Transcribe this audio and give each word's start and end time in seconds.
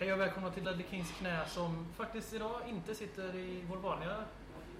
Hej 0.00 0.12
och 0.12 0.20
välkomna 0.20 0.50
till 0.50 0.64
Ledley 0.64 0.86
Kings 0.90 1.10
knä 1.18 1.46
som 1.46 1.86
faktiskt 1.96 2.34
idag 2.34 2.60
inte 2.68 2.94
sitter 2.94 3.34
i 3.34 3.64
vår 3.68 3.76
vanliga 3.76 4.16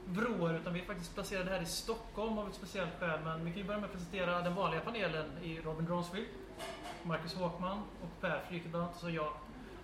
broar 0.04 0.54
utan 0.54 0.72
vi 0.72 0.80
är 0.80 0.84
faktiskt 0.84 1.14
placerade 1.14 1.50
här 1.50 1.62
i 1.62 1.66
Stockholm 1.66 2.38
av 2.38 2.48
ett 2.48 2.54
speciellt 2.54 2.90
skäl. 3.00 3.20
Men 3.24 3.44
vi 3.44 3.50
kan 3.50 3.58
ju 3.60 3.66
börja 3.66 3.80
med 3.80 3.86
att 3.86 3.92
presentera 3.92 4.42
den 4.42 4.54
vanliga 4.54 4.80
panelen 4.80 5.26
i 5.42 5.60
Robin 5.60 5.86
Dronsfield, 5.86 6.28
Marcus 7.02 7.34
Håkman 7.34 7.78
och 7.78 8.20
Per 8.20 8.40
Frykebrant 8.48 8.94
och 8.94 9.00
så 9.00 9.10
jag. 9.10 9.32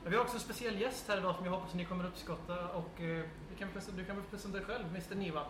Men 0.03 0.11
vi 0.11 0.17
har 0.17 0.25
också 0.25 0.37
en 0.37 0.41
speciell 0.41 0.81
gäst 0.81 1.09
här 1.09 1.19
idag 1.19 1.37
som 1.37 1.45
jag 1.45 1.53
hoppas 1.53 1.71
att 1.71 1.77
ni 1.77 1.85
kommer 1.85 2.07
uppskatta 2.07 2.69
och 2.69 3.01
eh, 3.01 3.25
du, 3.51 3.57
kan, 3.59 3.69
du 3.96 4.05
kan 4.05 4.16
väl 4.16 4.25
presentera 4.25 4.61
dig 4.61 4.66
själv, 4.66 4.89
Mr 4.89 5.14
Niva? 5.14 5.43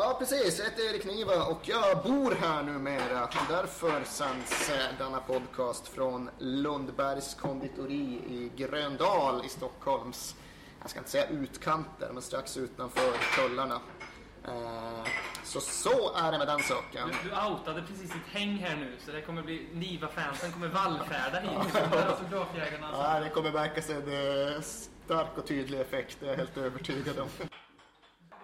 Ja, 0.00 0.16
precis. 0.18 0.58
Jag 0.58 0.64
heter 0.64 0.94
Erik 0.94 1.04
Niva 1.04 1.44
och 1.44 1.68
jag 1.68 2.02
bor 2.02 2.34
här 2.40 2.62
numera. 2.62 3.28
Därför 3.48 4.04
sänds 4.04 4.70
eh, 4.70 4.98
denna 4.98 5.20
podcast 5.20 5.88
från 5.88 6.30
Lundbergs 6.38 7.34
konditori 7.34 8.22
i 8.28 8.50
Gröndal 8.56 9.44
i 9.44 9.48
Stockholms, 9.48 10.36
jag 10.80 10.90
ska 10.90 10.98
inte 10.98 11.10
säga 11.10 11.26
utkanter, 11.26 12.10
men 12.12 12.22
strax 12.22 12.56
utanför 12.56 13.12
tullarna. 13.36 13.80
Eh, 14.44 15.08
så 15.44 15.60
så 15.60 16.14
är 16.16 16.32
det 16.32 16.38
med 16.38 16.46
den 16.46 16.60
saken. 16.62 17.08
Du, 17.22 17.28
du 17.30 17.36
outade 17.46 17.82
precis 17.82 18.12
ditt 18.12 18.26
häng 18.32 18.56
här 18.56 18.76
nu, 18.76 18.96
så 19.06 19.12
det 19.12 19.20
kommer 19.22 19.42
bli 19.42 19.68
Niva-fansen 19.72 20.52
kommer 20.52 20.68
vallfärda 20.68 21.40
hit. 21.40 21.76
Autografjägarna. 21.92 22.88
Ja, 22.92 23.20
det 23.20 23.28
kommer 23.28 23.52
märkas 23.52 23.90
en 23.90 24.62
stark 24.62 25.38
och 25.38 25.46
tydlig 25.46 25.80
effekt, 25.80 26.16
det 26.20 26.26
är 26.26 26.30
jag 26.30 26.36
helt 26.36 26.56
övertygad 26.56 27.18
om. 27.18 27.28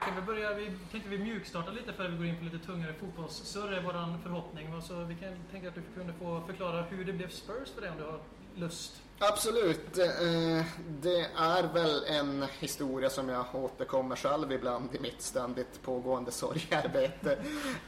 Kan 0.05 0.17
vi 0.17 0.23
börja, 0.23 0.55
vi 0.55 0.71
tänkte 0.91 1.11
vi 1.11 1.19
mjukstarta 1.19 1.71
lite 1.71 1.93
för 1.93 2.05
att 2.05 2.11
vi 2.11 2.17
går 2.17 2.27
in 2.27 2.39
på 2.39 2.45
lite 2.45 2.67
tungare 2.67 2.93
fotbollssurr 3.01 3.73
är 3.73 3.83
vår 3.83 4.23
förhoppning. 4.23 4.83
Så 4.83 4.95
vi 4.95 5.15
kan 5.15 5.37
tänka 5.51 5.69
att 5.69 5.75
du 5.75 5.83
kunde 5.95 6.13
få 6.13 6.43
förklara 6.47 6.83
hur 6.83 7.05
det 7.05 7.13
blev 7.13 7.29
Spurs 7.29 7.71
för 7.75 7.81
dig 7.81 7.91
om 7.91 7.97
du 7.99 8.05
har 8.05 8.21
lust. 8.55 9.03
Absolut. 9.19 9.99
Eh, 9.99 10.65
det 11.03 11.27
är 11.37 11.73
väl 11.75 12.05
en 12.05 12.45
historia 12.59 13.11
som 13.11 13.29
jag 13.29 13.45
återkommer 13.55 14.17
själv 14.17 14.53
ibland 14.53 14.95
i 14.95 15.01
mitt 15.01 15.23
ständigt 15.23 15.83
pågående 15.83 16.31
sorgarbete. 16.31 17.39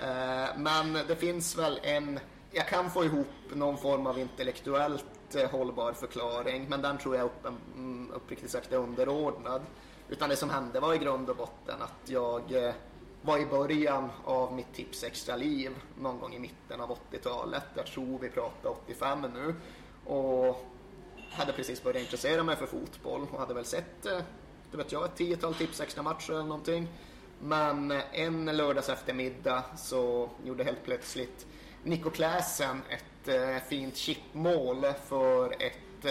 Eh, 0.00 0.58
men 0.58 0.92
det 0.92 1.16
finns 1.16 1.58
väl 1.58 1.80
en... 1.82 2.20
Jag 2.50 2.68
kan 2.68 2.90
få 2.90 3.04
ihop 3.04 3.26
någon 3.54 3.78
form 3.78 4.06
av 4.06 4.18
intellektuellt 4.18 5.34
eh, 5.34 5.50
hållbar 5.50 5.92
förklaring, 5.92 6.66
men 6.68 6.82
den 6.82 6.98
tror 6.98 7.16
jag 7.16 7.24
upp, 7.24 7.46
mm, 7.74 8.10
uppriktigt 8.14 8.50
sagt 8.50 8.72
är 8.72 8.76
underordnad. 8.76 9.62
Utan 10.08 10.28
det 10.28 10.36
som 10.36 10.50
hände 10.50 10.80
var 10.80 10.94
i 10.94 10.98
grund 10.98 11.30
och 11.30 11.36
botten 11.36 11.82
att 11.82 12.10
jag 12.10 12.52
eh, 12.52 12.74
var 13.22 13.38
i 13.38 13.46
början 13.46 14.10
av 14.24 14.52
mitt 14.52 14.74
tips 14.74 15.04
extra 15.04 15.36
liv 15.36 15.70
någon 16.00 16.20
gång 16.20 16.34
i 16.34 16.38
mitten 16.38 16.80
av 16.80 16.98
80-talet. 17.10 17.64
Jag 17.74 17.86
tror 17.86 18.18
vi 18.18 18.28
pratar 18.28 18.70
85 18.70 19.26
nu. 19.34 19.54
Och 20.04 20.66
hade 21.30 21.52
precis 21.52 21.82
börjat 21.82 22.02
intressera 22.02 22.42
mig 22.42 22.56
för 22.56 22.66
fotboll 22.66 23.26
och 23.32 23.38
hade 23.38 23.54
väl 23.54 23.64
sett, 23.64 24.06
eh, 24.06 24.18
det 24.70 24.76
vet 24.76 24.92
jag, 24.92 25.04
ett 25.04 25.16
tiotal 25.16 25.54
tips 25.54 25.80
extra 25.80 26.02
matcher 26.02 26.32
eller 26.32 26.42
någonting. 26.42 26.88
Men 27.40 27.90
eh, 27.90 28.02
en 28.12 28.56
lördags 28.56 28.88
eftermiddag 28.88 29.64
så 29.76 30.30
gjorde 30.44 30.64
helt 30.64 30.84
plötsligt 30.84 31.46
Nico 31.82 32.10
Kläsen 32.10 32.82
ett 32.88 33.28
eh, 33.28 33.62
fint 33.68 33.96
chipmål 33.96 34.86
för 35.08 35.62
ett 35.62 36.04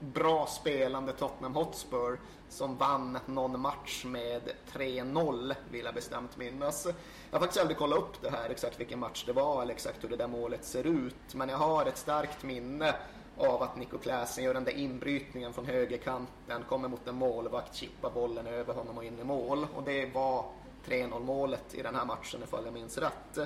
bra 0.00 0.46
spelande 0.46 1.12
Tottenham 1.12 1.54
Hotspur 1.54 2.20
som 2.48 2.76
vann 2.76 3.18
någon 3.26 3.60
match 3.60 4.04
med 4.04 4.42
3-0 4.72 5.54
vill 5.70 5.84
jag 5.84 5.94
bestämt 5.94 6.36
minnas. 6.36 6.86
Jag 7.30 7.38
har 7.38 7.40
faktiskt 7.40 7.60
aldrig 7.60 7.78
kollat 7.78 7.98
upp 7.98 8.22
det 8.22 8.30
här 8.30 8.50
exakt 8.50 8.80
vilken 8.80 8.98
match 8.98 9.24
det 9.26 9.32
var 9.32 9.62
eller 9.62 9.74
exakt 9.74 10.04
hur 10.04 10.08
det 10.08 10.16
där 10.16 10.28
målet 10.28 10.64
ser 10.64 10.86
ut. 10.86 11.34
Men 11.34 11.48
jag 11.48 11.56
har 11.56 11.86
ett 11.86 11.98
starkt 11.98 12.42
minne 12.42 12.94
av 13.36 13.62
att 13.62 13.76
Nico 13.76 13.98
Klasen 13.98 14.44
gör 14.44 14.54
den 14.54 14.64
där 14.64 14.76
inbrytningen 14.76 15.52
från 15.52 15.66
högerkanten, 15.66 16.64
kommer 16.68 16.88
mot 16.88 17.08
en 17.08 17.14
målvakt, 17.14 17.74
chippar 17.74 18.10
bollen 18.10 18.46
över 18.46 18.74
honom 18.74 18.98
och 18.98 19.04
in 19.04 19.18
i 19.18 19.24
mål. 19.24 19.66
Och 19.74 19.82
det 19.82 20.14
var 20.14 20.44
3-0 20.86 21.20
målet 21.20 21.74
i 21.74 21.82
den 21.82 21.94
här 21.94 22.04
matchen 22.04 22.42
ifall 22.42 22.64
jag 22.64 22.74
minns 22.74 22.98
rätt. 22.98 23.38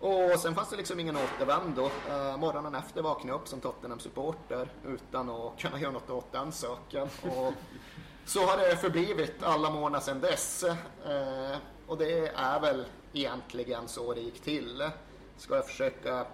Och 0.00 0.38
sen 0.38 0.54
fanns 0.54 0.70
det 0.70 0.76
liksom 0.76 1.00
ingen 1.00 1.16
återvändo. 1.16 1.82
Uh, 1.84 2.36
morgonen 2.36 2.74
efter 2.74 3.02
vaknade 3.02 3.28
jag 3.28 3.40
upp 3.40 3.48
som 3.48 3.60
Tottenham-supporter 3.60 4.68
utan 4.86 5.30
att 5.30 5.58
kunna 5.58 5.80
göra 5.80 5.92
något 5.92 6.10
åt 6.10 6.32
den 6.32 6.52
saken. 6.52 7.08
Och 7.22 7.52
så 8.24 8.40
har 8.46 8.56
det 8.56 8.76
förblivit 8.76 9.42
alla 9.42 9.70
månader 9.70 10.04
sedan 10.04 10.20
dess. 10.20 10.64
Uh, 10.64 11.56
och 11.86 11.98
det 11.98 12.28
är 12.28 12.60
väl 12.60 12.84
egentligen 13.12 13.88
så 13.88 14.14
det 14.14 14.20
gick 14.20 14.40
till. 14.40 14.90
Ska 15.36 15.56
jag 15.56 15.66
försöka 15.66 16.26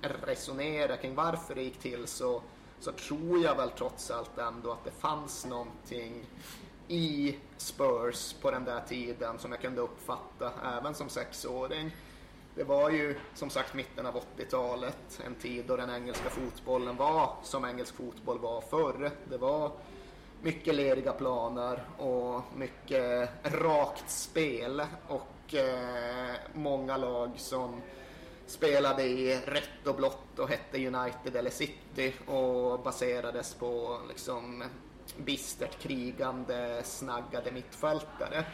resonera 0.00 0.96
kring 0.96 1.14
varför 1.14 1.54
det 1.54 1.62
gick 1.62 1.78
till 1.78 2.06
så, 2.06 2.42
så 2.80 2.92
tror 2.92 3.44
jag 3.44 3.54
väl 3.54 3.70
trots 3.70 4.10
allt 4.10 4.38
ändå 4.38 4.72
att 4.72 4.84
det 4.84 4.90
fanns 4.90 5.46
någonting 5.46 6.24
i 6.88 7.36
Spurs 7.56 8.34
på 8.40 8.50
den 8.50 8.64
där 8.64 8.80
tiden 8.88 9.38
som 9.38 9.52
jag 9.52 9.60
kunde 9.60 9.80
uppfatta 9.80 10.52
även 10.64 10.94
som 10.94 11.08
sexåring. 11.08 11.90
Det 12.58 12.64
var 12.64 12.90
ju 12.90 13.14
som 13.34 13.50
sagt 13.50 13.74
mitten 13.74 14.06
av 14.06 14.22
80-talet, 14.36 15.20
en 15.26 15.34
tid 15.34 15.64
då 15.68 15.76
den 15.76 15.90
engelska 15.90 16.30
fotbollen 16.30 16.96
var 16.96 17.30
som 17.42 17.64
engelsk 17.64 17.94
fotboll 17.94 18.38
var 18.38 18.60
förr. 18.60 19.10
Det 19.24 19.36
var 19.36 19.72
mycket 20.42 20.74
leriga 20.74 21.12
planer 21.12 21.84
och 21.98 22.42
mycket 22.56 23.30
rakt 23.42 24.10
spel 24.10 24.82
och 25.08 25.54
eh, 25.54 26.34
många 26.54 26.96
lag 26.96 27.30
som 27.36 27.80
spelade 28.46 29.02
i 29.02 29.36
rätt 29.36 29.86
och 29.86 29.96
blått 29.96 30.38
och 30.38 30.48
hette 30.48 30.86
United 30.86 31.36
eller 31.36 31.50
City 31.50 32.14
och 32.26 32.80
baserades 32.80 33.54
på 33.54 33.98
liksom 34.08 34.64
bistert 35.16 35.78
krigande, 35.78 36.82
snaggade 36.84 37.52
mittfältare. 37.52 38.44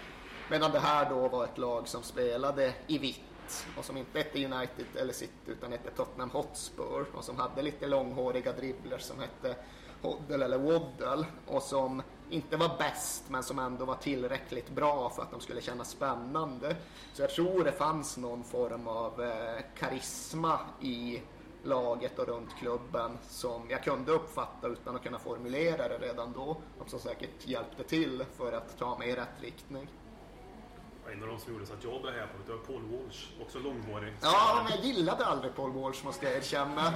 Medan 0.50 0.70
det 0.70 0.80
här 0.80 1.10
då 1.10 1.28
var 1.28 1.44
ett 1.44 1.58
lag 1.58 1.88
som 1.88 2.02
spelade 2.02 2.74
i 2.86 2.98
vitt 2.98 3.33
och 3.78 3.84
som 3.84 3.96
inte 3.96 4.18
hette 4.18 4.44
United 4.44 4.86
eller 4.96 5.12
City 5.12 5.32
utan 5.46 5.72
hette 5.72 5.90
Tottenham 5.90 6.30
Hotspur 6.30 7.06
och 7.14 7.24
som 7.24 7.38
hade 7.38 7.62
lite 7.62 7.86
långhåriga 7.86 8.52
dribblers 8.52 9.02
som 9.02 9.20
hette 9.20 9.56
Hoddle 10.02 10.44
eller 10.44 10.58
Waddle 10.58 11.26
och 11.46 11.62
som 11.62 12.02
inte 12.30 12.56
var 12.56 12.78
bäst 12.78 13.24
men 13.28 13.42
som 13.42 13.58
ändå 13.58 13.84
var 13.84 13.94
tillräckligt 13.94 14.70
bra 14.70 15.10
för 15.10 15.22
att 15.22 15.30
de 15.30 15.40
skulle 15.40 15.60
kännas 15.60 15.90
spännande. 15.90 16.76
Så 17.12 17.22
jag 17.22 17.30
tror 17.30 17.64
det 17.64 17.72
fanns 17.72 18.16
någon 18.16 18.44
form 18.44 18.88
av 18.88 19.22
eh, 19.22 19.62
karisma 19.78 20.58
i 20.80 21.22
laget 21.62 22.18
och 22.18 22.26
runt 22.26 22.56
klubben 22.58 23.18
som 23.28 23.70
jag 23.70 23.84
kunde 23.84 24.12
uppfatta 24.12 24.68
utan 24.68 24.96
att 24.96 25.02
kunna 25.02 25.18
formulera 25.18 25.88
det 25.88 25.98
redan 25.98 26.32
då 26.32 26.56
och 26.78 26.90
som 26.90 27.00
säkert 27.00 27.46
hjälpte 27.48 27.82
till 27.84 28.24
för 28.36 28.52
att 28.52 28.78
ta 28.78 28.98
mig 28.98 29.08
i 29.08 29.14
rätt 29.14 29.40
riktning. 29.40 29.88
En 31.12 31.22
av 31.22 31.28
de 31.28 31.38
som 31.38 31.52
gjorde 31.52 31.66
så 31.66 31.72
att 31.72 31.84
jag 31.84 32.02
blev 32.02 32.14
här 32.14 32.26
på 32.26 32.32
det 32.46 32.52
var 32.52 32.58
Paul 32.58 32.82
Walsh, 32.82 33.24
också 33.42 33.58
långhårig. 33.58 34.12
Ja, 34.22 34.60
men 34.64 34.72
jag 34.76 34.84
gillade 34.84 35.24
aldrig 35.26 35.54
Paul 35.54 35.72
Walsh 35.72 36.04
måste 36.04 36.26
jag 36.26 36.36
erkänna. 36.36 36.86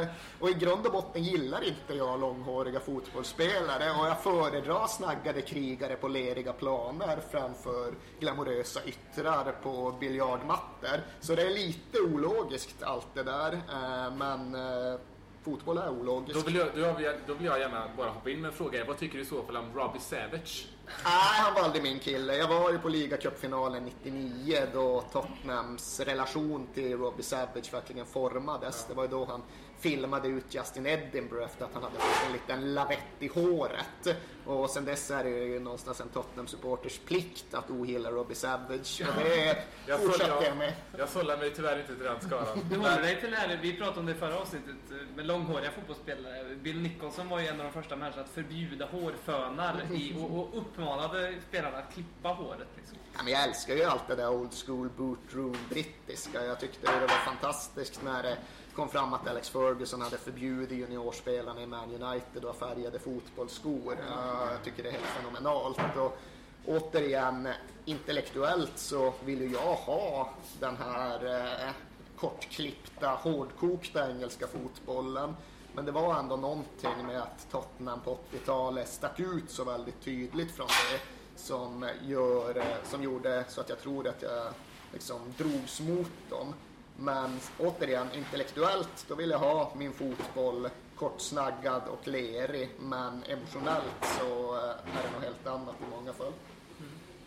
Eh, 0.00 0.06
och 0.40 0.50
i 0.50 0.52
grund 0.54 0.86
och 0.86 0.92
botten 0.92 1.22
gillar 1.24 1.64
inte 1.64 1.94
jag 1.94 2.20
långhåriga 2.20 2.80
fotbollsspelare 2.80 3.90
och 4.00 4.06
jag 4.06 4.22
föredrar 4.22 4.86
snaggade 4.86 5.42
krigare 5.42 5.96
på 5.96 6.08
leriga 6.08 6.52
planer 6.52 7.18
framför 7.30 7.94
glamorösa 8.20 8.80
yttrar 8.84 9.52
på 9.62 9.96
biljardmattor. 10.00 11.00
Så 11.20 11.34
det 11.34 11.42
är 11.42 11.50
lite 11.50 12.00
ologiskt 12.00 12.82
allt 12.82 13.14
det 13.14 13.22
där, 13.22 13.52
eh, 13.52 14.14
men 14.16 14.54
eh, 14.54 15.00
fotboll 15.42 15.78
är 15.78 15.90
ologiskt. 15.90 16.40
Då 16.40 16.46
vill, 16.46 16.56
jag, 16.56 16.68
då, 16.74 16.92
vill 16.92 17.04
jag, 17.04 17.14
då 17.26 17.34
vill 17.34 17.46
jag 17.46 17.58
gärna 17.60 17.88
bara 17.96 18.10
hoppa 18.10 18.30
in 18.30 18.40
med 18.40 18.48
en 18.48 18.54
fråga. 18.56 18.84
Vad 18.84 18.98
tycker 18.98 19.16
du 19.16 19.22
i 19.22 19.26
så 19.26 19.42
fall 19.42 19.56
om 19.56 19.72
Robbie 19.74 20.00
Savage? 20.00 20.68
Nej, 21.04 21.38
han 21.38 21.54
var 21.54 21.62
aldrig 21.62 21.82
min 21.82 21.98
kille. 21.98 22.36
Jag 22.36 22.48
var 22.48 22.70
ju 22.72 22.78
på 22.78 22.88
ligacupfinalen 22.88 23.84
99 23.84 24.58
då 24.72 25.04
Tottenhams 25.12 26.00
relation 26.00 26.66
till 26.74 26.96
Robbie 26.96 27.22
Savage 27.22 27.72
verkligen 27.72 28.06
formades. 28.06 28.86
Det 28.88 28.94
var 28.94 29.02
ju 29.02 29.08
då 29.08 29.24
han 29.24 29.42
filmade 29.80 30.28
ut 30.28 30.54
Justin 30.54 30.86
Edinburgh 30.86 31.44
efter 31.44 31.64
att 31.64 31.74
han 31.74 31.82
hade 31.82 31.94
fått 31.94 32.26
en 32.26 32.32
liten 32.32 32.74
lavett 32.74 32.98
i 33.18 33.28
håret. 33.28 34.18
Och 34.46 34.70
sen 34.70 34.84
dess 34.84 35.10
är 35.10 35.24
det 35.24 35.30
ju 35.30 35.60
någonstans 35.60 36.00
en 36.00 36.08
Tottenham-supporters 36.08 37.00
plikt 37.04 37.54
att 37.54 37.70
ogilla 37.70 38.10
Robbie 38.10 38.34
Savage. 38.34 39.02
Och 39.08 39.22
det 39.22 39.64
Jag 39.86 40.00
fortsätter 40.00 40.44
jag 40.44 40.56
med. 40.56 40.72
Jag 40.98 41.08
sållar 41.08 41.36
mig 41.36 41.52
tyvärr 41.56 41.80
inte 41.80 41.94
till 41.94 42.04
den 42.04 42.20
skaran. 42.20 42.58
Du 42.70 42.76
håller 42.76 43.02
dig 43.02 43.20
till 43.20 43.30
det 43.30 43.36
här, 43.36 43.58
vi 43.62 43.76
pratade 43.76 44.00
om 44.00 44.06
det 44.06 44.12
i 44.12 44.14
förra 44.14 44.38
avsnittet 44.38 44.76
eh, 44.90 45.16
med 45.16 45.26
långhåriga 45.26 45.70
fotbollsspelare. 45.70 46.54
Bill 46.54 46.80
Nicholson 46.80 47.28
var 47.28 47.40
ju 47.40 47.46
en 47.46 47.60
av 47.60 47.66
de 47.66 47.72
första 47.72 47.96
människorna 47.96 48.24
att 48.24 48.30
förbjuda 48.30 48.86
hårfönar 48.86 49.82
i, 49.92 50.14
och, 50.18 50.38
och 50.38 50.58
uppmanade 50.58 51.34
spelarna 51.48 51.78
att 51.78 51.94
klippa 51.94 52.28
håret. 52.28 52.68
Liksom. 52.76 52.98
Ja, 53.16 53.22
men 53.24 53.32
jag 53.32 53.42
älskar 53.42 53.74
ju 53.74 53.84
allt 53.84 54.08
det 54.08 54.14
där 54.14 54.30
old 54.30 54.54
school 54.66 54.88
bootroom 54.96 55.56
brittiska. 55.70 56.44
Jag 56.44 56.60
tyckte 56.60 56.92
det 56.92 57.00
var 57.00 57.08
fantastiskt 57.08 58.02
när 58.04 58.22
det 58.22 58.36
kom 58.78 58.88
fram 58.88 59.14
att 59.14 59.28
Alex 59.28 59.48
Ferguson 59.48 60.00
hade 60.00 60.18
förbjudit 60.18 60.78
juniorspelarna 60.78 61.62
i 61.62 61.66
Man 61.66 62.02
United 62.02 62.44
att 62.44 62.60
ha 62.60 62.68
färgade 62.68 62.98
fotbollsskor. 62.98 63.96
Ja, 64.10 64.50
Jag 64.52 64.64
tycker 64.64 64.82
det 64.82 64.88
är 64.88 64.92
helt 64.92 65.04
fenomenalt. 65.04 65.96
Och 65.96 66.18
återigen, 66.66 67.48
intellektuellt 67.84 68.78
så 68.78 69.14
vill 69.24 69.40
ju 69.40 69.52
jag 69.52 69.74
ha 69.74 70.30
den 70.60 70.76
här 70.76 71.40
eh, 71.66 71.70
kortklippta, 72.18 73.08
hårdkokta 73.08 74.10
engelska 74.10 74.46
fotbollen. 74.46 75.36
Men 75.74 75.84
det 75.84 75.92
var 75.92 76.18
ändå 76.18 76.36
någonting 76.36 77.06
med 77.06 77.22
att 77.22 77.46
Tottenham 77.50 78.00
på 78.00 78.18
80-talet 78.32 78.88
stack 78.88 79.20
ut 79.20 79.50
så 79.50 79.64
väldigt 79.64 80.00
tydligt 80.00 80.50
från 80.50 80.66
det 80.66 81.00
som, 81.40 81.88
gör, 82.06 82.56
eh, 82.56 82.64
som 82.84 83.02
gjorde 83.02 83.44
så 83.48 83.60
att 83.60 83.68
jag 83.68 83.80
tror 83.80 84.08
att 84.08 84.22
jag 84.22 84.52
liksom 84.92 85.20
drogs 85.38 85.80
mot 85.80 86.30
dem. 86.30 86.54
Men 87.00 87.40
återigen, 87.58 88.06
intellektuellt, 88.14 89.06
då 89.08 89.14
vill 89.14 89.30
jag 89.30 89.38
ha 89.38 89.72
min 89.76 89.92
fotboll 89.92 90.68
kortsnaggad 90.96 91.82
och 91.88 92.08
lerig. 92.08 92.70
Men 92.78 93.22
emotionellt 93.28 94.04
så 94.18 94.56
eh, 94.56 94.62
är 94.70 95.02
det 95.02 95.10
något 95.14 95.22
helt 95.22 95.46
annat 95.46 95.74
i 95.80 95.96
många 95.96 96.12
fall. 96.12 96.32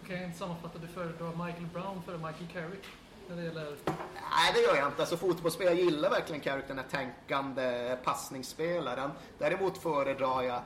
Kan 0.08 0.16
jag 0.16 0.26
inte 0.26 0.38
sammanfatta, 0.38 0.80
du 0.80 0.88
föredrar 0.88 1.46
Michael 1.46 1.68
Brown 1.74 2.02
före 2.06 2.18
Michael 2.18 2.48
Carrick? 2.54 2.86
Gäller... 3.30 3.78
Nej, 3.86 4.52
det 4.54 4.60
gör 4.60 4.76
jag 4.76 4.88
inte. 4.88 5.02
Alltså, 5.02 5.18
fotbollsspelare 5.18 5.76
jag 5.76 5.86
gillar 5.86 6.10
verkligen 6.10 6.42
Carrick, 6.42 6.68
den 6.68 6.78
här 6.78 6.86
tänkande 6.92 7.98
passningsspelaren. 8.04 9.12
Däremot 9.38 9.78
föredrar 9.78 10.42
jag 10.44 10.62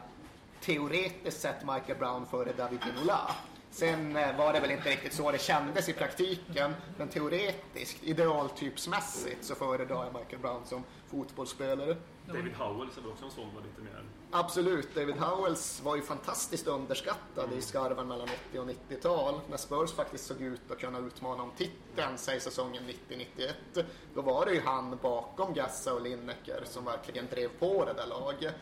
teoretiskt 0.61 1.41
sett 1.41 1.61
Michael 1.61 1.97
Brown 1.99 2.25
före 2.25 2.53
David 2.53 2.79
Ginola. 2.85 3.31
Sen 3.75 4.15
eh, 4.15 4.37
var 4.37 4.53
det 4.53 4.59
väl 4.59 4.71
inte 4.71 4.89
riktigt 4.89 5.13
så 5.13 5.31
det 5.31 5.41
kändes 5.41 5.89
i 5.89 5.93
praktiken, 5.93 6.73
men 6.97 7.07
teoretiskt, 7.07 8.03
idealtypsmässigt, 8.03 9.43
så 9.43 9.55
föredrar 9.55 10.05
jag 10.05 10.13
Michael 10.13 10.41
Brown 10.41 10.65
som 10.65 10.83
fotbollsspelare. 11.07 11.97
David 12.27 12.53
Howells 12.53 12.97
är 12.97 13.01
väl 13.01 13.11
också 13.11 13.25
en 13.25 13.31
sån 13.31 13.55
var 13.55 13.61
lite 13.61 13.81
mer... 13.81 14.03
Absolut, 14.31 14.95
David 14.95 15.15
Howells 15.15 15.81
var 15.83 15.95
ju 15.95 16.01
fantastiskt 16.01 16.67
underskattad 16.67 17.53
i 17.57 17.61
skarven 17.61 18.07
mellan 18.07 18.29
80 18.49 18.59
och 18.59 18.67
90-tal. 18.67 19.39
När 19.49 19.57
Spurs 19.57 19.93
faktiskt 19.93 20.25
såg 20.25 20.41
ut 20.41 20.71
att 20.71 20.79
kunna 20.79 20.99
utmana 20.99 21.43
om 21.43 21.51
titeln, 21.57 22.17
säg 22.17 22.39
säsongen 22.39 22.83
90-91. 23.09 23.83
Då 24.13 24.21
var 24.21 24.45
det 24.45 24.53
ju 24.53 24.61
han 24.61 24.97
bakom 25.01 25.53
Gassa 25.53 25.93
och 25.93 26.01
Lineker 26.01 26.63
som 26.65 26.85
verkligen 26.85 27.27
drev 27.27 27.49
på 27.59 27.85
det 27.85 27.93
där 27.93 28.07
laget. 28.07 28.55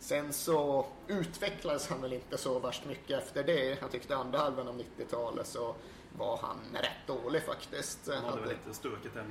Sen 0.00 0.32
så 0.32 0.86
utvecklades 1.06 1.88
han 1.88 2.02
väl 2.02 2.12
inte 2.12 2.38
så 2.38 2.58
värst 2.58 2.84
mycket 2.86 3.18
efter 3.22 3.44
det. 3.44 3.78
Jag 3.80 3.90
tyckte 3.90 4.16
andra 4.16 4.38
halvan 4.38 4.68
av 4.68 4.80
90-talet 4.98 5.46
så 5.46 5.74
var 6.18 6.38
han 6.42 6.56
rätt 6.72 7.06
dålig 7.22 7.42
faktiskt. 7.42 7.98
Han 8.08 8.24
hade 8.24 8.40
väl 8.40 8.48
lite 8.48 8.74
stökigt 8.74 9.14
där 9.14 9.24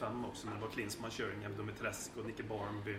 94-95 0.00 0.28
också, 0.28 0.46
men 0.46 0.54
det 0.54 0.60
var 0.60 0.68
Klinsmann, 0.72 1.10
Sheringham, 1.10 1.56
Dumitrescu, 1.56 2.22
Nicky 2.24 2.42
Barnby, 2.42 2.98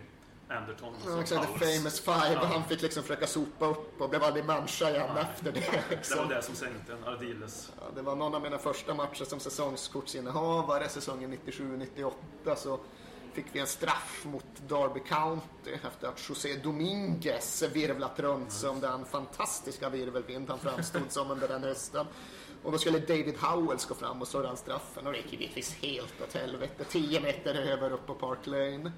Anderton 0.50 0.94
och 0.96 1.12
Ja, 1.12 1.22
exakt, 1.22 1.60
the 1.60 1.66
famous 1.78 2.00
five. 2.00 2.34
Ja. 2.34 2.46
Han 2.46 2.64
fick 2.64 2.81
liksom 2.81 3.04
försöka 3.04 3.28
sopa 3.28 3.66
upp 3.66 4.02
och 4.02 4.10
blev 4.10 4.24
aldrig 4.24 4.46
människa 4.46 4.90
igen 4.90 5.10
Nej. 5.14 5.24
efter 5.24 5.52
det. 5.52 5.60
Det 5.60 5.96
Liksom. 5.96 6.18
var 6.18 6.36
det 6.36 6.42
som 6.42 6.56
sänkte 6.56 6.94
en. 6.94 7.04
Ardiles. 7.04 7.72
Ja, 7.80 7.84
det 7.96 8.02
var 8.02 8.16
någon 8.16 8.36
av 8.36 8.42
mina 8.42 8.58
första 8.58 8.94
matcher 8.94 9.25
som 9.25 9.40
säsongskortsinnehavare 9.40 10.90
säsongen 10.90 11.38
97-98 11.46 12.12
så 12.56 12.80
fick 13.38 13.56
vi 13.56 13.60
en 13.60 13.68
straff 13.68 14.25
mot 14.25 14.45
Derby 14.68 15.00
County 15.00 15.72
efter 15.84 16.07
att 16.07 16.30
José 16.30 16.56
Dominguez 16.63 17.63
virvlat 17.74 18.19
runt 18.19 18.51
som 18.51 18.80
den 18.80 19.06
fantastiska 19.06 19.89
virvelvind 19.89 20.50
han 20.50 20.60
framstod 20.60 21.12
som 21.12 21.31
under 21.31 21.48
den 21.48 21.63
hösten. 21.63 22.06
Och 22.63 22.72
då 22.72 22.78
skulle 22.78 23.00
David 23.00 23.38
Howells 23.38 23.86
gå 23.86 23.95
fram 23.95 24.22
och 24.22 24.28
slå 24.28 24.42
den 24.42 24.57
straffen 24.57 25.07
och 25.07 25.13
det 25.13 25.18
gick 25.18 25.34
givetvis 25.34 25.74
helt 25.74 26.22
åt 26.22 26.34
helvete. 26.34 26.84
10 26.89 27.22
meter 27.22 27.56
över 27.56 27.92
upp 27.92 28.06
på 28.07 28.13
Park 28.13 28.48
Lane. 28.48 28.92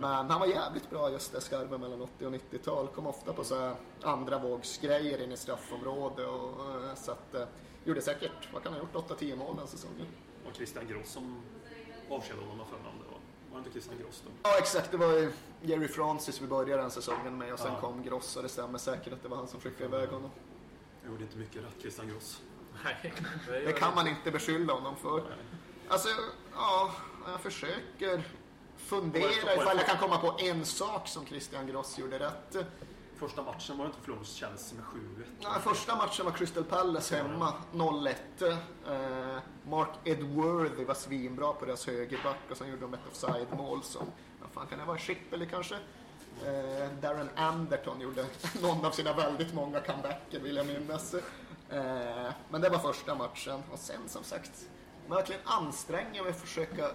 Men 0.00 0.30
han 0.30 0.40
var 0.40 0.46
jävligt 0.46 0.90
bra 0.90 1.10
just 1.10 1.32
det 1.32 1.40
skarven 1.40 1.80
mellan 1.80 2.02
80 2.02 2.26
och 2.26 2.32
90-tal. 2.32 2.88
Kom 2.88 3.06
ofta 3.06 3.32
på 3.32 3.44
så 3.44 3.72
andra 4.02 4.38
vågsgrejer 4.38 5.22
in 5.22 5.32
i 5.32 5.36
straffområde 5.36 6.26
och 6.26 6.84
eh, 6.84 6.94
så 6.94 7.12
att 7.12 7.34
eh, 7.34 7.44
gjorde 7.84 8.00
säkert, 8.00 8.52
vad 8.52 8.62
kan 8.62 8.72
han 8.72 8.82
ha 8.82 8.88
gjort, 9.00 9.18
8-10 9.20 9.36
mål 9.36 9.56
den 9.56 9.66
säsongen. 9.66 10.06
Och 10.46 10.54
Christian 10.56 10.86
Gross 10.88 11.10
som 11.10 11.42
avskedade 12.10 12.46
honom 12.46 12.66
för 12.66 12.76
det 12.76 13.07
var. 13.58 13.64
Det 13.64 13.68
inte 13.68 13.70
Christian 13.80 13.98
Gross 13.98 14.22
då? 14.26 14.30
Ja 14.42 14.58
exakt, 14.58 14.90
det 14.90 14.96
var 14.96 15.12
ju 15.12 15.32
Jerry 15.62 15.88
Francis 15.88 16.40
vi 16.40 16.46
började 16.46 16.82
den 16.82 16.90
säsongen 16.90 17.38
med 17.38 17.52
och 17.52 17.58
sen 17.58 17.72
Ja. 17.74 17.80
kom 17.80 18.02
Gross 18.02 18.36
och 18.36 18.42
det 18.42 18.48
stämmer 18.48 18.78
säkert 18.78 19.12
att 19.12 19.22
det 19.22 19.28
var 19.28 19.36
han 19.36 19.48
som 19.48 19.60
skickade 19.60 19.84
iväg 19.96 20.08
honom. 20.08 20.30
Jag 21.02 21.10
gjorde 21.10 21.22
inte 21.24 21.36
mycket 21.36 21.56
rätt, 21.62 21.80
Christian 21.80 22.08
Gross. 22.08 22.40
Nej, 22.84 23.12
Det 23.66 23.72
kan 23.72 23.94
man 23.94 24.08
inte 24.08 24.30
beskylla 24.30 24.72
honom 24.72 24.96
för. 24.96 25.22
Alltså, 25.88 26.08
ja, 26.54 26.90
jag 27.26 27.40
försöker 27.40 28.22
fundera 28.76 29.54
ifall 29.54 29.76
jag 29.76 29.86
kan 29.86 29.98
komma 29.98 30.18
på 30.18 30.36
en 30.38 30.64
sak 30.64 31.08
som 31.08 31.26
Christian 31.26 31.66
Gross 31.66 31.98
gjorde 31.98 32.18
rätt. 32.18 32.56
Första 33.18 33.42
matchen 33.42 33.78
var 33.78 33.84
det 33.84 33.88
inte 33.88 34.00
förlorade 34.00 34.20
mot 34.20 34.28
Chelsea 34.28 34.78
med 34.78 34.84
7-1. 34.84 35.24
Nej, 35.42 35.60
första 35.62 35.96
matchen 35.96 36.24
var 36.24 36.32
Crystal 36.32 36.64
Palace 36.64 37.16
hemma, 37.16 37.52
0-1. 37.72 38.14
Eh, 38.42 39.38
Mark 39.68 39.88
Edworthy 40.04 40.84
var 40.84 40.94
svinbra 40.94 41.52
på 41.52 41.64
deras 41.64 41.86
högerback 41.86 42.36
och 42.50 42.56
sen 42.56 42.68
gjorde 42.68 42.80
de 42.80 42.94
ett 42.94 43.06
offside-mål 43.10 43.82
som, 43.82 44.06
vad 44.40 44.50
fan 44.50 44.66
kan 44.66 44.78
det 44.78 44.84
vara, 44.84 44.98
Schipperly 44.98 45.46
kanske? 45.46 45.74
Eh, 46.44 46.90
Darren 47.00 47.30
Anderton 47.36 48.00
gjorde 48.00 48.26
någon 48.62 48.84
av 48.84 48.90
sina 48.90 49.12
väldigt 49.12 49.54
många 49.54 49.80
comebacker 49.80 50.40
vill 50.40 50.56
jag 50.56 50.66
minnas. 50.66 51.14
Eh, 51.14 52.32
men 52.50 52.60
det 52.60 52.68
var 52.68 52.78
första 52.78 53.14
matchen 53.14 53.62
och 53.72 53.78
sen 53.78 54.08
som 54.08 54.24
sagt, 54.24 54.68
verkligen 55.08 55.40
anstränger 55.44 56.22
mig 56.22 56.30
att 56.30 56.40
försöka 56.40 56.90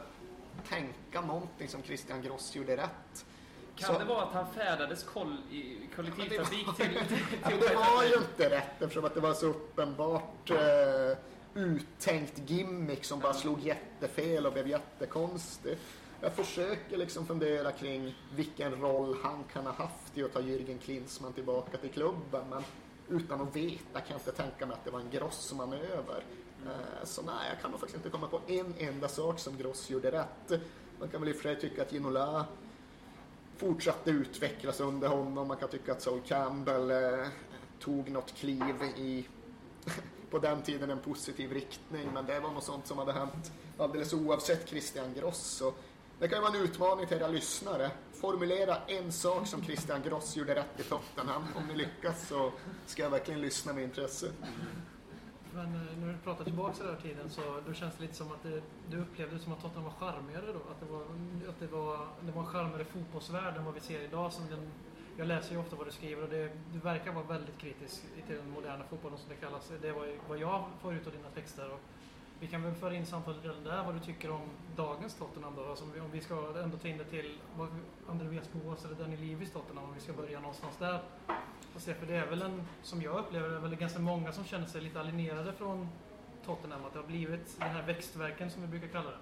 tänka 0.69 1.21
någonting 1.21 1.69
som 1.69 1.83
Christian 1.83 2.21
Gross 2.21 2.55
gjorde 2.55 2.77
rätt. 2.77 3.25
Kan 3.75 3.93
Så- 3.93 3.99
det 3.99 4.05
vara 4.05 4.21
att 4.23 4.33
han 4.33 4.53
färdades 4.53 5.03
koll 5.03 5.37
i 5.51 5.77
kollektivtrafik 5.95 6.65
till, 6.77 6.85
till, 7.07 7.17
men 7.43 7.59
det 7.59 7.75
var 7.75 8.03
ju 8.03 8.13
inte 8.15 8.49
rätt 8.49 8.81
eftersom 8.81 9.05
att 9.05 9.13
det 9.13 9.19
var 9.19 9.33
så 9.33 9.45
uppenbart 9.45 10.49
eh, 10.49 11.17
uttänkt 11.53 12.49
gimmick 12.49 13.05
som 13.05 13.19
bara 13.19 13.33
slog 13.33 13.59
jättefel 13.59 14.45
och 14.45 14.53
blev 14.53 14.67
jättekonstig. 14.67 15.77
Jag 16.21 16.33
försöker 16.33 16.97
liksom 16.97 17.25
fundera 17.27 17.71
kring 17.71 18.15
vilken 18.35 18.75
roll 18.81 19.17
han 19.23 19.43
kan 19.53 19.65
ha 19.65 19.73
haft 19.73 20.17
i 20.17 20.23
att 20.23 20.33
ta 20.33 20.39
Jürgen 20.39 20.77
Klinsmann 20.79 21.33
tillbaka 21.33 21.77
till 21.77 21.89
klubben 21.91 22.43
men 22.49 22.63
utan 23.09 23.41
att 23.41 23.55
veta 23.55 23.99
kan 23.99 24.03
jag 24.09 24.19
inte 24.19 24.31
tänka 24.31 24.65
mig 24.65 24.73
att 24.73 24.85
det 24.85 24.91
var 24.91 24.99
en 24.99 25.09
Gross-manöver. 25.09 26.23
Eh, 26.65 27.03
så 27.05 27.21
nej, 27.21 27.49
jag 27.53 27.61
kan 27.61 27.71
nog 27.71 27.79
faktiskt 27.79 27.97
inte 27.97 28.09
komma 28.09 28.27
på 28.27 28.41
en 28.47 28.73
enda 28.77 29.07
sak 29.07 29.39
som 29.39 29.57
Gross 29.57 29.89
gjorde 29.89 30.11
rätt. 30.11 30.61
Man 30.99 31.09
kan 31.09 31.21
väl 31.21 31.29
i 31.29 31.31
och 31.31 31.35
för 31.35 31.43
sig 31.43 31.59
tycka 31.61 31.81
att 31.81 31.91
Ginola 31.93 32.45
fortsatte 33.57 34.11
utvecklas 34.11 34.79
under 34.79 35.07
honom. 35.07 35.47
Man 35.47 35.57
kan 35.57 35.69
tycka 35.69 35.91
att 35.91 36.01
Sol 36.01 36.21
Campbell 36.27 36.91
eh, 36.91 37.27
tog 37.79 38.09
något 38.11 38.35
kliv 38.35 38.83
i, 38.97 39.25
på 40.29 40.39
den 40.39 40.61
tiden, 40.61 40.89
en 40.89 40.99
positiv 40.99 41.51
riktning. 41.51 42.09
Men 42.13 42.25
det 42.25 42.39
var 42.39 42.51
något 42.51 42.63
sånt 42.63 42.87
som 42.87 42.97
hade 42.97 43.13
hänt 43.13 43.51
alldeles 43.77 44.13
oavsett 44.13 44.69
Christian 44.69 45.13
Gross. 45.13 45.61
och 45.61 45.79
det 46.19 46.27
kan 46.27 46.37
ju 46.37 46.41
vara 46.41 46.55
en 46.57 46.63
utmaning 46.63 47.07
till 47.07 47.17
era 47.17 47.27
lyssnare. 47.27 47.91
Formulera 48.13 48.77
en 48.87 49.11
sak 49.11 49.47
som 49.47 49.63
Christian 49.63 50.01
Gross 50.01 50.35
gjorde 50.35 50.55
rätt 50.55 50.79
i 50.79 50.83
Tottenham. 50.83 51.43
Om 51.55 51.67
ni 51.67 51.75
lyckas 51.75 52.27
så 52.27 52.51
ska 52.85 53.03
jag 53.03 53.09
verkligen 53.09 53.41
lyssna 53.41 53.73
med 53.73 53.83
intresse. 53.83 54.31
Men 55.55 55.65
eh, 55.65 55.97
när 55.99 56.13
du 56.13 56.17
pratar 56.23 56.43
tillbaka 56.43 56.73
till 56.73 56.85
den 56.85 56.95
här 56.95 57.01
tiden 57.01 57.29
så 57.29 57.41
då 57.67 57.73
känns 57.73 57.95
det 57.95 58.01
lite 58.01 58.15
som 58.15 58.31
att 58.31 58.43
det, 58.43 58.61
du 58.89 58.97
upplevde 58.97 59.35
det 59.35 59.41
som 59.41 59.53
att 59.53 59.61
Tottenham 59.61 59.83
var 59.83 59.91
charmigare 59.91 60.45
då? 60.45 60.71
Att 60.71 60.79
det 60.79 60.85
var, 60.93 61.01
att 61.49 61.59
det 61.59 61.67
var, 61.67 62.07
det 62.21 62.31
var 62.31 62.41
en 62.41 62.47
charmigare 62.47 62.83
fotbollsvärld 62.83 63.57
än 63.57 63.65
vad 63.65 63.73
vi 63.73 63.79
ser 63.79 64.01
idag. 64.01 64.33
Som 64.33 64.47
den, 64.49 64.71
jag 65.17 65.27
läser 65.27 65.51
ju 65.51 65.59
ofta 65.59 65.75
vad 65.75 65.87
du 65.87 65.91
skriver 65.91 66.23
och 66.23 66.29
det, 66.29 66.51
du 66.73 66.79
verkar 66.79 67.11
vara 67.13 67.25
väldigt 67.25 67.57
kritisk 67.57 68.01
till 68.27 68.35
den 68.35 68.49
moderna 68.49 68.83
fotbollen 68.83 69.17
som 69.17 69.29
det 69.29 69.35
kallas. 69.35 69.71
Det 69.81 69.91
var 69.91 70.07
vad 70.27 70.37
jag 70.37 70.65
får 70.81 70.93
ut 70.93 71.07
av 71.07 71.13
dina 71.13 71.29
texter. 71.29 71.71
Och 71.71 71.79
vi 72.43 72.49
kan 72.49 72.63
väl 72.63 72.73
föra 72.73 72.95
in 72.95 73.05
samtalet 73.05 73.43
redan 73.43 73.63
där 73.63 73.83
vad 73.83 73.95
du 73.95 73.99
tycker 73.99 74.31
om 74.31 74.41
dagens 74.75 75.15
Tottenham 75.15 75.55
då? 75.55 75.65
Alltså 75.69 75.85
om, 75.85 76.11
vi, 76.11 76.21
ska 76.21 76.35
ändå 76.63 76.77
ta 76.77 76.87
in 76.87 76.97
det 76.97 77.03
till 77.03 77.39
Andreas 78.09 78.49
Boas 78.51 78.85
eller 78.85 78.95
Danny 78.95 79.17
Levis 79.17 79.51
Tottenham 79.51 79.85
om 79.85 79.93
vi 79.93 79.99
ska 79.99 80.13
börja 80.13 80.39
någonstans 80.39 80.77
där. 80.77 80.99
Fast 81.73 81.85
det, 81.85 81.93
för 81.93 82.05
det 82.05 82.15
är 82.15 82.25
väl 82.25 82.41
en, 82.41 82.63
som 82.81 83.01
jag 83.01 83.19
upplever 83.19 83.49
det, 83.49 83.59
väl 83.59 83.75
ganska 83.75 83.99
många 83.99 84.31
som 84.31 84.43
känner 84.43 84.65
sig 84.65 84.81
lite 84.81 84.99
alienerade 84.99 85.53
från 85.53 85.87
Tottenham. 86.45 86.85
Att 86.85 86.93
det 86.93 86.99
har 86.99 87.07
blivit 87.07 87.59
den 87.59 87.69
här 87.69 87.83
växtverken 87.83 88.49
som 88.49 88.61
vi 88.61 88.67
brukar 88.67 88.87
kalla 88.87 89.09
det. 89.09 89.17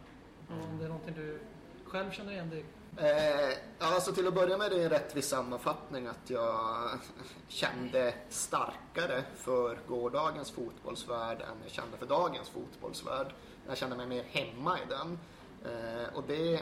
Och 0.54 0.70
Om 0.70 0.78
det 0.78 0.86
är 0.86 0.90
någonting 0.90 1.16
du 1.16 1.40
själv 1.86 2.12
känner 2.12 2.32
igen 2.32 2.50
dig? 2.50 2.66
Eh, 2.98 3.58
alltså 3.80 4.14
till 4.14 4.28
att 4.28 4.34
börja 4.34 4.58
med 4.58 4.74
är 4.74 4.78
det 4.78 4.84
en 4.84 4.90
rättvis 4.90 5.28
sammanfattning 5.28 6.08
att 6.08 6.30
jag 6.30 6.90
kände 7.48 8.14
starkare 8.30 9.24
för 9.36 9.80
gårdagens 9.88 10.52
fotbollsvärld 10.52 11.42
än 11.42 11.58
jag 11.64 11.72
kände 11.72 11.98
för 11.98 12.06
dagens 12.06 12.50
fotbollsvärld. 12.50 13.28
Jag 13.68 13.78
kände 13.78 13.96
mig 13.98 14.08
mer 14.08 14.24
hemma 14.24 14.78
i 14.80 14.82
den. 14.90 15.20
Eh, 15.66 16.16
och 16.16 16.24
det 16.28 16.62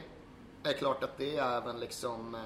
är 0.64 0.74
klart 0.74 1.04
att 1.04 1.18
det 1.18 1.38
även 1.38 1.80
liksom 1.80 2.36
eh, 2.36 2.42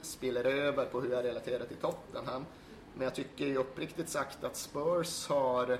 spiller 0.00 0.44
över 0.44 0.84
på 0.84 1.00
hur 1.00 1.12
jag 1.12 1.24
relaterar 1.24 1.66
till 1.66 1.76
Tottenham. 1.76 2.44
Men 2.94 3.04
jag 3.04 3.14
tycker 3.14 3.46
ju 3.46 3.56
uppriktigt 3.56 4.08
sagt 4.08 4.44
att 4.44 4.56
Spurs 4.56 5.28
har 5.28 5.78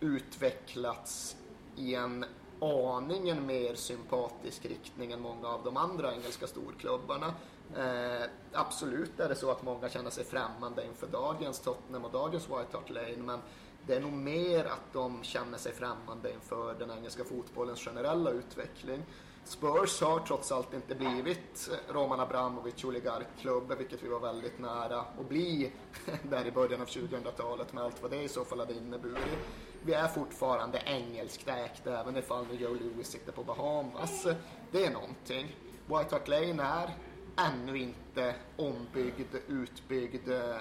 utvecklats 0.00 1.36
i 1.76 1.94
en 1.94 2.24
aningen 2.60 3.46
mer 3.46 3.74
sympatisk 3.74 4.64
riktning 4.64 5.12
än 5.12 5.20
många 5.20 5.48
av 5.48 5.64
de 5.64 5.76
andra 5.76 6.12
engelska 6.12 6.46
storklubbarna. 6.46 7.34
Eh, 7.76 8.28
absolut 8.52 9.20
är 9.20 9.28
det 9.28 9.34
så 9.34 9.50
att 9.50 9.62
många 9.62 9.88
känner 9.88 10.10
sig 10.10 10.24
främmande 10.24 10.86
inför 10.86 11.06
dagens 11.06 11.60
Tottenham 11.60 12.04
och 12.04 12.12
dagens 12.12 12.44
White 12.44 12.68
Hart 12.76 12.90
Lane 12.90 13.16
men 13.16 13.38
det 13.86 13.94
är 13.94 14.00
nog 14.00 14.12
mer 14.12 14.64
att 14.64 14.92
de 14.92 15.22
känner 15.22 15.58
sig 15.58 15.72
främmande 15.72 16.32
inför 16.32 16.74
den 16.74 16.90
engelska 16.90 17.24
fotbollens 17.24 17.84
generella 17.84 18.30
utveckling. 18.30 19.02
Spurs 19.44 20.00
har 20.00 20.20
trots 20.20 20.52
allt 20.52 20.74
inte 20.74 20.94
blivit 20.94 21.70
Roman 21.88 22.20
Abramovic 22.20 22.84
oligarkklubb, 22.84 23.72
vilket 23.78 24.02
vi 24.02 24.08
var 24.08 24.20
väldigt 24.20 24.58
nära 24.58 25.00
att 25.00 25.28
bli 25.28 25.72
där 26.22 26.46
i 26.46 26.50
början 26.50 26.80
av 26.80 26.86
2000-talet 26.86 27.72
med 27.72 27.84
allt 27.84 28.02
vad 28.02 28.10
det 28.10 28.22
i 28.22 28.28
så 28.28 28.44
fall 28.44 28.58
hade 28.58 28.74
inneburit. 28.74 29.38
Vi 29.82 29.92
är 29.92 30.08
fortfarande 30.08 30.82
engelskägt 30.86 31.86
även 31.86 32.16
ifall 32.16 32.46
nu 32.46 32.54
Joe 32.54 32.74
Louis 32.74 33.08
sitter 33.08 33.32
på 33.32 33.44
Bahamas. 33.44 34.26
Det 34.70 34.86
är 34.86 34.90
någonting. 34.90 35.56
White 35.86 36.14
Hart 36.14 36.28
Lane 36.28 36.62
är 36.62 36.90
ännu 37.36 37.78
inte 37.78 38.34
ombyggd, 38.56 39.34
utbyggd 39.48 40.28
eh, 40.28 40.56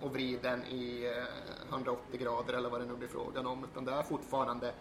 och 0.00 0.12
vriden 0.12 0.64
i 0.64 1.14
eh, 1.16 1.68
180 1.68 2.20
grader 2.20 2.54
eller 2.54 2.70
vad 2.70 2.80
det 2.80 2.86
nu 2.86 2.96
blir 2.96 3.08
frågan 3.08 3.46
om. 3.46 3.64
Utan 3.64 3.84
det 3.84 3.92
är 3.92 4.02
fortfarande 4.02 4.72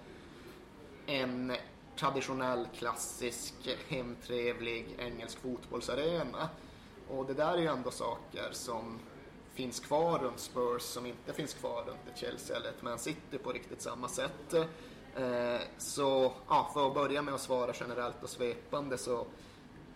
en 1.05 1.53
traditionell, 1.95 2.67
klassisk, 2.75 3.53
hemtrevlig 3.87 4.95
engelsk 4.99 5.39
fotbollsarena. 5.39 6.49
Och 7.09 7.25
det 7.25 7.33
där 7.33 7.53
är 7.53 7.61
ju 7.61 7.67
ändå 7.67 7.91
saker 7.91 8.49
som 8.51 8.99
finns 9.57 9.79
kvar 9.79 10.19
runt 10.19 10.39
Spurs 10.39 10.81
som 10.81 11.05
inte 11.05 11.33
finns 11.33 11.53
kvar 11.53 11.83
runt 11.87 12.07
ett 12.13 12.17
Chelsea 12.17 12.55
eller 12.55 12.69
ett 12.69 12.81
Man 12.81 12.99
City 12.99 13.37
på 13.43 13.51
riktigt 13.51 13.81
samma 13.81 14.07
sätt. 14.07 14.53
Eh, 15.15 15.61
så 15.77 16.33
ja, 16.49 16.69
för 16.73 16.87
att 16.87 16.93
börja 16.93 17.21
med 17.21 17.33
att 17.33 17.41
svara 17.41 17.73
generellt 17.79 18.23
och 18.23 18.29
svepande 18.29 18.97
så 18.97 19.25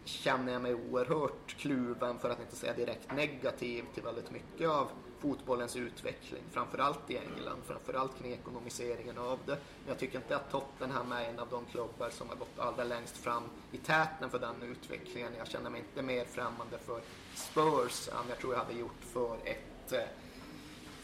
känner 0.05 0.53
jag 0.53 0.62
mig 0.62 0.74
oerhört 0.74 1.58
kluven, 1.58 2.20
för 2.20 2.29
att 2.29 2.39
inte 2.39 2.55
säga 2.55 2.74
direkt 2.74 3.12
negativ, 3.15 3.86
till 3.93 4.03
väldigt 4.03 4.31
mycket 4.31 4.70
av 4.70 4.88
fotbollens 5.20 5.75
utveckling. 5.75 6.43
Framförallt 6.51 7.12
i 7.12 7.17
England, 7.17 7.62
framförallt 7.65 8.20
kring 8.20 8.34
ekonomiseringen 8.34 9.17
av 9.17 9.39
det. 9.46 9.51
Men 9.51 9.88
jag 9.88 10.00
tycker 10.00 10.17
inte 10.17 10.36
att 10.36 10.51
Tottenham 10.51 11.12
är 11.12 11.25
en 11.25 11.39
av 11.39 11.48
de 11.50 11.65
klubbar 11.65 12.10
som 12.10 12.29
har 12.29 12.36
gått 12.36 12.60
allra 12.60 12.84
längst 12.84 13.17
fram 13.17 13.43
i 13.72 13.77
täten 13.77 14.29
för 14.29 14.39
den 14.39 14.62
utvecklingen. 14.62 15.31
Jag 15.38 15.48
känner 15.48 15.70
mig 15.70 15.79
inte 15.81 16.01
mer 16.01 16.25
främmande 16.25 16.77
för 16.77 17.01
Spurs 17.36 18.10
än 18.10 18.29
jag 18.29 18.38
tror 18.38 18.53
jag 18.53 18.60
hade 18.60 18.79
gjort 18.79 19.03
för 19.13 19.38
ett 19.43 19.93
eh, 19.93 20.00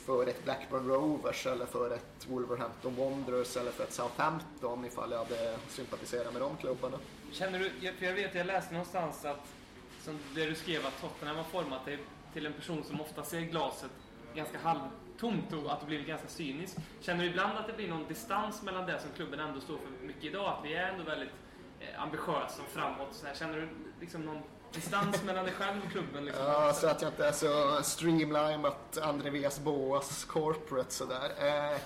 för 0.08 0.28
ett 0.28 0.44
Blackburn 0.44 0.88
Rovers 0.88 1.46
eller 1.46 1.66
för 1.66 1.96
ett 1.96 2.28
Wolverhampton 2.30 2.96
Wanderers 2.96 3.58
eller 3.58 3.72
för 3.72 3.84
ett 3.84 3.94
Southampton 3.94 4.86
ifall 4.86 5.12
jag 5.12 5.18
hade 5.18 5.58
sympatiserat 5.68 6.34
med 6.34 6.42
de 6.42 6.58
klubbarna. 6.58 6.98
Känner 7.32 7.60
du, 7.60 7.94
för 7.94 8.06
jag 8.06 8.14
vet, 8.14 8.36
jag 8.36 8.48
läste 8.48 8.74
någonstans 8.74 9.26
att 9.26 9.54
som 10.02 10.20
det 10.36 10.46
du 10.46 10.56
skrev 10.56 10.86
att 10.86 11.02
Tottenham 11.02 11.36
har 11.38 11.44
format 11.44 11.86
dig 11.86 12.00
till 12.34 12.46
en 12.46 12.54
person 12.54 12.84
som 12.84 13.02
ofta 13.02 13.24
ser 13.24 13.42
glaset 13.42 13.92
ganska 14.36 14.58
halvtomt 14.58 15.54
och 15.54 15.74
att 15.74 15.80
du 15.80 15.86
blivit 15.86 16.08
ganska 16.08 16.28
cynisk. 16.28 16.78
Känner 17.02 17.24
du 17.24 17.30
ibland 17.30 17.58
att 17.58 17.68
det 17.68 17.74
blir 17.74 17.90
någon 17.90 18.08
distans 18.08 18.64
mellan 18.64 18.86
det 18.86 19.00
som 19.00 19.10
klubben 19.16 19.40
ändå 19.40 19.62
står 19.62 19.78
för 19.78 20.08
mycket 20.08 20.24
idag? 20.24 20.48
Att 20.48 20.66
vi 20.66 20.74
är 20.74 20.88
ändå 20.88 21.04
väldigt 21.04 21.32
eh, 21.80 22.04
ambitiösa 22.04 22.62
och 22.62 22.70
framåt. 22.70 23.10
Så 23.12 23.28
här. 23.28 23.36
Känner 23.36 23.58
du 23.58 23.70
liksom 24.00 24.22
någon 24.22 24.42
distans 24.78 25.24
mellan 25.24 25.46
dig 25.46 25.54
själv 25.54 25.82
och 25.86 25.92
klubben? 25.92 26.26
Liksom? 26.26 26.46
Ja, 26.46 26.74
så 26.74 26.88
att 26.88 27.02
jag 27.02 27.12
inte 27.12 27.28
är 27.28 27.32
så 27.32 27.84
streamlinat 27.84 28.98
Andreas 28.98 29.60
Boas 29.60 30.26
corporate 30.26 30.94
sådär. 30.94 31.32
Eh, 31.38 31.80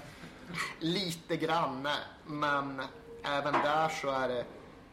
lite 0.80 1.38
grann, 1.38 1.88
men 2.26 2.82
även 3.24 3.54
där 3.54 3.90
så 3.90 4.10
är 4.10 4.28
det 4.28 4.46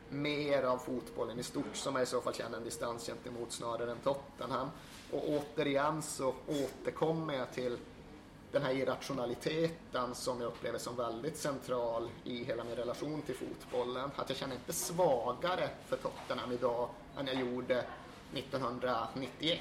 mer 0.09 0.63
av 0.63 0.79
fotbollen 0.79 1.39
i 1.39 1.43
stort 1.43 1.77
som 1.77 1.95
jag 1.95 2.03
i 2.03 2.07
så 2.07 2.21
fall 2.21 2.35
känner 2.35 2.59
en 2.59 2.65
distans 2.65 3.07
gentemot 3.07 3.53
snarare 3.53 3.91
än 3.91 3.99
Tottenham. 3.99 4.69
Och 5.13 5.25
återigen 5.29 6.03
så 6.03 6.35
återkommer 6.47 7.35
jag 7.35 7.53
till 7.53 7.79
den 8.53 8.63
här 8.63 8.73
irrationaliteten 8.73 10.15
som 10.15 10.41
jag 10.41 10.47
upplever 10.47 10.79
som 10.79 10.97
väldigt 10.97 11.37
central 11.37 12.11
i 12.25 12.45
hela 12.45 12.65
min 12.65 12.77
relation 12.77 13.23
till 13.23 13.35
fotbollen. 13.35 14.11
Att 14.17 14.29
jag 14.29 14.39
känner 14.39 14.55
inte 14.55 14.73
svagare 14.73 15.69
för 15.87 15.97
Tottenham 15.97 16.53
idag 16.53 16.89
än 17.19 17.27
jag 17.27 17.37
gjorde 17.37 17.85
1991. 18.35 19.61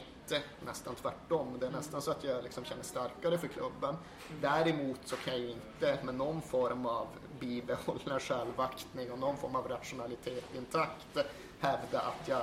Nästan 0.66 0.96
tvärtom. 0.96 1.58
Det 1.60 1.68
är 1.68 1.72
nästan 1.72 2.02
så 2.02 2.12
att 2.12 2.24
jag 2.24 2.44
liksom 2.44 2.66
känner 2.66 2.84
starkare 2.84 3.38
för 3.38 3.48
klubben. 3.48 3.96
Däremot 4.42 5.00
så 5.06 5.16
kan 5.16 5.34
jag 5.34 5.42
ju 5.42 5.52
inte 5.52 6.00
med 6.04 6.16
någon 6.16 6.42
form 6.42 6.86
av 6.86 7.08
bibehållen 7.40 8.20
självaktning 8.20 9.12
och 9.12 9.20
någon 9.20 9.38
form 9.38 9.56
av 9.56 9.68
rationalitet 9.68 10.56
intakt 10.56 11.18
hävda 11.60 12.00
att 12.00 12.28
jag 12.28 12.42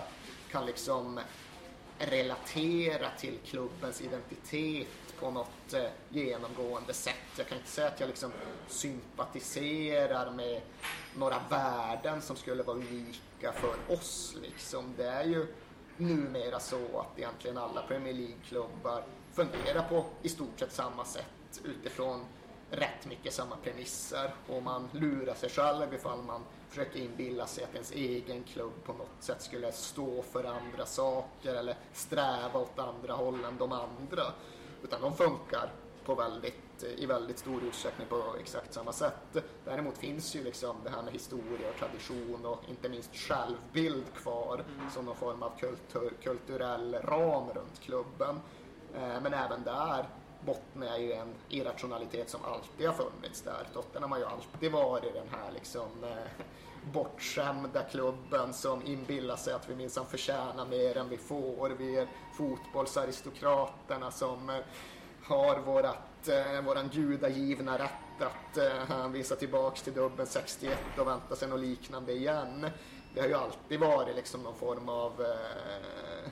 kan 0.50 0.66
liksom 0.66 1.21
relatera 1.99 3.11
till 3.18 3.38
klubbens 3.44 4.00
identitet 4.00 4.88
på 5.24 5.30
något 5.30 5.72
eh, 5.72 5.90
genomgående 6.08 6.94
sätt. 6.94 7.14
Jag 7.38 7.46
kan 7.46 7.58
inte 7.58 7.70
säga 7.70 7.88
att 7.88 8.00
jag 8.00 8.06
liksom 8.06 8.32
sympatiserar 8.68 10.30
med 10.30 10.60
några 11.16 11.36
värden 11.50 12.22
som 12.22 12.36
skulle 12.36 12.62
vara 12.62 12.76
unika 12.76 13.52
för 13.52 13.94
oss. 13.94 14.36
Liksom. 14.42 14.94
Det 14.96 15.08
är 15.08 15.24
ju 15.24 15.46
numera 15.96 16.60
så 16.60 16.98
att 17.00 17.18
egentligen 17.18 17.58
alla 17.58 17.82
Premier 17.82 18.14
League-klubbar 18.14 19.04
fungerar 19.32 19.88
på 19.88 20.04
i 20.22 20.28
stort 20.28 20.58
sett 20.58 20.72
samma 20.72 21.04
sätt 21.04 21.60
utifrån 21.64 22.24
rätt 22.70 23.06
mycket 23.06 23.34
samma 23.34 23.56
premisser 23.56 24.34
och 24.48 24.62
man 24.62 24.88
lurar 24.92 25.34
sig 25.34 25.50
själv 25.50 25.94
ifall 25.94 26.22
man 26.22 26.40
försöker 26.68 27.00
inbilla 27.00 27.46
sig 27.46 27.64
att 27.64 27.74
ens 27.74 27.92
egen 27.92 28.42
klubb 28.42 28.72
på 28.84 28.92
något 28.92 29.16
sätt 29.20 29.42
skulle 29.42 29.72
stå 29.72 30.22
för 30.22 30.44
andra 30.44 30.86
saker 30.86 31.54
eller 31.54 31.76
sträva 31.92 32.60
åt 32.60 32.78
andra 32.78 33.14
håll 33.14 33.44
än 33.44 33.58
de 33.58 33.72
andra. 33.72 34.22
Utan 34.84 35.00
de 35.00 35.14
funkar 35.16 35.72
på 36.04 36.14
väldigt, 36.14 36.82
i 36.96 37.06
väldigt 37.06 37.38
stor 37.38 37.62
utsträckning 37.62 38.06
på 38.08 38.22
exakt 38.40 38.74
samma 38.74 38.92
sätt. 38.92 39.36
Däremot 39.64 39.98
finns 39.98 40.36
ju 40.36 40.44
liksom 40.44 40.76
det 40.84 40.90
här 40.90 41.02
med 41.02 41.12
historia 41.12 41.68
och 41.70 41.78
tradition 41.78 42.46
och 42.46 42.60
inte 42.68 42.88
minst 42.88 43.16
självbild 43.16 44.04
kvar 44.14 44.64
som 44.94 45.04
någon 45.04 45.16
form 45.16 45.42
av 45.42 45.52
kultur, 45.60 46.12
kulturell 46.22 46.94
ram 46.94 47.48
runt 47.50 47.80
klubben. 47.80 48.40
Eh, 48.94 49.20
Men 49.22 49.34
även 49.34 49.64
där 49.64 50.08
bottnar 50.40 50.98
ju 50.98 51.12
en 51.12 51.34
irrationalitet 51.48 52.30
som 52.30 52.40
alltid 52.44 52.86
har 52.86 52.94
funnits 52.94 53.42
där. 53.42 53.68
Tottenham 53.72 54.12
har 54.12 54.18
ju 54.18 54.24
alltid 54.24 54.72
varit 54.72 55.14
den 55.14 55.28
här 55.28 55.52
liksom 55.52 55.88
eh, 56.04 56.44
bortskämda 56.92 57.82
klubben 57.82 58.52
som 58.52 58.86
inbillar 58.86 59.36
sig 59.36 59.54
att 59.54 59.70
vi 59.70 59.74
minsann 59.74 60.06
förtjänar 60.06 60.66
mer 60.66 60.96
än 60.96 61.08
vi 61.08 61.16
får. 61.16 61.70
Vi 61.78 61.96
är 61.96 62.08
fotbollsaristokraterna 62.36 64.10
som 64.10 64.50
eh, 64.50 64.56
har 65.22 65.58
vårat, 65.60 66.28
eh, 66.28 66.60
våran 66.64 66.88
gudagivna 66.88 67.78
rätt 67.78 68.22
att 68.22 68.56
eh, 68.56 69.36
tillbaks 69.38 69.82
till 69.82 69.92
dubben 69.92 70.26
61 70.26 70.78
och 70.98 71.06
vänta 71.06 71.36
sig 71.36 71.48
något 71.48 71.60
liknande 71.60 72.12
igen. 72.12 72.66
Det 73.14 73.20
har 73.20 73.28
ju 73.28 73.34
alltid 73.34 73.80
varit 73.80 74.16
liksom 74.16 74.42
någon 74.42 74.56
form 74.56 74.88
av 74.88 75.20
eh, 75.20 76.30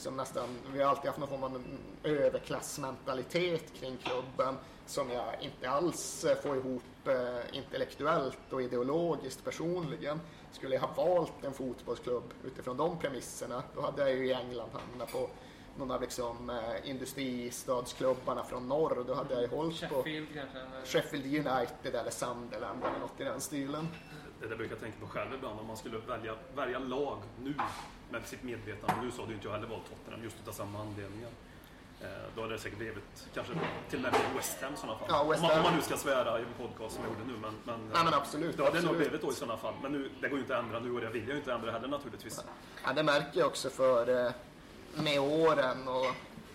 liksom 0.00 0.16
nästan, 0.16 0.48
vi 0.72 0.82
har 0.82 0.90
alltid 0.90 1.06
haft 1.06 1.18
någon 1.18 1.28
form 1.28 1.42
av 1.44 1.62
överklassmentalitet 2.02 3.72
kring 3.74 3.96
klubben 3.96 4.54
som 4.86 5.10
jag 5.10 5.24
inte 5.40 5.70
alls 5.70 6.24
eh, 6.24 6.36
får 6.42 6.56
ihop 6.56 6.82
eh, 7.04 7.56
intellektuellt 7.58 8.52
och 8.52 8.62
ideologiskt 8.62 9.44
personligen. 9.44 10.20
Skulle 10.52 10.74
jag 10.74 10.82
ha 10.82 11.04
valt 11.04 11.44
en 11.44 11.52
fotbollsklubb 11.52 12.34
utifrån 12.44 12.76
de 12.76 12.98
premisserna, 12.98 13.62
då 13.74 13.80
hade 13.80 14.02
jag 14.02 14.10
ju 14.18 14.26
i 14.26 14.32
England 14.32 14.70
hamnat 14.72 15.12
på 15.12 15.30
någon 15.76 15.90
av 15.90 16.00
liksom, 16.00 16.50
eh, 16.50 16.90
industristadsklubbarna 16.90 18.44
från 18.44 18.68
norr. 18.68 19.04
Då 19.06 19.14
hade 19.14 19.34
jag 19.34 19.42
ju 19.42 19.48
hållit 19.48 19.88
på 19.88 19.94
Sheffield 19.94 20.28
kanske? 20.34 20.58
eller- 20.58 20.86
Sheffield 20.86 21.26
United 21.26 21.94
eller 21.94 22.10
Sunderland 22.10 22.84
eller 22.84 22.98
något 22.98 23.20
i 23.20 23.24
den 23.24 23.40
stilen. 23.40 23.88
Det 24.40 24.46
där 24.48 24.56
brukar 24.56 24.72
jag 24.74 24.80
tänka 24.82 25.00
på 25.00 25.06
själv 25.06 25.34
ibland 25.34 25.60
om 25.60 25.66
man 25.66 25.76
skulle 25.76 25.98
välja, 25.98 26.34
välja 26.54 26.78
lag 26.78 27.18
nu 27.42 27.54
med 28.10 28.26
sitt 28.26 28.42
medvetande. 28.42 28.94
Nu 29.02 29.10
så 29.10 29.20
hade 29.20 29.32
ju 29.32 29.34
inte 29.34 29.48
jag 29.48 29.54
heller 29.54 29.68
valt 29.68 29.88
Tottenham 29.90 30.22
just 30.22 30.36
utav 30.42 30.52
samma 30.52 30.80
anledningar. 30.80 31.30
Eh, 32.02 32.08
då 32.34 32.40
hade 32.42 32.54
det 32.54 32.58
säkert 32.58 32.78
blivit 32.78 33.28
kanske 33.34 33.52
till 33.90 34.06
och 34.06 34.12
med 34.12 34.20
West 34.36 34.62
Ham 34.62 34.74
i 34.74 34.76
sådana 34.76 34.98
fall. 34.98 35.08
Ja, 35.10 35.24
West 35.24 35.42
om, 35.42 35.48
man, 35.48 35.50
om 35.50 35.56
Ham. 35.56 35.64
man 35.64 35.76
nu 35.76 35.82
ska 35.82 35.96
svära 35.96 36.38
i 36.38 36.42
en 36.42 36.66
podcast 36.66 36.94
som 36.94 37.04
jag 37.04 37.12
gjorde 37.12 37.32
nu. 37.32 37.38
Men, 37.38 37.54
men, 37.64 37.90
Nej 37.92 38.04
men 38.04 38.14
absolut. 38.14 38.56
då 38.56 38.64
hade 38.64 38.76
det 38.76 38.82
nog 38.82 38.90
absolut. 38.90 39.10
blivit 39.10 39.26
då 39.26 39.32
i 39.32 39.34
sådana 39.34 39.56
fall. 39.56 39.74
Men 39.82 39.92
nu, 39.92 40.10
det 40.20 40.28
går 40.28 40.38
ju 40.38 40.42
inte 40.42 40.58
att 40.58 40.64
ändra 40.64 40.80
nu 40.80 40.92
och 40.94 41.00
det 41.00 41.08
vill 41.08 41.22
jag 41.22 41.30
ju 41.30 41.36
inte 41.36 41.52
ändra 41.52 41.72
heller 41.72 41.88
naturligtvis. 41.88 42.40
Ja, 42.84 42.92
det 42.92 43.02
märker 43.02 43.38
jag 43.38 43.46
också 43.46 43.70
för 43.70 44.26
eh, 44.26 44.32
med 45.02 45.20
åren 45.20 45.88
och 45.88 46.06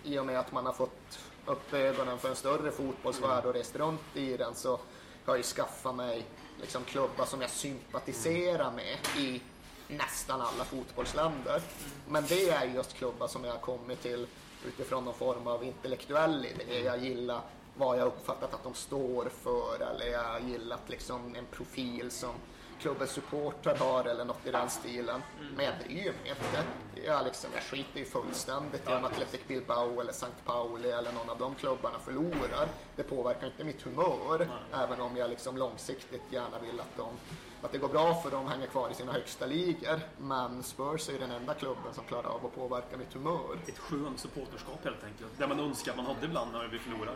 i 0.04 0.18
och 0.18 0.26
med 0.26 0.38
att 0.38 0.52
man 0.52 0.66
har 0.66 0.72
fått 0.72 1.18
upp 1.46 1.74
ögonen 1.74 2.18
för 2.18 2.28
en 2.28 2.36
större 2.36 2.70
fotbollsvärld 2.70 3.44
och 3.44 3.54
rest 3.54 3.76
runt 3.76 4.00
i 4.14 4.36
den 4.36 4.54
så 4.54 4.70
har 4.70 4.80
jag 5.26 5.36
ju 5.36 5.42
skaffat 5.42 5.94
mig 5.94 6.26
liksom 6.60 6.84
klubbar 6.84 7.24
som 7.24 7.40
jag 7.40 7.50
sympatiserar 7.50 8.72
med 8.72 8.96
i 9.18 9.42
nästan 9.88 10.40
alla 10.40 10.64
fotbollsländer. 10.64 11.62
Men 12.08 12.24
det 12.28 12.50
är 12.50 12.64
just 12.64 12.94
klubbar 12.94 13.28
som 13.28 13.44
jag 13.44 13.52
har 13.52 13.58
kommit 13.58 14.02
till 14.02 14.26
utifrån 14.66 15.04
någon 15.04 15.14
form 15.14 15.46
av 15.46 15.64
intellektuell 15.64 16.46
idé. 16.46 16.80
Jag 16.80 16.98
gillar 16.98 17.40
vad 17.76 17.98
jag 17.98 18.06
uppfattat 18.06 18.54
att 18.54 18.62
de 18.62 18.74
står 18.74 19.28
för 19.42 19.80
eller 19.80 20.06
jag 20.06 20.22
har 20.24 20.40
gillat 20.40 20.88
liksom 20.88 21.34
en 21.34 21.46
profil 21.46 22.10
som 22.10 22.34
klubbens 22.80 23.10
supportrar 23.10 23.76
har 23.76 24.04
eller 24.04 24.24
något 24.24 24.46
i 24.46 24.50
den 24.50 24.70
stilen. 24.70 25.22
Mm. 25.40 25.54
Men 25.56 25.64
jag 25.64 25.74
bryr 25.84 26.12
mig 26.22 26.30
inte. 26.30 26.64
Jag, 27.06 27.24
liksom, 27.24 27.50
jag 27.54 27.62
skiter 27.62 27.98
ju 27.98 28.04
fullständigt 28.04 28.88
i 28.88 28.92
om 28.92 29.04
Athletic 29.04 29.40
Bilbao 29.48 30.00
eller 30.00 30.10
St. 30.10 30.26
Pauli 30.44 30.90
eller 30.90 31.12
någon 31.12 31.30
av 31.30 31.38
de 31.38 31.54
klubbarna 31.54 31.98
förlorar. 31.98 32.68
Det 32.96 33.02
påverkar 33.02 33.46
inte 33.46 33.64
mitt 33.64 33.82
humör, 33.82 34.48
även 34.72 35.00
om 35.00 35.16
jag 35.16 35.30
liksom 35.30 35.56
långsiktigt 35.56 36.22
gärna 36.30 36.58
vill 36.58 36.80
att, 36.80 36.96
de, 36.96 37.08
att 37.62 37.72
det 37.72 37.78
går 37.78 37.88
bra 37.88 38.14
för 38.14 38.30
dem 38.30 38.46
hänger 38.48 38.66
kvar 38.66 38.90
i 38.90 38.94
sina 38.94 39.12
högsta 39.12 39.46
ligor. 39.46 40.00
Men 40.18 40.62
Spurs 40.62 41.08
är 41.08 41.12
ju 41.12 41.18
den 41.18 41.30
enda 41.30 41.54
klubben 41.54 41.94
som 41.94 42.04
klarar 42.04 42.28
av 42.28 42.46
att 42.46 42.54
påverka 42.54 42.96
mitt 42.96 43.12
humör. 43.14 43.58
Ett 43.66 43.78
skönt 43.78 44.20
supporterskap 44.20 44.84
helt 44.84 45.04
enkelt. 45.04 45.30
Det 45.38 45.46
man 45.46 45.60
önskar 45.60 45.96
man 45.96 46.06
hade 46.06 46.24
ibland 46.26 46.52
när 46.52 46.68
vi 46.68 46.78
förlorar. 46.78 47.14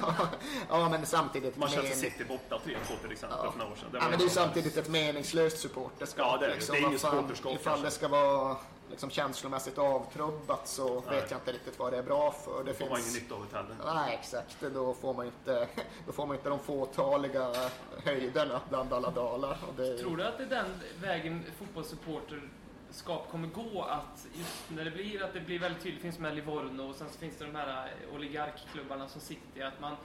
ja, 0.68 0.88
men 0.88 1.06
samtidigt... 1.06 1.56
Manchester 1.56 1.88
men- 1.88 1.98
City 1.98 2.24
borta 2.28 2.60
3-2 2.64 3.02
till 3.02 3.12
exempel 3.12 3.38
Ja. 3.44 3.52
för 3.52 3.58
några 3.58 3.72
år 3.72 3.76
sedan. 3.76 3.88
Det 3.92 3.98
Ja, 3.98 4.08
men 4.08 4.18
det 4.18 4.22
är 4.24 4.28
ju 4.28 4.30
samtidigt 4.30 4.76
ett 4.76 4.88
meningslöst 4.88 5.58
supporterskap. 5.58 6.26
Ja, 6.26 6.36
det 6.38 6.44
är 6.44 6.48
det. 6.48 6.54
liksom. 6.54 6.74
Det 6.74 6.80
är 6.80 6.86
inget 6.86 7.00
supporterskap 7.00 7.52
Ifall 7.54 7.82
det 7.82 7.90
ska 7.90 8.08
vara 8.08 8.56
liksom, 8.92 9.10
känslomässigt 9.10 9.78
avtrubbat 9.78 10.68
så 10.68 11.00
vet 11.00 11.30
jag 11.30 11.40
inte 11.40 11.52
riktigt 11.52 11.78
vad 11.78 11.92
det 11.92 11.98
är 11.98 12.02
bra 12.02 12.32
för. 12.32 12.64
Det 12.64 12.74
får 12.74 12.84
man 12.84 12.98
ingen 12.98 13.02
finns... 13.02 13.22
nytta 13.22 13.34
av 13.34 13.46
det 13.50 13.56
heller. 13.56 13.94
Nej, 13.94 14.14
exakt. 14.14 14.56
Då 14.74 14.94
får 14.94 15.14
man 15.14 15.26
inte, 15.26 15.68
då 16.06 16.12
får 16.12 16.26
man 16.26 16.36
inte 16.36 16.48
de 16.48 16.58
fåtaliga 16.58 17.52
höjderna 18.04 18.60
bland 18.68 18.92
alla 18.92 19.10
dalar. 19.10 19.58
Och 19.68 19.74
det. 19.76 19.98
Tror 19.98 20.16
du 20.16 20.24
att 20.24 20.38
det 20.38 20.44
är 20.44 20.48
den 20.48 20.66
vägen 21.00 21.44
fotbollssupporterskap 21.58 23.30
kommer 23.30 23.48
gå? 23.48 23.82
Att 23.82 24.26
just 24.34 24.70
när 24.70 24.84
det 24.84 24.90
blir 24.90 25.22
att 25.22 25.32
det 25.32 25.40
blir 25.40 25.58
väldigt 25.58 25.82
tydligt, 25.82 26.00
det 26.00 26.02
finns 26.02 26.18
med 26.18 26.34
Livorno 26.34 26.82
och 26.82 26.94
sen 26.94 27.08
så 27.10 27.18
finns 27.18 27.36
det 27.38 27.44
de 27.44 27.54
här 27.54 27.86
eh, 27.86 28.14
oligarkklubbarna 28.14 29.08
som 29.08 29.20
City, 29.20 29.62
att 29.62 29.80
man 29.80 29.96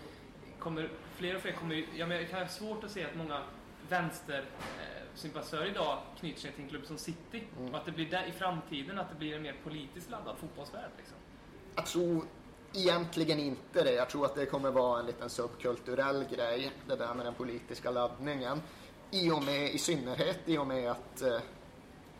kommer, 0.59 0.89
fler 1.15 1.35
och 1.35 1.41
fler 1.41 1.51
kommer 1.51 1.85
ja, 1.95 2.05
men 2.05 2.17
jag 2.17 2.29
kan 2.29 2.39
ha 2.39 2.47
svårt 2.47 2.83
att 2.83 2.91
se 2.91 3.05
att 3.05 3.15
många 3.15 3.41
vänstersympatisörer 5.17 5.65
idag 5.65 5.99
knyter 6.19 6.39
sig 6.39 6.51
till 6.51 6.63
en 6.63 6.69
klubb 6.69 6.85
som 6.85 6.97
City. 6.97 7.43
Mm. 7.57 7.73
Och 7.73 7.79
att 7.79 7.85
det 7.85 7.91
blir 7.91 8.09
där, 8.09 8.25
i 8.25 8.31
framtiden 8.31 8.99
att 8.99 9.09
det 9.09 9.15
blir 9.15 9.35
en 9.35 9.41
mer 9.41 9.55
politiskt 9.63 10.09
laddad 10.09 10.37
fotbollsvärld. 10.37 10.91
Liksom. 10.97 11.17
Jag 11.75 11.85
tror 11.85 12.23
egentligen 12.73 13.39
inte 13.39 13.83
det. 13.83 13.93
Jag 13.93 14.09
tror 14.09 14.25
att 14.25 14.35
det 14.35 14.45
kommer 14.45 14.71
vara 14.71 14.99
en 14.99 15.05
liten 15.05 15.29
subkulturell 15.29 16.25
grej, 16.31 16.71
det 16.87 16.95
där 16.95 17.13
med 17.13 17.25
den 17.25 17.33
politiska 17.33 17.91
laddningen. 17.91 18.61
I 19.11 19.31
och 19.31 19.43
med, 19.43 19.73
i 19.73 19.77
synnerhet 19.77 20.39
i 20.45 20.57
och 20.57 20.67
med 20.67 20.91
att 20.91 21.21
eh, 21.21 21.39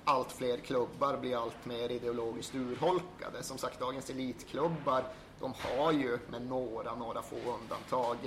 allt 0.03 0.31
fler 0.31 0.57
klubbar 0.57 1.17
blir 1.17 1.43
allt 1.43 1.65
mer 1.65 1.89
ideologiskt 1.91 2.55
urholkade. 2.55 3.43
Som 3.43 3.57
sagt, 3.57 3.79
dagens 3.79 4.09
elitklubbar, 4.09 5.03
de 5.39 5.53
har 5.53 5.91
ju 5.91 6.19
med 6.29 6.41
några, 6.41 6.95
några 6.95 7.21
få 7.21 7.35
undantag 7.35 8.17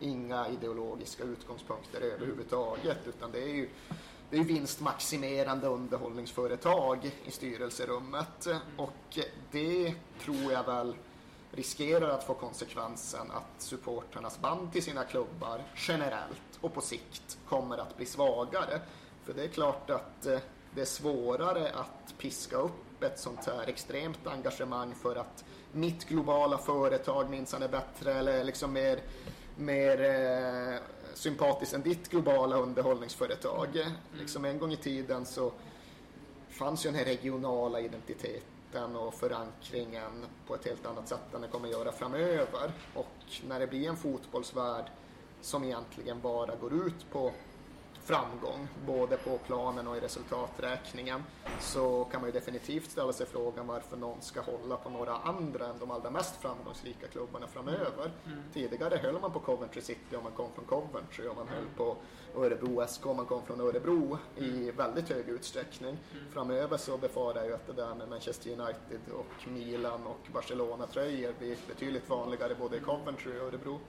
inga 0.00 0.48
ideologiska 0.48 1.24
utgångspunkter 1.24 2.00
överhuvudtaget, 2.00 2.98
utan 3.06 3.32
det 3.32 3.42
är 3.42 3.54
ju 3.54 3.68
det 4.30 4.36
är 4.36 4.44
vinstmaximerande 4.44 5.66
underhållningsföretag 5.66 7.10
i 7.24 7.30
styrelserummet 7.30 8.46
och 8.76 9.18
det 9.50 9.94
tror 10.20 10.52
jag 10.52 10.64
väl 10.64 10.94
riskerar 11.52 12.08
att 12.08 12.24
få 12.24 12.34
konsekvensen 12.34 13.30
att 13.30 13.62
supporternas 13.62 14.40
band 14.40 14.72
till 14.72 14.82
sina 14.82 15.04
klubbar 15.04 15.62
generellt 15.76 16.58
och 16.60 16.74
på 16.74 16.80
sikt 16.80 17.38
kommer 17.48 17.78
att 17.78 17.96
bli 17.96 18.06
svagare. 18.06 18.80
För 19.24 19.32
det 19.32 19.44
är 19.44 19.48
klart 19.48 19.90
att 19.90 20.26
eh, 20.26 20.38
det 20.74 20.80
är 20.80 20.84
svårare 20.84 21.70
att 21.74 22.18
piska 22.18 22.56
upp 22.56 23.02
ett 23.02 23.18
sånt 23.18 23.46
här 23.46 23.68
extremt 23.68 24.26
engagemang 24.26 24.94
för 24.94 25.16
att 25.16 25.44
mitt 25.72 26.08
globala 26.08 26.58
företag 26.58 27.30
minsann 27.30 27.62
är 27.62 27.68
bättre 27.68 28.14
eller 28.14 28.44
liksom 28.44 28.72
mer, 28.72 29.00
mer 29.56 30.00
eh, 30.00 30.78
sympatiskt 31.16 31.74
än 31.74 31.82
ditt 31.82 32.08
globala 32.10 32.56
underhållningsföretag. 32.56 33.68
Liksom 34.18 34.44
en 34.44 34.58
gång 34.58 34.72
i 34.72 34.76
tiden 34.76 35.26
så 35.26 35.52
fanns 36.48 36.86
ju 36.86 36.90
den 36.90 36.98
här 36.98 37.04
regionala 37.04 37.80
identiteten 37.80 38.96
och 38.96 39.14
förankringen 39.14 40.26
på 40.46 40.54
ett 40.54 40.64
helt 40.64 40.86
annat 40.86 41.08
sätt 41.08 41.34
än 41.34 41.40
det 41.40 41.48
kommer 41.48 41.68
göra 41.68 41.92
framöver. 41.92 42.72
Och 42.94 43.06
när 43.48 43.60
det 43.60 43.66
blir 43.66 43.88
en 43.88 43.96
fotbollsvärld 43.96 44.84
som 45.40 45.64
egentligen 45.64 46.20
bara 46.20 46.56
går 46.56 46.86
ut 46.86 47.10
på 47.10 47.32
framgång, 48.06 48.68
både 48.86 49.16
på 49.16 49.38
planen 49.38 49.88
och 49.88 49.96
i 49.96 50.00
resultaträkningen, 50.00 51.24
så 51.60 52.04
kan 52.04 52.20
man 52.20 52.28
ju 52.28 52.32
definitivt 52.32 52.90
ställa 52.90 53.12
sig 53.12 53.26
frågan 53.26 53.66
varför 53.66 53.96
någon 53.96 54.22
ska 54.22 54.40
hålla 54.40 54.76
på 54.76 54.90
några 54.90 55.16
andra 55.16 55.66
än 55.66 55.78
de 55.78 55.90
allra 55.90 56.10
mest 56.10 56.36
framgångsrika 56.36 57.06
klubbarna 57.08 57.46
framöver. 57.46 58.10
Tidigare 58.52 58.96
höll 58.96 59.20
man 59.20 59.32
på 59.32 59.40
Coventry 59.40 59.82
City 59.82 60.16
om 60.16 60.22
man 60.22 60.32
kom 60.32 60.52
från 60.54 60.64
Coventry 60.64 61.28
och 61.28 61.36
man 61.36 61.48
höll 61.48 61.66
på 61.76 61.96
Örebro 62.36 62.86
SK 62.86 63.06
om 63.06 63.16
man 63.16 63.26
kom 63.26 63.46
från 63.46 63.60
Örebro 63.60 64.18
i 64.36 64.70
väldigt 64.70 65.08
hög 65.08 65.28
utsträckning. 65.28 65.96
Framöver 66.30 66.76
så 66.76 66.96
befarar 66.96 67.36
jag 67.36 67.46
ju 67.46 67.54
att 67.54 67.66
det 67.66 67.72
där 67.72 67.94
med 67.94 68.08
Manchester 68.08 68.50
United 68.50 69.00
och 69.12 69.48
Milan 69.48 70.06
och 70.06 70.28
Barcelona-tröjor 70.32 71.34
blir 71.38 71.56
betydligt 71.68 72.08
vanligare 72.08 72.54
både 72.54 72.76
i 72.76 72.80
Coventry 72.80 73.40
och 73.40 73.46
Örebro. 73.46 73.80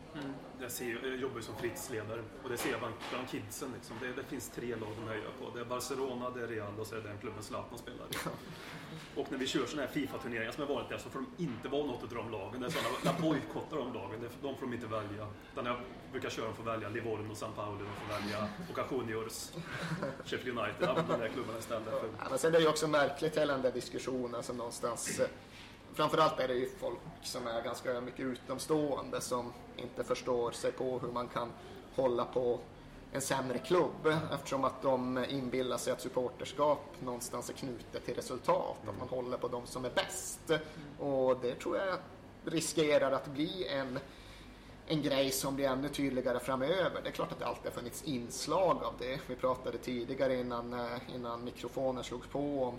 Jag, 0.60 0.72
ser, 0.72 1.00
jag 1.04 1.18
jobbar 1.18 1.36
ju 1.38 1.42
som 1.42 1.56
fritidsledare 1.56 2.24
och 2.44 2.50
det 2.50 2.58
ser 2.58 2.72
jag 2.72 2.80
bland, 2.80 2.94
bland 3.12 3.30
kidsen. 3.30 3.70
Liksom. 3.76 3.96
Det, 4.02 4.08
det 4.08 4.24
finns 4.24 4.50
tre 4.50 4.76
lag 4.76 4.90
de 5.02 5.08
höjer 5.08 5.30
på. 5.40 5.58
Det 5.58 5.60
är 5.60 5.66
Barcelona, 5.66 6.30
det 6.30 6.44
är 6.44 6.48
Real 6.48 6.80
och 6.80 6.88
så 6.88 6.96
är 6.96 7.00
det 7.02 7.08
den 7.08 7.18
klubben 7.18 7.44
Zlatan 7.44 7.78
spelar 7.78 8.06
i. 8.06 8.16
Och 9.16 9.32
när 9.32 9.38
vi 9.38 9.48
kör 9.48 9.66
sådana 9.66 9.88
här 9.88 9.94
Fifa-turneringar 9.94 10.52
som 10.52 10.68
har 10.68 10.76
varit 10.76 10.90
där 10.90 10.98
så 10.98 11.10
får 11.10 11.20
de 11.20 11.44
inte 11.44 11.68
vara 11.68 11.86
något 11.86 12.04
av 12.04 12.10
de 12.10 12.32
lagen. 12.32 12.62
Det 12.62 12.66
är 12.66 12.70
sådana, 12.70 12.90
jag 13.04 13.16
bojkottar 13.22 13.78
de 13.78 13.94
lagen. 13.94 14.30
De 14.42 14.56
får 14.56 14.66
de 14.66 14.74
inte 14.74 14.88
välja. 14.88 15.28
Utan 15.54 15.66
jag 15.66 15.78
brukar 16.12 16.30
köra, 16.30 16.46
de 16.46 16.56
får 16.56 16.64
välja 16.64 16.90
Livorno, 16.90 17.36
San 17.36 17.54
Paolo, 17.54 17.78
de 17.80 17.96
får 18.06 18.22
välja 18.22 18.48
Boca 18.68 18.84
Juniors, 18.92 19.52
Sheffield 20.26 20.60
United, 20.60 20.88
de 21.08 21.20
där 21.20 21.30
klubbarna 21.30 21.60
istället. 21.60 21.90
För, 21.90 22.10
Ja, 22.20 22.26
men 22.30 22.40
sen 22.40 22.54
är 22.54 22.58
det 22.58 22.64
ju 22.64 22.70
också 22.70 22.88
märkligt 22.88 23.38
hela 23.38 23.54
den 23.54 23.62
där 23.62 23.72
diskussionen 23.72 24.44
som 24.44 24.58
någonstans 24.58 25.20
eh, 25.20 25.28
Framförallt 25.94 26.40
är 26.40 26.48
det 26.48 26.54
ju 26.54 26.70
folk 26.80 27.00
som 27.24 27.48
är 27.48 27.62
ganska 27.62 28.02
mycket 28.02 28.26
utomstående 28.26 29.22
som 29.22 29.54
inte 29.78 30.04
förstår 30.04 30.52
sig 30.52 30.72
på 30.72 31.00
hur 31.00 31.12
man 31.12 31.28
kan 31.28 31.52
hålla 31.96 32.26
på 32.26 32.60
en 33.12 33.22
sämre 33.22 33.58
klubb 33.58 34.08
eftersom 34.34 34.64
att 34.64 34.82
de 34.82 35.26
inbillar 35.30 35.78
sig 35.78 35.94
att 35.94 36.02
supporterskap 36.02 36.96
någonstans 37.00 37.50
är 37.50 37.54
knutet 37.54 38.06
till 38.06 38.16
resultat, 38.16 38.78
att 38.88 39.00
man 39.00 39.10
håller 39.10 39.38
på 39.38 39.48
de 39.48 39.68
som 39.68 39.86
är 39.86 39.90
bäst. 39.90 40.52
Och 41.00 41.38
det 41.42 41.56
tror 41.56 41.78
jag 41.78 41.98
riskerar 42.46 43.12
att 43.12 43.28
bli 43.28 43.68
en 43.68 44.00
en 44.88 45.02
grej 45.02 45.32
som 45.32 45.56
blir 45.56 45.68
ännu 45.68 45.90
tydligare 45.90 46.40
framöver. 46.40 47.02
Det 47.04 47.10
är 47.10 47.14
klart 47.14 47.32
att 47.32 47.40
det 47.40 47.46
alltid 47.46 47.66
har 47.66 47.72
funnits 47.72 48.04
inslag 48.04 48.84
av 48.84 48.94
det. 49.00 49.20
Vi 49.28 49.36
pratade 49.36 49.78
tidigare 49.78 50.40
innan, 50.40 50.74
eh, 50.74 51.16
innan 51.16 51.44
mikrofonen 51.44 52.04
slogs 52.04 52.28
på 52.28 52.64
om 52.64 52.76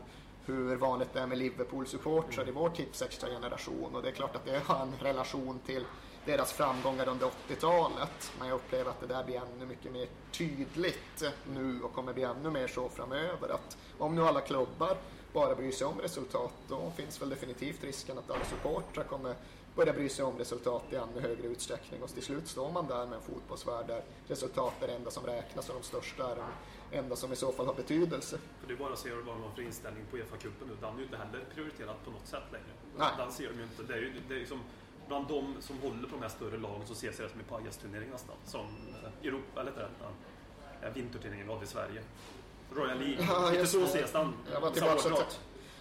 hur 0.47 0.77
vanligt 0.77 1.09
det 1.12 1.21
är 1.21 1.27
med 1.27 1.38
Liverpool-supportrar 1.38 2.49
i 2.49 2.51
vår 2.51 2.71
Tipsextra-generation 2.71 3.95
och 3.95 4.03
det 4.03 4.09
är 4.09 4.12
klart 4.12 4.37
att 4.37 4.45
det 4.45 4.59
har 4.64 4.83
en 4.83 4.95
relation 5.01 5.61
till 5.67 5.85
deras 6.29 6.53
framgångar 6.53 7.09
under 7.09 7.27
80-talet. 7.27 8.33
Men 8.38 8.49
jag 8.49 8.55
upplever 8.55 8.91
att 8.91 9.01
det 9.01 9.07
där 9.07 9.25
blir 9.25 9.37
ännu 9.37 9.67
mycket 9.67 9.93
mer 9.93 10.07
tydligt 10.33 11.23
nu 11.55 11.83
och 11.83 11.93
kommer 11.93 12.12
bli 12.12 12.23
ännu 12.23 12.51
mer 12.51 12.69
så 12.69 12.88
framöver. 12.88 13.49
Att 13.49 13.77
om 13.99 14.14
nu 14.14 14.23
alla 14.23 14.41
klubbar 14.41 14.97
bara 15.33 15.55
bryr 15.55 15.73
sig 15.73 15.87
om 15.87 16.01
resultat, 16.01 16.53
då 16.69 16.93
finns 16.97 17.23
väl 17.23 17.29
definitivt 17.29 17.85
risken 17.85 18.19
att 18.19 18.31
alla 18.31 18.45
supportrar 18.45 19.05
kommer 19.05 19.35
börja 19.75 19.93
bry 19.93 20.09
sig 20.09 20.25
om 20.25 20.38
resultat 20.38 20.85
i 20.91 20.97
ännu 20.97 21.21
högre 21.21 21.47
utsträckning 21.47 22.03
och 22.03 22.09
till 22.09 22.23
slut 22.23 22.49
står 22.49 22.73
man 22.73 22.87
där 22.87 23.07
med 23.07 23.17
en 23.17 23.23
fotbollsvärld 23.23 23.87
där 23.87 24.03
resultat 24.27 24.75
är 24.83 24.87
det 24.87 24.95
enda 24.95 25.11
som 25.11 25.27
räknas 25.27 25.69
och 25.69 25.75
de 25.75 25.83
största 25.83 26.31
är 26.31 26.37
de 26.37 26.97
enda 26.99 27.17
som 27.17 27.33
i 27.33 27.37
så 27.37 27.53
fall 27.53 27.67
har 27.67 27.75
betydelse. 27.75 28.38
för 28.61 28.69
det 28.69 28.75
är 28.75 28.79
bara 28.79 28.93
att 28.93 28.99
se 28.99 29.11
vad 29.11 29.27
de 29.27 29.43
har 29.43 29.51
för 29.51 29.62
inställning 29.62 30.05
på 30.11 30.17
Uefa-cupen 30.17 30.69
nu. 30.69 30.77
Den 30.81 30.95
är 30.95 30.99
ju 30.99 31.05
inte 31.05 31.17
heller 31.17 31.45
prioriterad 31.55 31.97
på 32.05 32.11
något 32.11 32.27
sätt 32.27 32.43
längre. 32.53 32.67
Nej. 32.99 33.09
Den 33.19 33.33
ser 33.33 33.49
de 33.49 33.59
ju 33.59 33.62
inte. 33.62 33.83
Det 33.83 33.95
är 33.95 33.99
ju 33.99 34.12
det 34.29 34.35
är 34.35 34.38
liksom, 34.38 34.61
bland 35.09 35.29
de 35.29 35.55
som 35.61 35.79
håller 35.79 36.09
på 36.09 36.14
de 36.16 36.23
här 36.23 36.29
större 36.29 36.57
lagen 36.59 36.87
så 36.87 36.92
ses 36.92 37.16
det 37.16 37.29
som 37.29 37.40
en 37.40 37.47
pajasturnering 37.47 38.11
nästan. 38.11 38.37
Som 38.44 38.61
eh, 39.21 39.27
Europa, 39.29 39.61
eller 39.61 39.73
det, 39.73 39.88
eh, 40.87 40.92
vinterturneringen 40.94 41.47
vi 41.47 41.53
hade 41.53 41.64
i 41.64 41.68
Sverige. 41.68 42.03
Royal 42.73 42.99
League, 42.99 43.27
Ja, 43.29 43.51
lite 43.51 43.66
så 43.66 43.79
det. 43.79 43.85
ses 43.85 44.12
den. 44.12 44.33
Jag 44.53 44.61
var 44.61 44.71
tillbaka 44.71 45.25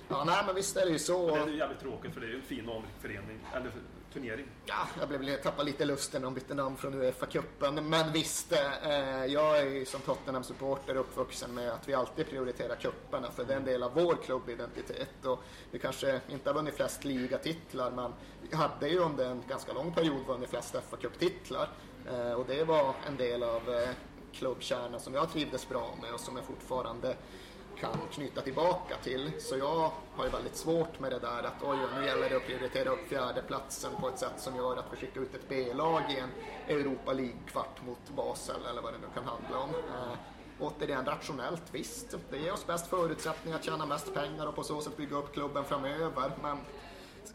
Ja, 0.10 0.24
nej 0.24 0.44
men 0.46 0.56
visst 0.56 0.78
är 0.78 0.86
det 0.86 0.92
ju 0.92 1.00
så. 1.00 1.36
Det 1.36 1.42
är 1.42 1.48
ju 1.48 1.58
jävligt 1.58 1.80
tråkigt 1.80 2.14
för 2.14 2.22
det 2.22 2.28
är 2.28 2.30
ju 2.30 2.36
en 2.36 2.42
fin 2.42 2.70
och 2.70 2.76
anrik 2.76 2.92
förening, 3.02 3.40
eller 3.54 3.72
turnering. 4.14 4.46
Ja, 4.66 4.88
jag 5.00 5.20
blev, 5.20 5.42
tappade 5.42 5.64
lite 5.64 5.86
lusten 5.86 6.22
när 6.22 6.28
de 6.28 6.34
bytte 6.34 6.54
namn 6.54 6.78
från 6.78 6.94
Uefa-cupen. 6.94 7.82
Men 7.82 8.12
visst, 8.12 8.52
eh, 8.52 8.88
eh, 8.90 9.26
jag 9.26 9.60
är 9.60 9.66
ju 9.66 9.86
som 9.86 10.02
Tottenham-supporter 10.02 10.96
uppvuxen 10.96 11.54
med 11.54 11.72
att 11.72 11.88
vi 11.90 11.94
alltid 11.94 12.28
prioriterar 12.28 12.76
cuperna 12.76 13.32
för 13.32 13.46
det 13.46 13.54
är 13.54 13.58
en 13.58 13.66
del 13.66 13.84
av 13.84 13.94
vår 13.94 14.18
klubbidentitet. 14.26 15.26
Och 15.26 15.40
vi 15.72 15.80
kanske 15.80 16.22
inte 16.30 16.50
har 16.50 16.56
vunnit 16.56 16.76
flest 16.76 17.06
ligatitlar 17.06 17.92
men 17.92 18.14
vi 18.42 18.56
hade 18.56 18.90
ju 18.90 19.00
under 19.00 19.26
en 19.26 19.44
ganska 19.48 19.74
lång 19.74 19.94
period 19.94 20.26
vunnit 20.28 20.50
flest 20.50 20.76
FA-cuptitlar. 20.76 21.68
Eh, 22.12 22.32
och 22.32 22.46
det 22.48 22.64
var 22.64 22.96
en 23.08 23.18
del 23.18 23.44
av 23.44 23.70
eh, 23.70 23.90
klubbkärnan 24.34 25.00
som 25.00 25.14
jag 25.14 25.32
trivdes 25.32 25.70
bra 25.70 25.96
med 26.02 26.14
och 26.14 26.20
som 26.20 26.36
jag 26.36 26.46
fortfarande 26.46 27.16
kan 27.80 27.98
knyta 28.12 28.42
tillbaka 28.42 28.96
till. 29.04 29.32
Så 29.40 29.58
jag 29.58 29.92
har 30.16 30.26
ju 30.26 30.32
väldigt 30.32 30.56
svårt 30.56 31.00
med 31.00 31.12
det 31.12 31.20
där 31.20 31.44
att 31.44 31.64
oj, 31.64 31.78
nu 31.96 32.06
gäller 32.06 32.30
det 32.30 32.36
att 32.36 32.46
prioritera 32.46 32.90
upp 32.90 33.08
fjärdeplatsen 33.10 33.92
på 34.02 34.08
ett 34.08 34.20
sätt 34.20 34.34
som 34.38 34.56
gör 34.56 34.78
att 34.78 34.86
vi 34.92 34.98
skickar 34.98 35.22
ut 35.22 35.36
ett 35.36 35.50
B-lag 35.50 36.02
i 36.10 36.20
en 36.20 36.30
Europa 36.76 37.14
League-kvart 37.14 37.86
mot 37.86 38.10
Basel 38.16 38.66
eller 38.72 38.82
vad 38.82 38.94
det 38.94 38.98
nu 38.98 39.08
kan 39.14 39.24
handla 39.24 39.60
om. 39.60 39.70
Eh, 39.70 40.18
återigen 40.60 41.06
rationellt, 41.06 41.64
visst. 41.72 42.16
Det 42.30 42.38
ger 42.38 42.54
oss 42.54 42.68
bäst 42.68 42.88
förutsättningar 42.88 43.58
att 43.58 43.66
tjäna 43.66 43.86
mest 43.86 44.14
pengar 44.14 44.46
och 44.46 44.56
på 44.56 44.64
så 44.64 44.82
sätt 44.82 44.98
bygga 44.98 45.18
upp 45.18 45.34
klubben 45.34 45.64
framöver. 45.64 46.32
Men 46.42 46.58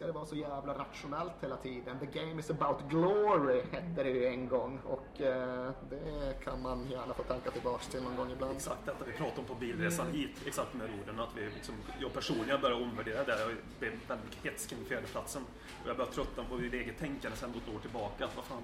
ska 0.03 0.07
det 0.07 0.13
vara 0.13 0.27
så 0.27 0.37
jävla 0.37 0.75
rationellt 0.75 1.33
hela 1.41 1.57
tiden? 1.57 1.99
The 1.99 2.21
game 2.21 2.41
is 2.41 2.51
about 2.51 2.77
glory 2.89 3.63
hette 3.73 4.03
det 4.03 4.11
ju 4.11 4.27
en 4.27 4.49
gång 4.49 4.81
och 4.85 5.21
eh, 5.21 5.71
det 5.91 6.45
kan 6.45 6.63
man 6.63 6.87
gärna 6.91 7.15
få 7.15 7.23
tänka 7.23 7.51
tillbaks 7.51 7.89
till 7.89 8.03
någon 8.03 8.17
gång 8.17 8.31
ibland. 8.31 8.57
Exakt 8.57 8.87
detta 8.87 9.05
vi 9.05 9.13
pratade 9.13 9.41
om 9.41 9.45
på 9.45 9.55
bilresan 9.55 10.13
hit, 10.13 10.31
exakt 10.47 10.75
med 10.75 10.91
orden. 11.01 11.21
Att 11.21 11.37
vi, 11.37 11.51
liksom, 11.55 11.75
jag 12.01 12.13
personligen 12.13 12.61
börjar 12.61 12.83
omvärdera 12.83 13.25
det. 13.25 13.41
Jag 13.41 13.57
blev 13.79 13.93
väldigt 14.09 14.35
hets 14.45 14.67
kring 14.67 14.85
fjärdeplatsen. 14.85 15.43
Och 15.83 15.89
jag 15.89 15.97
börjar 15.97 16.11
tröttna 16.11 16.45
på 16.45 16.57
mitt 16.57 16.73
eget 16.73 16.99
tänkande 16.99 17.37
sedan 17.37 17.51
ett 17.51 17.75
år 17.75 17.81
tillbaka. 17.81 18.25
Att 18.25 18.37
vad 18.37 18.45
fan, 18.45 18.63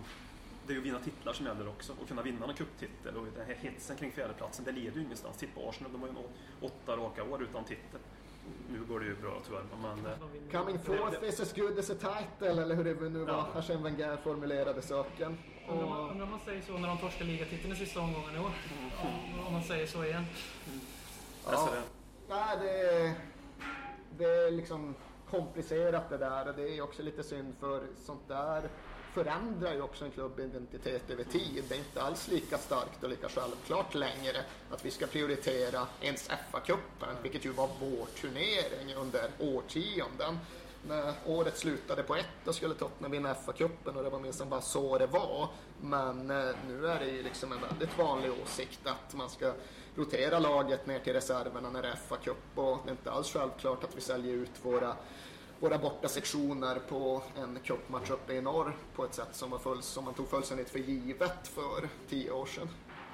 det 0.66 0.72
är 0.72 0.74
ju 0.74 0.81
att 0.81 0.87
vinna 0.87 1.01
titlar 1.01 1.33
som 1.33 1.46
gäller 1.46 1.68
också. 1.68 1.92
Och 2.01 2.09
kunna 2.09 2.22
vinna 2.22 2.46
en 2.46 2.55
cuptitel. 2.55 3.16
Och 3.16 3.24
den 3.37 3.46
här 3.46 3.55
hetsen 3.55 3.96
kring 3.96 4.12
fjärdeplatsen, 4.12 4.64
det 4.64 4.72
leder 4.72 4.96
ju 4.96 5.03
ingenstans. 5.03 5.37
Titta 5.37 5.61
på 5.61 5.68
Arsenal, 5.68 5.92
de 5.92 6.01
har 6.01 6.09
ju 6.09 6.14
åtta 6.61 6.96
raka 6.96 7.22
år 7.24 7.42
utan 7.42 7.64
titel. 7.64 8.01
Nu 8.72 8.84
går 8.88 9.00
det 9.00 9.06
ju 9.06 9.16
bra 9.16 9.40
tyvärr, 9.46 9.62
men. 9.82 10.06
Coming 10.52 10.78
forth 10.78 11.24
is 11.28 11.40
as 11.40 11.52
good 11.52 11.78
as 11.78 11.90
a 11.90 11.94
title, 11.94 12.62
eller 12.62 12.74
hur 12.74 12.84
det 12.84 13.08
nu 13.08 13.18
var 13.24 13.32
Ja. 13.32 13.46
Arsène 13.61 13.82
Wenger 13.82 14.16
formulerade 14.16 14.82
saken. 14.82 15.38
Undrar 15.68 15.84
om 15.84 15.90
man- 15.90 16.00
Och, 16.04 16.11
undrar 16.11 16.24
om 16.24 16.30
man 16.30 16.40
säger 16.40 16.62
så 16.62 16.72
när 16.78 16.88
de 16.88 16.98
torskar 16.98 17.24
ligatiteln 17.24 17.72
i 17.72 17.76
sista 17.76 18.00
omgången 18.00 18.37
i 18.37 18.38
år. 18.38 18.50
Ja, 19.02 19.46
Om 19.46 19.52
man 19.52 19.62
säger 19.62 19.87
så 19.87 20.04
igen. 20.04 20.24
alltså, 21.46 21.74
ja, 21.74 21.82
det, 22.30 22.34
nej, 22.34 22.56
det, 22.62 22.80
är- 22.80 23.14
det 24.18 24.24
är 24.24 24.50
liksom 24.50 24.94
komplicerat 25.30 26.08
det 26.11 26.18
där 26.18 26.48
och 26.48 26.54
det 26.54 26.76
är 26.76 26.82
också 26.82 27.02
lite 27.02 27.22
synd 27.22 27.54
för 27.61 27.82
sånt 28.06 28.28
där 28.28 28.62
förändrar 29.12 29.74
ju 29.74 29.82
också 29.82 30.04
en 30.04 30.10
klubbidentitet 30.10 31.10
över 31.10 31.24
tid. 31.24 31.64
Det 31.68 31.74
är 31.74 31.78
inte 31.78 32.02
alls 32.02 32.28
lika 32.28 32.58
starkt 32.58 33.04
och 33.04 33.10
lika 33.10 33.28
självklart 33.28 33.94
längre 33.94 34.44
att 34.70 34.84
vi 34.84 34.90
ska 34.90 35.06
prioritera 35.06 35.86
ens 36.00 36.28
FA-cupen, 36.28 37.22
vilket 37.22 37.44
ju 37.44 37.50
var 37.50 37.68
vår 37.80 38.06
turnering 38.20 38.94
under 38.96 39.30
årtionden. 39.38 40.38
När 40.88 41.14
året 41.26 41.58
slutade 41.58 42.02
på 42.02 42.16
ett, 42.16 42.26
då 42.44 42.52
skulle 42.52 42.74
Tottenham 42.74 43.12
vinna 43.12 43.34
FA-cupen 43.34 43.96
och 43.96 44.02
det 44.02 44.10
var 44.10 44.20
minst 44.20 44.46
bara 44.46 44.60
så 44.60 44.98
det 44.98 45.06
var. 45.06 45.48
Men 45.80 46.30
eh, 46.30 46.56
nu 46.68 46.86
är 46.86 46.98
det 46.98 47.10
ju 47.10 47.22
liksom 47.22 47.52
en 47.52 47.60
väldigt 47.60 47.98
vanlig 47.98 48.30
åsikt 48.42 48.80
att 48.86 49.14
man 49.14 49.30
ska 49.30 49.52
rotera 49.94 50.38
laget 50.38 50.86
ner 50.86 50.98
till 50.98 51.12
reserverna 51.12 51.70
när 51.70 51.82
det 51.82 51.88
är 51.88 51.98
FA-cup 52.08 52.54
och 52.54 52.78
det 52.84 52.90
är 52.90 52.92
inte 52.92 53.10
alls 53.10 53.32
självklart 53.32 53.84
att 53.84 53.96
vi 53.96 54.00
säljer 54.00 54.34
ut 54.34 54.50
våra 54.62 54.96
våra 55.60 55.78
borta 55.78 56.08
sektioner 56.08 56.78
på 56.88 57.22
en 57.36 57.58
cupmatch 57.64 58.10
uppe 58.10 58.32
i 58.32 58.40
norr 58.40 58.76
på 58.94 59.04
ett 59.04 59.14
sätt 59.14 59.28
som, 59.34 59.50
var 59.50 59.58
full, 59.58 59.82
som 59.82 60.04
man 60.04 60.14
tog 60.14 60.28
fullständigt 60.28 60.70
för 60.70 60.78
givet 60.78 61.48
för 61.48 61.88
tio 62.08 62.30
år 62.30 62.46
sedan. 62.46 62.68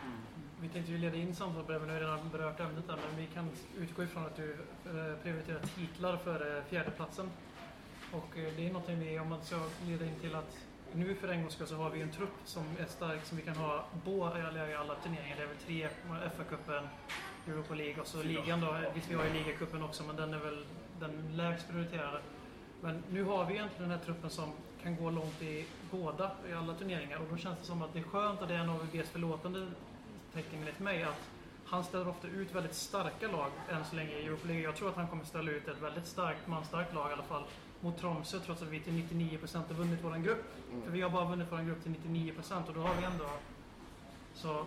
Mm. 0.04 0.18
Vi 0.61 0.68
tänkte 0.68 0.92
ju 0.92 0.98
leda 0.98 1.16
in 1.16 1.35
samtalet 1.35 1.66
på 1.66 1.72
det, 1.72 1.78
men 1.78 1.88
nu 1.88 1.94
har 1.94 2.00
redan 2.00 2.30
berört 2.30 2.61
ämnet 2.61 2.87
där. 2.87 2.98
Men 3.09 3.16
vi 3.16 3.26
kan 3.26 3.50
utgå 3.78 4.02
ifrån 4.02 4.26
att 4.26 4.37
du 4.37 4.52
eh, 4.85 5.22
prioriterar 5.22 5.61
titlar 5.76 6.16
före 6.16 6.64
fjärdeplatsen. 6.68 7.30
Och 8.12 8.38
eh, 8.38 8.52
det 8.57 8.66
är 8.66 8.72
någonting 8.72 8.98
vi, 8.98 9.18
om 9.18 9.28
man 9.28 9.44
ska 9.44 9.57
leda 9.87 10.04
in 10.04 10.20
till 10.20 10.35
att 10.35 10.57
nu 10.92 11.14
för 11.14 11.28
en 11.28 11.40
gångs 11.40 11.54
skull 11.54 11.66
så 11.66 11.74
har 11.74 11.90
vi 11.90 12.00
en 12.00 12.12
trupp 12.12 12.38
som 12.44 12.62
är 12.78 12.87
stark 12.87 13.24
som 13.24 13.37
vi 13.37 13.42
kan 13.42 13.57
ha 13.57 13.85
båda, 14.04 14.38
i 14.70 14.74
alla 14.74 14.94
turneringar. 14.94 15.37
Det 15.37 15.42
är 15.42 15.46
väl 15.46 15.57
tre, 15.66 15.88
FA-cupen, 16.37 16.88
Europa 17.46 17.74
League 17.74 18.00
och 18.00 18.07
så 18.07 18.22
ligan 18.22 18.61
då. 18.61 18.76
Visst, 18.94 19.11
vi 19.11 19.14
har 19.14 19.24
ju 19.24 19.33
ligacupen 19.33 19.83
också, 19.83 20.04
men 20.04 20.16
den 20.16 20.35
är 20.35 20.38
väl 20.38 20.64
den 21.00 21.37
lägst 21.37 21.68
prioriterade. 21.68 22.20
Men 22.80 23.02
nu 23.11 23.24
har 23.24 23.44
vi 23.44 23.54
egentligen 23.54 23.88
den 23.88 23.98
här 23.98 24.04
truppen 24.04 24.30
som 24.30 24.52
kan 24.83 24.96
gå 24.96 25.11
långt 25.11 25.42
i 25.42 25.66
båda, 25.90 26.30
i 26.48 26.52
alla 26.52 26.74
turneringar. 26.74 27.18
Och 27.18 27.26
då 27.30 27.37
känns 27.37 27.59
det 27.59 27.64
som 27.64 27.83
att 27.83 27.92
det 27.92 27.98
är 27.98 28.02
skönt, 28.02 28.42
och 28.42 28.48
det 28.48 28.54
är 28.54 28.59
en 28.59 28.70
av 28.70 28.76
AVBs 28.76 29.09
förlåtande 29.11 29.66
tecken 30.35 30.59
enligt 30.61 30.78
mig, 30.78 31.02
att 31.02 31.30
han 31.66 31.85
ställer 31.85 32.09
ofta 32.09 32.28
ut 32.28 32.54
väldigt 32.54 32.74
starka 32.74 33.28
lag 33.28 33.50
än 33.70 33.85
så 33.85 33.96
länge 33.96 34.11
i 34.11 34.26
Europa 34.26 34.46
League. 34.46 34.64
Jag 34.64 34.76
tror 34.76 34.88
att 34.88 34.96
han 34.96 35.09
kommer 35.09 35.24
ställa 35.24 35.50
ut 35.50 35.68
ett 35.68 35.83
väldigt 35.83 36.07
starkt, 36.07 36.46
manstarkt 36.46 36.94
lag 36.94 37.11
i 37.11 37.12
alla 37.12 37.22
fall 37.22 37.44
mot 37.80 37.98
Tromsö 37.98 38.38
trots 38.40 38.62
att 38.62 38.68
vi 38.68 38.80
till 38.80 38.92
99% 38.92 39.66
har 39.68 39.74
vunnit 39.74 39.98
vår 40.02 40.16
grupp. 40.16 40.44
För 40.85 40.90
vi 40.90 41.00
har 41.00 41.11
bara 41.11 41.24
vunnit 41.24 41.48
vår 41.50 41.59
grupp 41.59 41.83
till 41.83 41.92
99% 41.92 42.68
och 42.68 42.74
då 42.74 42.80
har 42.80 42.94
vi 42.94 43.04
ändå... 43.04 43.30
Så 44.35 44.66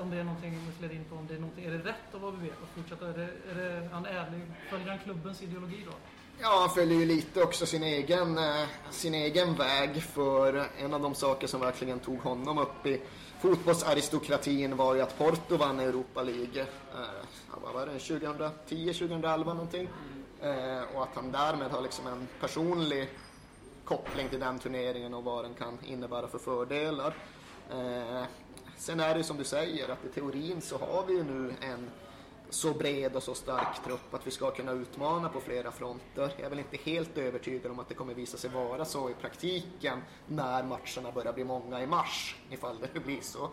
om 0.00 0.10
det 0.10 0.16
är 0.16 0.24
någonting 0.24 0.50
vi 0.50 0.66
måste 0.66 0.82
leda 0.82 0.94
in 0.94 1.04
på, 1.04 1.16
om 1.16 1.26
det 1.26 1.34
är, 1.34 1.38
någonting, 1.38 1.64
är 1.64 1.70
det 1.70 1.78
rätt 1.78 2.14
av 2.14 2.24
ABB 2.24 2.42
att 2.62 2.74
fortsätta? 2.74 3.08
Är 3.08 3.12
det, 3.12 3.28
är 3.50 3.54
det 3.54 3.88
han 3.92 4.06
ärlig? 4.06 4.40
Följer 4.70 4.88
han 4.88 4.98
klubbens 4.98 5.42
ideologi 5.42 5.82
då? 5.86 5.92
Ja, 6.38 6.58
han 6.60 6.70
följer 6.70 6.98
ju 6.98 7.06
lite 7.06 7.42
också 7.42 7.66
sin 7.66 7.82
egen, 7.82 8.38
eh, 8.38 8.66
sin 8.90 9.14
egen 9.14 9.54
väg 9.54 10.02
för 10.02 10.66
en 10.78 10.94
av 10.94 11.00
de 11.00 11.14
saker 11.14 11.46
som 11.46 11.60
verkligen 11.60 11.98
tog 11.98 12.18
honom 12.18 12.58
upp 12.58 12.86
i 12.86 13.02
fotbollsaristokratin 13.40 14.76
var 14.76 14.94
ju 14.94 15.00
att 15.00 15.18
Porto 15.18 15.56
vann 15.56 15.80
Europa 15.80 16.22
League. 16.22 16.60
Eh, 16.62 17.24
ja, 17.50 17.58
vad 17.62 17.74
var 17.74 17.86
det? 17.86 17.98
2010, 17.98 18.92
2011 18.92 19.54
någonting. 19.54 19.88
Eh, 20.40 20.96
och 20.96 21.02
att 21.02 21.14
han 21.14 21.32
därmed 21.32 21.70
har 21.70 21.82
liksom 21.82 22.06
en 22.06 22.28
personlig 22.40 23.08
koppling 23.84 24.28
till 24.28 24.40
den 24.40 24.58
turneringen 24.58 25.14
och 25.14 25.24
vad 25.24 25.44
den 25.44 25.54
kan 25.54 25.78
innebära 25.84 26.28
för 26.28 26.38
fördelar. 26.38 27.14
Eh, 27.70 28.22
sen 28.76 29.00
är 29.00 29.14
det 29.14 29.24
som 29.24 29.36
du 29.36 29.44
säger 29.44 29.88
att 29.88 30.04
i 30.04 30.08
teorin 30.08 30.60
så 30.60 30.78
har 30.78 31.06
vi 31.06 31.12
ju 31.12 31.24
nu 31.24 31.54
en 31.60 31.90
så 32.50 32.74
bred 32.74 33.16
och 33.16 33.22
så 33.22 33.34
stark 33.34 33.84
trupp 33.84 34.14
att 34.14 34.26
vi 34.26 34.30
ska 34.30 34.50
kunna 34.50 34.72
utmana 34.72 35.28
på 35.28 35.40
flera 35.40 35.70
fronter. 35.70 36.32
Jag 36.36 36.40
är 36.40 36.50
väl 36.50 36.58
inte 36.58 36.76
helt 36.76 37.18
övertygad 37.18 37.72
om 37.72 37.78
att 37.78 37.88
det 37.88 37.94
kommer 37.94 38.14
visa 38.14 38.36
sig 38.36 38.50
vara 38.50 38.84
så 38.84 39.10
i 39.10 39.14
praktiken 39.14 40.02
när 40.26 40.62
matcherna 40.62 41.12
börjar 41.14 41.32
bli 41.32 41.44
många 41.44 41.82
i 41.82 41.86
mars, 41.86 42.36
ifall 42.50 42.76
det 42.94 43.00
blir 43.00 43.20
så. 43.20 43.44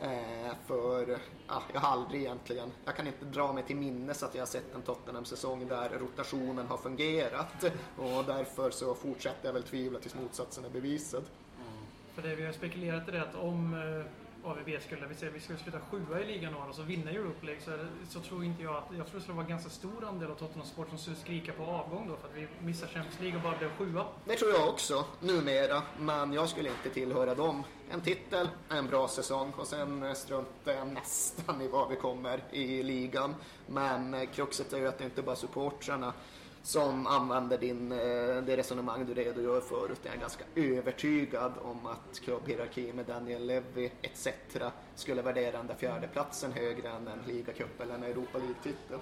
Eh, 0.00 0.54
för 0.66 1.18
ja, 1.48 1.62
jag 1.72 1.80
har 1.80 1.88
aldrig 1.88 2.20
egentligen, 2.20 2.72
jag 2.84 2.96
kan 2.96 3.06
inte 3.06 3.24
dra 3.24 3.52
mig 3.52 3.62
till 3.62 3.76
minnes 3.76 4.22
att 4.22 4.34
jag 4.34 4.42
har 4.42 4.46
sett 4.46 4.74
en 4.74 4.82
Tottenham-säsong 4.82 5.68
där 5.68 5.88
rotationen 5.88 6.66
har 6.66 6.76
fungerat 6.76 7.64
och 7.96 8.24
därför 8.26 8.70
så 8.70 8.94
fortsätter 8.94 9.48
jag 9.48 9.52
väl 9.52 9.62
tvivla 9.62 9.98
tills 9.98 10.14
motsatsen 10.14 10.64
är 10.64 10.70
bevisad. 10.70 11.24
Mm. 11.58 11.84
För 12.14 12.22
det 12.22 12.34
vi 12.34 12.46
har 12.46 12.52
spekulerat 12.52 13.08
i 13.08 13.10
det 13.10 13.22
att 13.22 13.34
om 13.34 13.74
eh, 13.74 14.19
AVB 14.44 14.82
skulle, 14.82 15.06
vi 15.06 15.14
säger 15.14 15.32
vi 15.32 15.40
skulle 15.40 15.58
sluta 15.58 15.78
sjua 15.90 16.20
i 16.20 16.26
ligan 16.26 16.54
och 16.54 16.74
så 16.74 16.82
vinna 16.82 17.10
Europa 17.10 17.46
League 17.46 17.62
så, 17.62 17.70
är 17.70 17.76
det, 17.76 17.86
så 18.08 18.20
tror 18.20 18.44
inte 18.44 18.62
jag 18.62 18.76
att, 18.76 18.84
jag 18.96 19.06
tror 19.06 19.16
det 19.16 19.22
skulle 19.22 19.36
vara 19.36 19.44
en 19.44 19.50
ganska 19.50 19.70
stor 19.70 20.04
andel 20.04 20.30
av 20.30 20.34
Tottenham 20.34 20.66
Sport 20.66 20.88
som 20.88 20.98
skulle 20.98 21.16
skrika 21.16 21.52
på 21.52 21.62
avgång 21.62 22.08
då 22.08 22.16
för 22.16 22.28
att 22.28 22.34
vi 22.34 22.48
missar 22.66 22.86
Champions 22.86 23.20
League 23.20 23.36
och 23.36 23.42
bara 23.42 23.58
blev 23.58 23.70
sjua. 23.70 24.06
Det 24.24 24.36
tror 24.36 24.50
jag 24.50 24.68
också, 24.68 25.04
numera. 25.20 25.82
Men 25.98 26.32
jag 26.32 26.48
skulle 26.48 26.68
inte 26.68 26.90
tillhöra 26.90 27.34
dem. 27.34 27.64
En 27.90 28.00
titel, 28.00 28.48
en 28.68 28.86
bra 28.86 29.08
säsong 29.08 29.52
och 29.56 29.66
sen 29.66 30.02
eh, 30.02 30.12
struntar 30.12 30.72
jag 30.72 30.88
nästan 30.88 31.62
i 31.62 31.68
var 31.68 31.88
vi 31.88 31.96
kommer 31.96 32.44
i 32.50 32.82
ligan. 32.82 33.34
Men 33.66 34.14
eh, 34.14 34.28
kruxet 34.28 34.72
är 34.72 34.78
ju 34.78 34.88
att 34.88 34.98
det 34.98 35.04
inte 35.04 35.22
bara 35.22 35.36
supportrarna 35.36 36.12
som 36.62 37.06
använder 37.06 37.58
din, 37.58 37.92
eh, 37.92 37.98
det 38.42 38.56
resonemang 38.56 39.06
du 39.06 39.14
redogör 39.14 39.60
för. 39.60 39.90
Jag 40.02 40.14
är 40.14 40.18
ganska 40.20 40.44
övertygad 40.54 41.52
om 41.62 41.86
att 41.86 42.20
klubbhierarki 42.20 42.92
med 42.92 43.06
Daniel 43.06 43.46
Levy 43.46 43.90
etc. 44.02 44.28
skulle 44.94 45.22
värdera 45.22 45.56
den 45.56 45.66
där 45.66 45.74
fjärdeplatsen 45.74 46.52
högre 46.52 46.88
än 46.88 47.08
en 47.08 47.22
ligacup 47.26 47.80
eller 47.80 47.94
en 47.94 48.02
Europa 48.02 48.38
League-titel. 48.38 48.98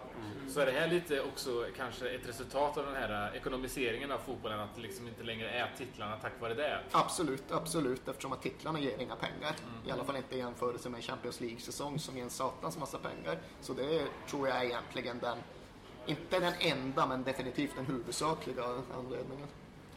Så 0.49 0.61
är 0.61 0.67
det 0.67 0.73
här 0.73 0.89
lite 0.89 1.21
också 1.21 1.67
kanske 1.77 2.09
ett 2.09 2.29
resultat 2.29 2.79
av 2.79 2.87
den 2.87 2.95
här 2.95 3.37
ekonomiseringen 3.37 4.13
av 4.13 4.19
fotbollen, 4.19 4.61
att 4.61 4.75
det 4.75 4.81
liksom 4.81 5.09
inte 5.09 5.23
längre 5.23 5.51
är 5.51 5.73
titlarna 5.79 6.17
tack 6.17 6.33
vare 6.41 6.55
det? 6.55 6.79
Absolut, 6.93 7.53
absolut. 7.53 8.09
Eftersom 8.09 8.33
att 8.33 8.43
titlarna 8.43 8.81
ger 8.81 8.99
inga 8.99 9.17
pengar. 9.17 9.57
I 9.87 9.91
alla 9.91 10.05
fall 10.05 10.17
inte 10.17 10.35
i 10.35 10.39
jämförelse 10.39 10.89
med 10.89 11.05
Champions 11.05 11.41
League-säsong 11.41 11.99
som 11.99 12.17
ger 12.17 12.25
en 12.25 12.31
satans 12.31 12.79
massa 12.79 12.99
pengar. 12.99 13.39
Så 13.61 13.73
det 13.73 14.07
tror 14.31 14.49
jag 14.49 14.57
är 14.57 14.65
egentligen 14.65 15.19
den, 15.19 15.39
inte 16.09 16.41
den 16.41 16.53
enda, 16.61 17.07
men 17.07 17.23
definitivt 17.23 17.77
den 17.77 17.87
huvudsakliga 17.87 18.65
anledningen. 18.99 19.49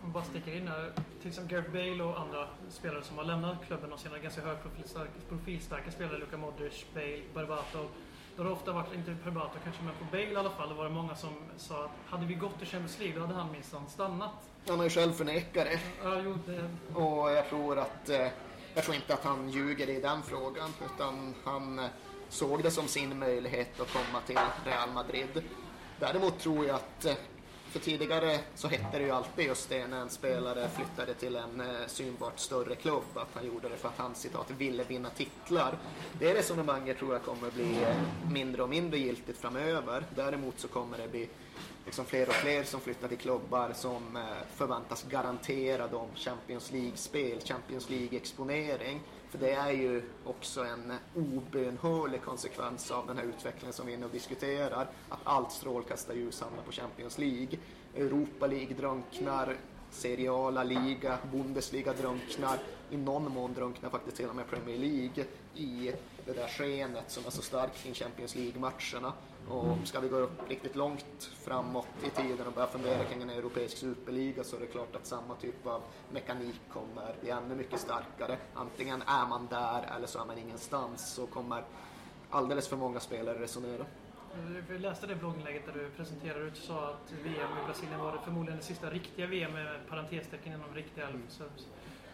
Om 0.04 0.12
bara 0.12 0.24
sticker 0.24 0.56
in 0.56 0.68
här, 0.68 0.92
till 1.22 1.30
exempel 1.30 1.58
Gareth 1.58 1.72
Bale 1.72 2.04
och 2.04 2.20
andra 2.20 2.48
spelare 2.70 3.04
som 3.04 3.18
har 3.18 3.26
lämnat 3.26 3.58
klubben 3.68 3.94
och 3.94 4.00
senare 4.00 4.20
ganska 4.20 4.42
högprofilstarka 4.42 5.12
profilstarka 5.30 5.92
spelare, 5.92 6.18
Luka 6.18 6.38
Modric, 6.38 6.86
Bale, 6.94 7.22
Berbatov. 7.34 7.90
Då 8.36 8.44
har 8.44 8.50
det 8.50 8.56
ofta 8.56 8.72
varit, 8.72 8.94
inte 8.94 9.16
Berbatov 9.24 9.58
kanske, 9.64 9.84
men 9.84 9.94
på 9.94 10.06
Bale 10.12 10.32
i 10.32 10.36
alla 10.36 10.50
fall, 10.50 10.74
var 10.74 10.84
det 10.84 10.90
många 10.90 11.16
som 11.16 11.30
sa 11.58 11.86
att 11.86 11.92
hade 12.06 12.26
vi 12.26 12.34
gått 12.34 12.58
till 12.58 12.68
Champions 12.68 13.00
League 13.00 13.20
då 13.20 13.26
hade 13.26 13.40
han 13.40 13.52
minsann 13.52 13.90
stannat. 13.90 14.32
Han 14.68 14.78
har 14.78 14.84
ju 14.84 14.90
själv 14.90 15.12
förnekat 15.12 15.66
det. 15.66 15.80
Ja, 16.04 16.22
jo, 16.24 16.38
det, 16.46 16.70
Och 17.00 17.32
jag 17.32 17.50
tror 17.50 17.80
att 17.80 18.10
eh, 18.10 18.28
jag 18.76 18.84
tror 18.84 18.96
inte 18.96 19.14
att 19.14 19.24
han 19.24 19.50
ljuger 19.50 19.90
i 19.90 20.02
den 20.02 20.24
frågan 20.24 20.70
utan 20.86 21.36
han 21.44 21.80
eh, 21.80 21.86
såg 22.30 22.64
det 22.64 22.72
som 22.72 22.88
sin 22.88 23.20
möjlighet 23.20 23.80
att 23.80 23.94
komma 23.94 24.22
till 24.26 24.38
Real 24.66 24.92
Madrid. 24.92 25.44
Däremot 26.02 26.40
tror 26.40 26.66
jag 26.66 26.76
att 26.76 27.06
eh, 27.06 27.14
för 27.70 27.80
tidigare 27.80 28.40
så 28.56 28.68
hette 28.68 28.98
det 28.98 29.04
ju 29.04 29.12
alltid 29.12 29.46
just 29.46 29.70
det 29.70 29.88
när 29.88 30.02
en 30.02 30.10
spelare 30.10 30.70
flyttade 30.70 31.14
till 31.14 31.36
en 31.36 31.62
eh, 31.62 31.88
synbart 31.88 32.40
större 32.40 32.76
klubb 32.76 33.04
att 33.16 33.28
han 33.34 33.46
gjorde 33.46 33.70
det 33.70 33.78
för 33.78 33.88
att 33.88 33.98
han 33.98 34.16
citat 34.16 34.52
ville 34.52 34.84
vinna 34.84 35.10
titlar. 35.10 35.78
Det 36.20 36.34
resonemanget 36.34 36.98
tror 36.98 37.14
jag 37.14 37.24
kommer 37.24 37.52
bli 37.52 37.84
eh, 37.84 38.32
mindre 38.32 38.64
och 38.64 38.70
mindre 38.70 39.00
giltigt 39.00 39.38
framöver. 39.38 40.04
Däremot 40.16 40.60
så 40.60 40.68
kommer 40.68 40.98
det 40.98 41.08
bli 41.08 41.30
liksom 41.86 42.06
fler 42.06 42.28
och 42.28 42.34
fler 42.34 42.64
som 42.64 42.82
flyttar 42.82 43.08
till 43.08 43.18
klubbar 43.18 43.72
som 43.76 44.24
förväntas 44.56 45.04
garantera 45.04 45.88
dem 45.88 46.08
Champions 46.16 46.72
League-spel, 46.72 47.40
Champions 47.46 47.90
League-exponering. 47.90 49.00
För 49.32 49.38
det 49.38 49.52
är 49.52 49.72
ju 49.72 50.02
också 50.26 50.64
en 50.64 50.94
obönhörlig 51.16 52.22
konsekvens 52.22 52.92
av 52.92 53.08
den 53.08 53.18
här 53.18 53.24
utvecklingen 53.24 53.74
som 53.74 53.88
vi 53.88 53.98
nu 53.98 54.08
diskuterar. 54.12 54.88
Att 55.10 55.20
allt 55.24 55.52
strålkastarljus 55.52 56.42
hamnar 56.42 56.64
på 56.64 56.72
Champions 56.72 57.18
League. 57.18 57.60
Europa 57.96 58.48
League 58.48 58.76
drunknar, 58.76 59.58
Seriala 59.92 60.64
Liga, 60.64 61.18
Bundesliga 61.32 61.94
drunknar. 61.94 62.60
I 62.90 62.98
någon 62.98 63.32
mån 63.32 63.54
drunknar 63.54 63.90
faktiskt 63.90 64.18
till 64.18 64.30
och 64.30 64.36
med 64.36 64.50
Premier 64.50 64.78
League 64.78 65.26
i 65.56 65.94
det 66.26 66.34
där 66.34 66.48
skenet 66.48 67.12
som 67.12 67.26
är 67.26 67.30
så 67.30 67.42
starkt 67.42 67.84
kring 67.84 67.94
Champions 67.94 68.36
League-matcherna. 68.36 69.14
Och 69.52 69.78
ska 69.84 70.00
vi 70.00 70.08
gå 70.08 70.16
upp 70.16 70.50
riktigt 70.50 70.76
långt 70.76 71.24
framåt 71.24 71.88
i 72.06 72.10
tiden 72.10 72.48
och 72.48 72.54
börja 72.54 72.68
fundera 72.68 73.04
kring 73.04 73.22
en 73.22 73.30
europeisk 73.30 73.78
superliga 73.78 74.44
så 74.44 74.56
är 74.56 74.60
det 74.60 74.68
klart 74.68 74.96
att 74.96 75.06
samma 75.06 75.36
typ 75.36 75.68
av 75.68 75.82
mekanik 76.12 76.62
kommer 76.74 77.16
bli 77.22 77.30
ännu 77.30 77.56
mycket 77.56 77.80
starkare. 77.80 78.38
Antingen 78.54 79.02
är 79.02 79.28
man 79.28 79.48
där 79.48 79.96
eller 79.96 80.08
så 80.08 80.22
är 80.22 80.26
man 80.26 80.38
ingenstans 80.38 81.14
så 81.14 81.28
kommer 81.28 81.64
alldeles 82.30 82.68
för 82.68 82.78
många 82.78 83.00
spelare 83.00 83.40
resonera. 83.40 83.86
Vi 84.70 84.80
läste 84.80 85.08
det 85.08 85.16
blogginlägget 85.16 85.66
där 85.66 85.74
du 85.74 85.90
presenterade 85.90 86.48
och 86.48 86.58
sa 86.58 86.90
att 86.90 87.12
VM 87.24 87.50
i 87.64 87.66
Brasilien 87.66 88.00
var 88.00 88.12
det 88.12 88.20
förmodligen 88.24 88.58
det 88.58 88.66
sista 88.66 88.90
riktiga 88.90 89.28
VM 89.28 89.54
med 89.54 89.80
parentestecken 89.90 90.54
inom 90.54 90.74
riktiga. 90.74 91.08
Så, 91.30 91.44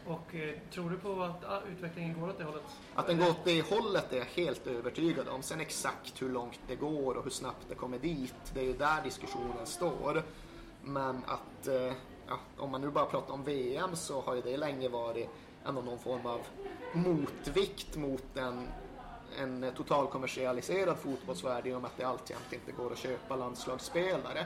och 0.07 0.35
eh, 0.35 0.55
tror 0.71 0.89
du 0.89 0.97
på 0.97 1.23
att 1.23 1.45
ah, 1.45 1.61
utvecklingen 1.71 2.19
går 2.19 2.29
åt 2.29 2.37
det 2.37 2.43
hållet? 2.43 2.63
Att 2.95 3.07
den 3.07 3.17
går 3.17 3.29
åt 3.29 3.45
det 3.45 3.61
hållet 3.61 4.13
är 4.13 4.17
jag 4.17 4.25
helt 4.25 4.67
övertygad 4.67 5.27
om. 5.27 5.43
Sen 5.43 5.59
exakt 5.59 6.21
hur 6.21 6.29
långt 6.29 6.59
det 6.67 6.75
går 6.75 7.17
och 7.17 7.23
hur 7.23 7.31
snabbt 7.31 7.65
det 7.69 7.75
kommer 7.75 7.99
dit, 7.99 8.35
det 8.53 8.59
är 8.59 8.63
ju 8.63 8.73
där 8.73 9.03
diskussionen 9.03 9.65
står. 9.65 10.23
Men 10.83 11.23
att, 11.25 11.67
eh, 11.67 11.93
ja, 12.27 12.39
om 12.57 12.71
man 12.71 12.81
nu 12.81 12.89
bara 12.89 13.05
pratar 13.05 13.33
om 13.33 13.43
VM 13.43 13.95
så 13.95 14.21
har 14.21 14.35
ju 14.35 14.41
det 14.41 14.57
länge 14.57 14.89
varit 14.89 15.29
ändå 15.65 15.81
någon 15.81 15.99
form 15.99 16.25
av 16.25 16.39
motvikt 16.93 17.95
mot 17.95 18.37
en, 18.37 18.67
en 19.39 19.71
totalkommersialiserad 19.77 20.97
fotbollsvärld 20.97 21.67
i 21.67 21.73
och 21.73 21.81
med 21.81 21.87
att 21.87 21.97
det 21.97 22.03
alltjämt 22.03 22.53
inte 22.53 22.71
går 22.71 22.91
att 22.91 22.97
köpa 22.97 23.35
landslagsspelare. 23.35 24.39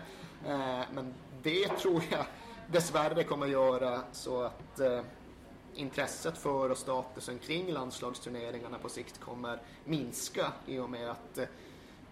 Eh, 0.46 0.82
men 0.94 1.14
det 1.44 1.68
tror 1.68 2.04
jag 2.10 2.26
dessvärre 2.68 3.24
kommer 3.24 3.48
göra 3.48 4.02
så 4.12 4.42
att 4.42 4.80
eh, 4.80 5.02
intresset 5.76 6.38
för 6.38 6.70
och 6.70 6.78
statusen 6.78 7.40
kring 7.40 7.72
landslagsturneringarna 7.72 8.78
på 8.78 8.90
sikt 8.90 9.20
kommer 9.20 9.62
minska 9.86 10.52
i 10.66 10.80
och 10.80 10.90
med 10.90 11.10
att 11.10 11.38
eh, 11.38 11.46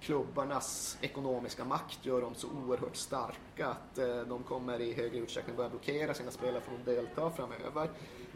klubbarnas 0.02 0.98
ekonomiska 1.02 1.66
makt 1.66 2.06
gör 2.06 2.22
dem 2.22 2.36
så 2.36 2.48
oerhört 2.48 2.96
starka 2.96 3.68
att 3.68 3.98
eh, 3.98 4.22
de 4.22 4.44
kommer 4.44 4.82
i 4.82 4.94
högre 4.94 5.18
utsträckning 5.18 5.56
börja 5.56 5.70
blockera 5.70 6.14
sina 6.14 6.32
spelare 6.32 6.62
från 6.62 6.76
att 6.76 6.86
delta 6.86 7.32
framöver. 7.32 7.90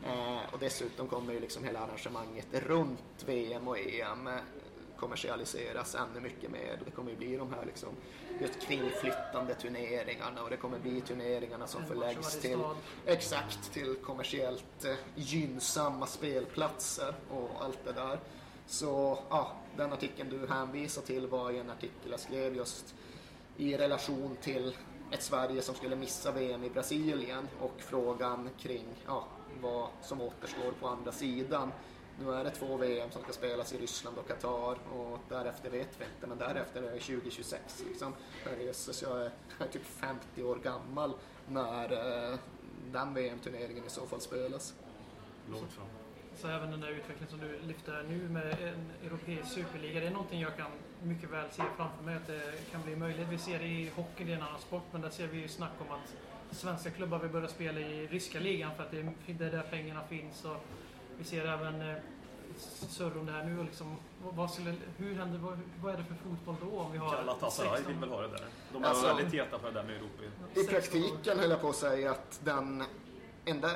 Eh, 0.05 0.53
och 0.53 0.59
dessutom 0.59 1.07
kommer 1.07 1.33
ju 1.33 1.39
liksom 1.39 1.63
hela 1.63 1.79
arrangemanget 1.79 2.47
runt 2.51 3.23
VM 3.25 3.67
och 3.67 3.77
EM 3.77 4.29
kommersialiseras 4.97 5.95
ännu 5.95 6.19
mycket 6.19 6.51
mer. 6.51 6.79
Det 6.85 6.91
kommer 6.91 7.11
ju 7.11 7.17
bli 7.17 7.37
de 7.37 7.53
här 7.53 7.65
liksom 7.65 7.89
just 8.41 8.61
kringflyttande 8.61 9.55
turneringarna 9.55 10.43
och 10.43 10.49
det 10.49 10.57
kommer 10.57 10.79
bli 10.79 11.01
turneringarna 11.01 11.67
som 11.67 11.85
förläggs 11.85 12.39
till. 12.39 12.59
Exakt, 13.05 13.73
till 13.73 13.95
kommersiellt 13.95 14.85
eh, 14.85 14.95
gynnsamma 15.15 16.05
spelplatser 16.05 17.15
och 17.29 17.49
allt 17.59 17.79
det 17.85 17.91
där. 17.91 18.19
Så 18.67 19.19
ja, 19.29 19.51
den 19.77 19.93
artikeln 19.93 20.29
du 20.29 20.47
hänvisar 20.47 21.01
till 21.01 21.27
var 21.27 21.51
ju 21.51 21.59
en 21.59 21.69
artikel 21.69 22.11
jag 22.11 22.19
skrev 22.19 22.55
just 22.55 22.95
i 23.57 23.77
relation 23.77 24.37
till 24.41 24.75
ett 25.11 25.23
Sverige 25.23 25.61
som 25.61 25.75
skulle 25.75 25.95
missa 25.95 26.31
VM 26.31 26.63
i 26.63 26.69
Brasilien 26.69 27.47
och 27.59 27.73
frågan 27.77 28.49
kring 28.59 28.85
ja, 29.05 29.27
vad 29.61 29.87
som 30.01 30.21
återstår 30.21 30.71
på 30.79 30.87
andra 30.87 31.11
sidan. 31.11 31.71
Nu 32.19 32.33
är 32.33 32.43
det 32.43 32.51
två 32.51 32.77
VM 32.77 33.11
som 33.11 33.21
ska 33.21 33.33
spelas 33.33 33.73
i 33.73 33.77
Ryssland 33.77 34.17
och 34.17 34.27
Qatar 34.27 34.77
och 34.93 35.19
därefter 35.29 35.69
vet 35.69 35.99
vi 35.99 36.05
inte, 36.05 36.27
men 36.27 36.37
därefter 36.37 36.81
är 36.81 36.91
det 36.91 36.99
2026. 36.99 37.83
Liksom. 37.87 38.13
Herrejösses, 38.45 39.01
jag 39.01 39.21
är, 39.21 39.31
jag 39.57 39.67
är 39.67 39.71
typ 39.71 39.85
50 39.85 40.43
år 40.43 40.55
gammal 40.55 41.13
när 41.47 41.91
eh, 42.31 42.39
den 42.91 43.13
VM-turneringen 43.13 43.85
i 43.85 43.89
så 43.89 44.05
fall 44.05 44.21
spelas. 44.21 44.73
Långt 45.51 45.71
fram. 45.71 45.87
Så 46.35 46.47
även 46.47 46.71
den 46.71 46.81
där 46.81 46.89
utvecklingen 46.89 47.29
som 47.29 47.39
du 47.39 47.59
lyfter 47.67 48.05
nu 48.09 48.29
med 48.29 48.61
en 48.61 48.91
europeisk 49.05 49.51
superliga, 49.51 49.99
det 49.99 50.07
är 50.07 50.11
någonting 50.11 50.41
jag 50.41 50.57
kan 50.57 50.71
mycket 51.03 51.29
väl 51.29 51.51
se 51.51 51.63
framför 51.77 52.03
mig 52.03 52.15
att 52.15 52.27
det 52.27 52.71
kan 52.71 52.81
bli 52.81 52.95
möjligt. 52.95 53.27
Vi 53.29 53.37
ser 53.37 53.59
det 53.59 53.65
i 53.65 53.91
hockey, 53.95 54.23
det 54.23 54.31
är 54.31 54.37
en 54.37 54.43
annan 54.43 54.59
sport, 54.59 54.83
men 54.91 55.01
där 55.01 55.09
ser 55.09 55.27
vi 55.27 55.37
ju 55.37 55.47
snack 55.47 55.71
om 55.79 55.91
att 55.91 56.15
svenska 56.55 56.89
klubbar 56.89 57.19
vill 57.19 57.31
börja 57.31 57.47
spela 57.47 57.79
i 57.79 58.07
ryska 58.07 58.39
ligan 58.39 58.75
för 58.75 58.83
att 58.83 58.91
det 58.91 58.99
är 59.45 59.51
där 59.51 59.67
pengarna 59.69 60.03
finns. 60.03 60.45
Och 60.45 60.65
vi 61.17 61.23
ser 61.23 61.45
även 61.45 61.81
eh, 61.89 61.95
surr 62.89 63.17
om 63.19 63.25
det 63.25 63.31
här 63.31 63.43
nu 63.45 63.59
och 63.59 63.65
liksom, 63.65 63.95
vad- 64.23 64.35
vad 64.35 64.51
skulle, 64.51 64.75
hur 64.97 65.15
händer, 65.15 65.39
vad, 65.39 65.59
vad 65.83 65.93
är 65.93 65.97
det 65.97 66.03
för 66.03 66.15
fotboll 66.15 66.55
då 66.71 66.79
om 66.79 66.91
vi 66.91 66.97
har 66.97 67.11
Galatasaray 67.11 67.69
16 67.77 67.87
vill 67.91 67.99
väl 67.99 68.09
ha 68.09 68.21
det 68.21 68.27
där. 68.27 68.45
De 68.73 68.83
är 68.83 68.87
Alltså- 68.87 69.07
väldigt 69.07 69.33
heta 69.33 69.59
på 69.59 69.67
det 69.67 69.73
där 69.73 69.83
med 69.83 69.95
Europa. 69.95 70.23
I 70.53 70.63
16 70.63 70.67
praktiken 70.73 71.39
höll 71.39 71.49
jag 71.49 71.61
på 71.61 71.69
att 71.69 71.75
säga 71.75 72.11
att 72.11 72.39
den 72.43 72.83
enda 73.45 73.69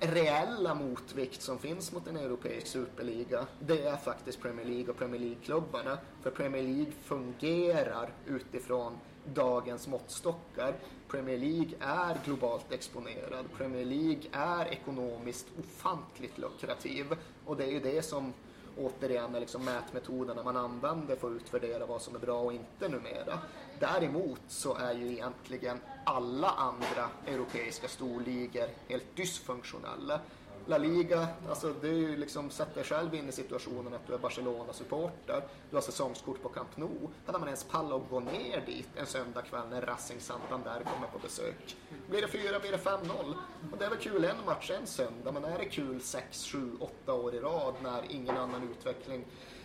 reella 0.00 0.74
motvikt 0.74 1.42
som 1.42 1.58
finns 1.58 1.92
mot 1.92 2.06
en 2.06 2.16
europeisk 2.16 2.66
superliga, 2.66 3.46
det 3.60 3.86
är 3.86 3.96
faktiskt 3.96 4.40
Premier 4.42 4.66
League 4.66 4.90
och 4.90 4.96
Premier 4.98 5.20
League-klubbarna. 5.20 5.98
För 6.22 6.30
Premier 6.30 6.62
League 6.62 6.92
fungerar 7.02 8.10
utifrån 8.26 8.98
dagens 9.34 9.88
måttstockar. 9.88 10.74
Premier 11.14 11.38
League 11.38 11.70
är 11.80 12.16
globalt 12.24 12.72
exponerad. 12.72 13.46
Premier 13.56 13.84
League 13.84 14.22
är 14.32 14.66
ekonomiskt 14.66 15.46
ofantligt 15.58 16.38
lukrativ. 16.38 17.06
Och 17.46 17.56
det 17.56 17.64
är 17.64 17.70
ju 17.70 17.80
det 17.80 18.02
som 18.02 18.32
återigen 18.78 19.34
är 19.34 19.40
liksom 19.40 19.64
mätmetoderna 19.64 20.42
man 20.42 20.56
använder 20.56 21.16
för 21.16 21.28
att 21.30 21.36
utvärdera 21.36 21.86
vad 21.86 22.02
som 22.02 22.14
är 22.14 22.18
bra 22.18 22.40
och 22.40 22.52
inte 22.52 22.88
numera. 22.88 23.38
Däremot 23.80 24.40
så 24.48 24.74
är 24.74 24.94
ju 24.94 25.12
egentligen 25.12 25.78
alla 26.04 26.48
andra 26.48 27.08
europeiska 27.26 27.88
storligor 27.88 28.68
helt 28.88 29.16
dysfunktionella. 29.16 30.20
La 30.66 30.78
Liga, 30.78 31.28
alltså 31.48 31.72
du 31.80 32.16
liksom, 32.16 32.50
sätt 32.50 32.74
dig 32.74 32.84
själv 32.84 33.14
in 33.14 33.28
i 33.28 33.32
situationen 33.32 33.94
att 33.94 34.06
du 34.06 34.14
är 34.14 34.18
Barcelona-supporter, 34.18 35.42
du 35.70 35.76
har 35.76 35.82
säsongskort 35.82 36.42
på 36.42 36.48
Camp 36.48 36.76
Nou. 36.76 37.08
Hade 37.26 37.38
man 37.38 37.48
ens 37.48 37.64
pallat 37.64 38.02
att 38.02 38.10
gå 38.10 38.20
ner 38.20 38.62
dit 38.66 38.88
en 38.96 39.06
söndagkväll 39.06 39.68
när 39.70 39.82
Racing 39.82 40.20
Santander 40.20 40.82
kommer 40.94 41.06
på 41.12 41.18
besök? 41.18 41.76
Blir 42.08 42.22
det 42.22 42.28
4, 42.28 42.60
blir 42.60 42.72
det 42.72 42.78
5-0? 42.78 43.34
Och 43.72 43.78
det 43.78 43.84
är 43.84 43.90
väl 43.90 43.98
kul 43.98 44.24
en 44.24 44.44
match 44.46 44.70
en 44.70 44.86
söndag, 44.86 45.32
men 45.32 45.44
är 45.44 45.58
det 45.58 45.64
kul 45.64 46.00
6, 46.00 46.46
7, 46.46 46.72
8 46.80 47.12
år 47.12 47.34
i 47.34 47.40
rad 47.40 47.74
när 47.82 48.02
ingen 48.10 48.36
annan 48.36 48.70
utveckling 48.70 49.24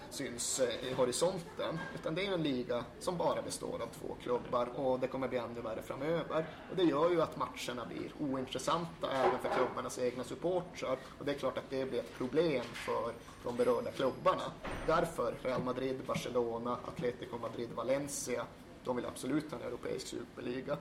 syns 0.09 0.59
eh, 0.59 0.89
i 0.91 0.93
horisonten. 0.93 1.79
Utan 1.95 2.15
det 2.15 2.25
är 2.25 2.33
en 2.33 2.43
liga 2.43 2.85
som 2.99 3.17
bara 3.17 3.41
består 3.41 3.81
av 3.81 3.87
två 3.99 4.15
klubbar 4.23 4.69
och 4.75 4.99
det 4.99 5.07
kommer 5.07 5.27
bli 5.27 5.37
ännu 5.37 5.61
värre 5.61 5.81
framöver. 5.81 6.45
Och 6.69 6.75
det 6.75 6.83
gör 6.83 7.09
ju 7.09 7.21
att 7.21 7.37
matcherna 7.37 7.85
blir 7.85 8.11
ointressanta 8.19 9.11
även 9.11 9.39
för 9.39 9.49
klubbarnas 9.49 9.99
egna 9.99 10.23
supportrar. 10.23 10.97
Och 11.19 11.25
det 11.25 11.31
är 11.31 11.37
klart 11.37 11.57
att 11.57 11.69
det 11.69 11.85
blir 11.85 11.99
ett 11.99 12.17
problem 12.17 12.63
för 12.73 13.13
de 13.43 13.55
berörda 13.57 13.91
klubbarna. 13.91 14.51
Därför 14.87 15.35
Real 15.43 15.63
Madrid, 15.63 16.01
Barcelona, 16.07 16.77
Atletico 16.87 17.37
Madrid, 17.37 17.69
Valencia 17.75 18.45
de 18.83 18.95
vill 18.95 19.05
absolut 19.05 19.51
ha 19.51 19.57
en 19.59 19.67
europeisk 19.67 20.07
superliga. 20.07 20.77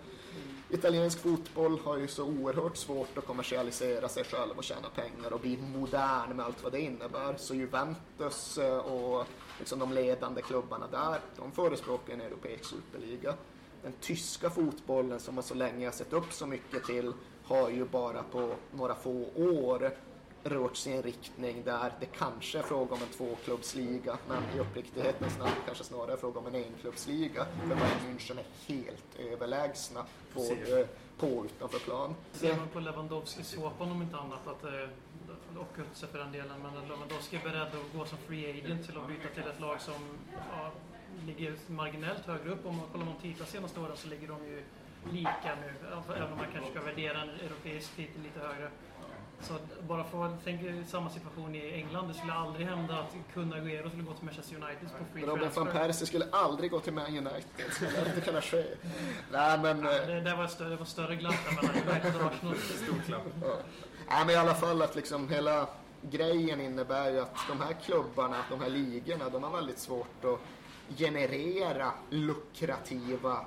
Italiensk 0.70 1.18
fotboll 1.18 1.78
har 1.78 1.96
ju 1.96 2.08
så 2.08 2.24
oerhört 2.24 2.76
svårt 2.76 3.18
att 3.18 3.26
kommersialisera 3.26 4.08
sig 4.08 4.24
själv 4.24 4.52
och 4.56 4.64
tjäna 4.64 4.88
pengar 4.88 5.32
och 5.32 5.40
bli 5.40 5.56
modern 5.56 6.36
med 6.36 6.46
allt 6.46 6.62
vad 6.62 6.72
det 6.72 6.80
innebär. 6.80 7.36
Så 7.36 7.54
Juventus 7.54 8.58
eh, 8.58 8.78
och 8.78 9.26
liksom 9.58 9.78
de 9.78 9.92
ledande 9.92 10.42
klubbarna 10.42 10.86
där, 10.86 11.20
de 11.36 11.52
förespråkar 11.52 12.12
en 12.12 12.20
europeisk 12.20 12.64
superliga. 12.64 13.34
Den 13.82 13.92
tyska 14.00 14.50
fotbollen 14.50 15.20
som 15.20 15.34
man 15.34 15.44
så 15.44 15.54
länge 15.54 15.86
har 15.86 15.92
sett 15.92 16.12
upp 16.12 16.32
så 16.32 16.46
mycket 16.46 16.84
till 16.84 17.12
har 17.44 17.70
ju 17.70 17.84
bara 17.84 18.22
på 18.22 18.54
några 18.72 18.94
få 18.94 19.26
år 19.36 19.90
rört 20.44 20.76
sig 20.76 20.92
i 20.92 20.96
en 20.96 21.02
riktning 21.02 21.62
där 21.64 21.92
det 22.00 22.06
kanske 22.06 22.58
är 22.58 22.62
fråga 22.62 22.94
om 22.94 23.02
en 23.02 23.08
tvåklubbsliga, 23.08 24.18
men 24.28 24.42
i 24.56 24.60
uppriktighetens 24.60 25.38
namn 25.38 25.52
kanske 25.66 25.84
snarare 25.84 26.12
är 26.12 26.16
fråga 26.16 26.40
om 26.40 26.46
en 26.46 26.54
enklubbsliga. 26.54 27.46
För 27.60 27.66
Bayern 27.68 28.00
München 28.06 28.38
är 28.38 28.74
helt 28.74 29.32
överlägsna 29.32 30.04
både 30.34 30.88
på 31.18 31.26
och 31.26 31.44
utanför 31.44 31.78
plan. 31.78 32.14
Ser 32.32 32.56
man 32.56 32.68
på 32.68 32.80
Lewandowski-såpan 32.80 33.90
om 33.90 34.02
inte 34.02 34.16
annat, 34.16 34.46
att, 34.46 34.64
eh, 34.64 34.88
och 35.58 35.78
Götze 35.78 36.06
för 36.06 36.18
den 36.18 36.32
delen, 36.32 36.62
men 36.62 36.88
Lewandowski 36.88 37.36
är 37.36 37.42
beredd 37.42 37.62
att 37.62 37.98
gå 37.98 38.04
som 38.04 38.18
free 38.18 38.50
agent 38.50 38.86
till 38.86 38.96
att 38.98 39.08
byta 39.08 39.28
till 39.34 39.50
ett 39.50 39.60
lag 39.60 39.80
som 39.80 40.18
ja, 40.50 40.70
ligger 41.26 41.54
marginellt 41.66 42.26
högre 42.26 42.50
upp. 42.50 42.66
Om 42.66 42.76
man 42.76 42.86
kollar 42.92 43.06
de 43.06 43.14
titlar 43.22 43.46
senaste 43.46 43.80
åren 43.80 43.96
så 43.96 44.08
ligger 44.08 44.28
de 44.28 44.46
ju 44.46 44.62
lika 45.12 45.56
nu, 45.60 45.74
även 46.16 46.32
om 46.32 46.38
man 46.38 46.46
kanske 46.52 46.70
ska 46.70 46.82
värdera 46.82 47.22
en 47.22 47.28
europeisk 47.28 47.96
titel 47.96 48.22
lite 48.22 48.40
högre. 48.40 48.70
Så 49.40 49.54
att 49.54 49.82
bara 49.88 50.04
för 50.04 50.26
att 50.26 50.44
tänka 50.44 50.64
samma 50.86 51.10
situation 51.10 51.54
i 51.54 51.72
England. 51.74 52.08
Det 52.08 52.14
skulle 52.14 52.32
aldrig 52.32 52.66
hända 52.66 52.98
att 52.98 53.16
Kun 53.34 53.54
Agüero 53.54 53.88
skulle 53.88 54.02
gå 54.02 54.12
till 54.12 54.24
Manchester 54.24 54.56
United 54.56 54.88
på 54.98 55.04
free 55.12 55.26
Robin 55.26 55.42
van 55.42 55.52
transfer. 55.52 55.80
Persie 55.80 56.06
skulle 56.06 56.26
aldrig 56.32 56.70
gå 56.70 56.80
till 56.80 56.92
Man 56.92 57.06
United. 57.06 57.44
Det 57.56 57.70
skulle 57.74 58.06
inte 58.06 58.20
kunna 58.20 58.40
ske. 58.40 58.64
Nej, 59.32 59.58
men... 59.58 59.84
Ja, 59.84 59.92
eh, 59.92 60.06
det, 60.06 60.20
det, 60.20 60.36
var 60.36 60.46
större, 60.46 60.68
det 60.68 60.76
var 60.76 60.84
större 60.84 61.16
glapp 61.16 61.34
mellan 61.56 61.76
United 61.76 62.20
och 62.20 62.26
Arsenal. 62.26 62.54
Stor 62.84 63.02
klapp. 63.06 63.22
Ja. 63.42 63.56
Nej, 64.08 64.26
men 64.26 64.30
i 64.30 64.34
alla 64.34 64.54
fall 64.54 64.82
att 64.82 64.96
liksom 64.96 65.28
hela 65.28 65.68
grejen 66.02 66.60
innebär 66.60 67.10
ju 67.10 67.20
att 67.20 67.36
de 67.48 67.60
här 67.60 67.72
klubbarna, 67.72 68.36
de 68.50 68.60
här 68.60 68.68
ligorna, 68.68 69.28
de 69.28 69.42
har 69.42 69.50
väldigt 69.50 69.78
svårt 69.78 70.24
att 70.24 70.40
generera 70.98 71.92
lukrativa 72.10 73.46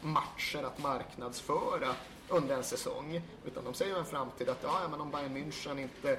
matcher 0.00 0.62
att 0.62 0.78
marknadsföra 0.82 1.94
under 2.28 2.56
en 2.56 2.64
säsong. 2.64 3.20
Utan 3.46 3.64
de 3.64 3.74
ser 3.74 3.86
ju 3.86 3.96
en 3.96 4.04
framtid 4.04 4.48
att 4.48 4.62
ja, 4.62 4.80
men 4.90 5.00
om 5.00 5.10
Bayern 5.10 5.36
München 5.36 5.80
inte 5.80 6.18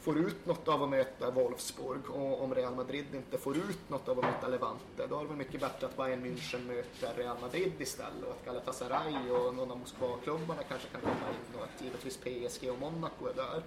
får 0.00 0.18
ut 0.18 0.46
något 0.46 0.68
av 0.68 0.82
att 0.82 0.88
möta 0.88 1.30
Wolfsburg 1.30 2.10
och 2.10 2.44
om 2.44 2.54
Real 2.54 2.74
Madrid 2.74 3.06
inte 3.14 3.38
får 3.38 3.56
ut 3.56 3.90
något 3.90 4.08
av 4.08 4.18
att 4.18 4.24
möta 4.24 4.48
Levante, 4.48 5.06
då 5.08 5.16
är 5.16 5.22
det 5.22 5.28
väl 5.28 5.36
mycket 5.36 5.60
bättre 5.60 5.86
att 5.86 5.96
Bayern 5.96 6.24
München 6.24 6.66
möter 6.66 7.14
Real 7.16 7.36
Madrid 7.40 7.72
istället 7.78 8.24
och 8.24 8.30
att 8.30 8.44
Galatasaray 8.44 9.30
och 9.30 9.54
någon 9.54 9.70
av 9.70 9.78
Moskva-klubbarna 9.78 10.62
kanske 10.62 10.88
kan 10.88 11.00
komma 11.00 11.14
in 11.14 11.58
och 11.58 11.64
att 11.64 11.82
givetvis 11.82 12.16
PSG 12.16 12.70
och 12.70 12.78
Monaco 12.78 13.26
är 13.26 13.34
där. 13.34 13.62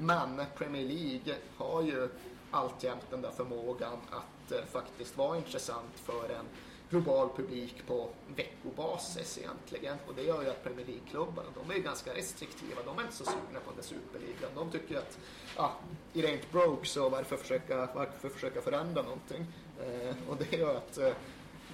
Men 0.00 0.42
Premier 0.58 0.84
League 0.84 1.34
har 1.56 1.82
ju 1.82 2.08
alltjämt 2.50 3.10
den 3.10 3.22
där 3.22 3.30
förmågan 3.30 3.98
att 4.10 4.52
eh, 4.52 4.64
faktiskt 4.72 5.16
vara 5.16 5.36
intressant 5.36 5.98
för 6.04 6.28
en 6.28 6.46
global 6.90 7.28
publik 7.36 7.86
på 7.86 8.08
veckobasis 8.36 9.38
egentligen. 9.38 9.96
Och 10.08 10.14
det 10.14 10.22
gör 10.22 10.42
ju 10.42 10.50
att 10.50 10.64
Premier 10.64 10.86
League-klubbarna, 10.86 11.48
de 11.54 11.70
är 11.70 11.74
ju 11.74 11.82
ganska 11.82 12.14
restriktiva. 12.14 12.82
De 12.84 12.98
är 12.98 13.02
inte 13.02 13.14
så 13.14 13.24
sugna 13.24 13.60
på 13.66 13.72
den 13.74 13.84
superligan. 13.84 14.50
De 14.54 14.70
tycker 14.70 14.98
att, 14.98 15.18
ja, 15.56 15.72
it 16.12 16.24
ain't 16.24 16.52
broke, 16.52 16.86
så 16.86 17.08
varför 17.08 17.36
försöka, 17.36 17.88
varför 17.94 18.28
försöka 18.28 18.60
förändra 18.62 19.02
någonting? 19.02 19.46
Eh, 19.80 20.16
och 20.28 20.36
det 20.36 20.56
gör 20.56 20.76
att 20.76 20.98
eh, 20.98 21.12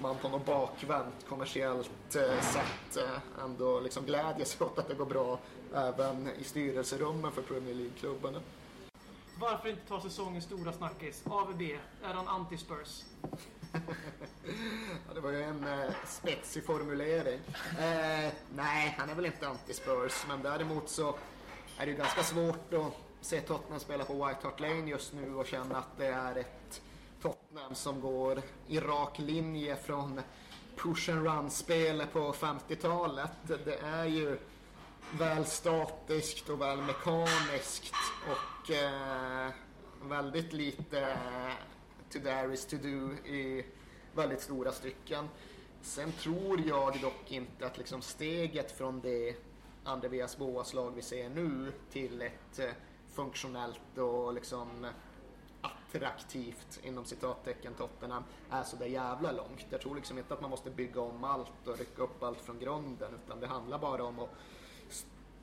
man 0.01 0.17
på 0.17 0.29
något 0.29 0.45
bakvänt 0.45 1.25
kommersiellt 1.29 2.15
eh, 2.15 2.41
sätt 2.41 2.97
eh, 2.97 3.43
ändå 3.43 3.79
liksom 3.79 4.05
glädjer 4.05 4.45
sig 4.45 4.65
åt 4.65 4.79
att 4.79 4.87
det 4.87 4.95
går 4.95 5.05
bra 5.05 5.39
även 5.73 6.29
i 6.39 6.43
styrelserummen 6.43 7.31
för 7.31 7.41
Premier 7.41 7.75
League-klubbarna. 7.75 8.39
Varför 9.39 9.69
inte 9.69 9.87
ta 9.87 10.01
säsongens 10.01 10.45
stora 10.45 10.73
snackis? 10.73 11.23
AVB, 11.25 11.61
är 12.03 12.13
han 12.13 12.27
anti-Spurs? 12.27 13.03
Ja, 15.07 15.13
det 15.13 15.19
var 15.19 15.31
ju 15.31 15.43
en 15.43 15.67
eh, 15.67 15.93
spetsig 16.07 16.65
formulering. 16.65 17.39
Eh, 17.79 18.31
nej, 18.55 18.95
han 18.97 19.09
är 19.09 19.15
väl 19.15 19.25
inte 19.25 19.47
anti-Spurs, 19.47 20.25
men 20.27 20.41
däremot 20.41 20.89
så 20.89 21.15
är 21.77 21.85
det 21.85 21.91
ju 21.91 21.97
ganska 21.97 22.23
svårt 22.23 22.73
att 22.73 22.93
se 23.21 23.41
Tottenham 23.41 23.79
spela 23.79 24.05
på 24.05 24.13
White 24.13 24.39
Hart 24.43 24.59
Lane 24.59 24.89
just 24.89 25.13
nu 25.13 25.35
och 25.35 25.47
känna 25.47 25.77
att 25.77 25.97
det 25.97 26.07
är 26.07 26.35
ett 26.35 26.81
Tottenham 27.21 27.75
som 27.75 28.01
går 28.01 28.41
i 28.67 28.79
rak 28.79 29.19
linje 29.19 29.75
från 29.75 30.21
push 30.75 31.09
and 31.09 31.25
run-spelet 31.25 32.13
på 32.13 32.33
50-talet. 32.33 33.31
Det 33.65 33.79
är 33.79 34.05
ju 34.05 34.37
väl 35.11 35.45
statiskt 35.45 36.49
och 36.49 36.61
väl 36.61 36.81
mekaniskt 36.81 37.93
och 38.31 38.71
eh, 38.71 39.49
väldigt 40.03 40.53
lite 40.53 41.01
eh, 41.01 41.53
to 42.13 42.19
there 42.19 42.53
is 42.53 42.65
to 42.65 42.77
do 42.77 43.11
i 43.33 43.65
väldigt 44.15 44.41
stora 44.41 44.71
stycken. 44.71 45.29
Sen 45.81 46.11
tror 46.11 46.61
jag 46.67 47.01
dock 47.01 47.31
inte 47.31 47.65
att 47.65 47.77
liksom 47.77 48.01
steget 48.01 48.71
från 48.71 49.01
det 49.01 49.35
Andreas 49.83 50.37
Boas 50.37 50.73
lag 50.73 50.91
vi 50.95 51.01
ser 51.01 51.29
nu 51.29 51.71
till 51.91 52.21
ett 52.21 52.59
eh, 52.59 52.69
funktionellt 53.13 53.97
och 53.97 54.33
liksom 54.33 54.87
attraktivt 55.61 56.79
inom 56.83 57.05
citattecken 57.05 57.73
Tottenham 57.73 58.23
är 58.49 58.63
så 58.63 58.75
där 58.75 58.85
jävla 58.85 59.31
långt. 59.31 59.65
Jag 59.69 59.81
tror 59.81 59.95
liksom 59.95 60.17
inte 60.17 60.33
att 60.33 60.41
man 60.41 60.49
måste 60.49 60.69
bygga 60.69 61.01
om 61.01 61.23
allt 61.23 61.67
och 61.67 61.77
rycka 61.79 62.03
upp 62.03 62.23
allt 62.23 62.41
från 62.41 62.59
grunden 62.59 63.13
utan 63.25 63.39
det 63.39 63.47
handlar 63.47 63.79
bara 63.79 64.03
om 64.03 64.19
att 64.19 64.29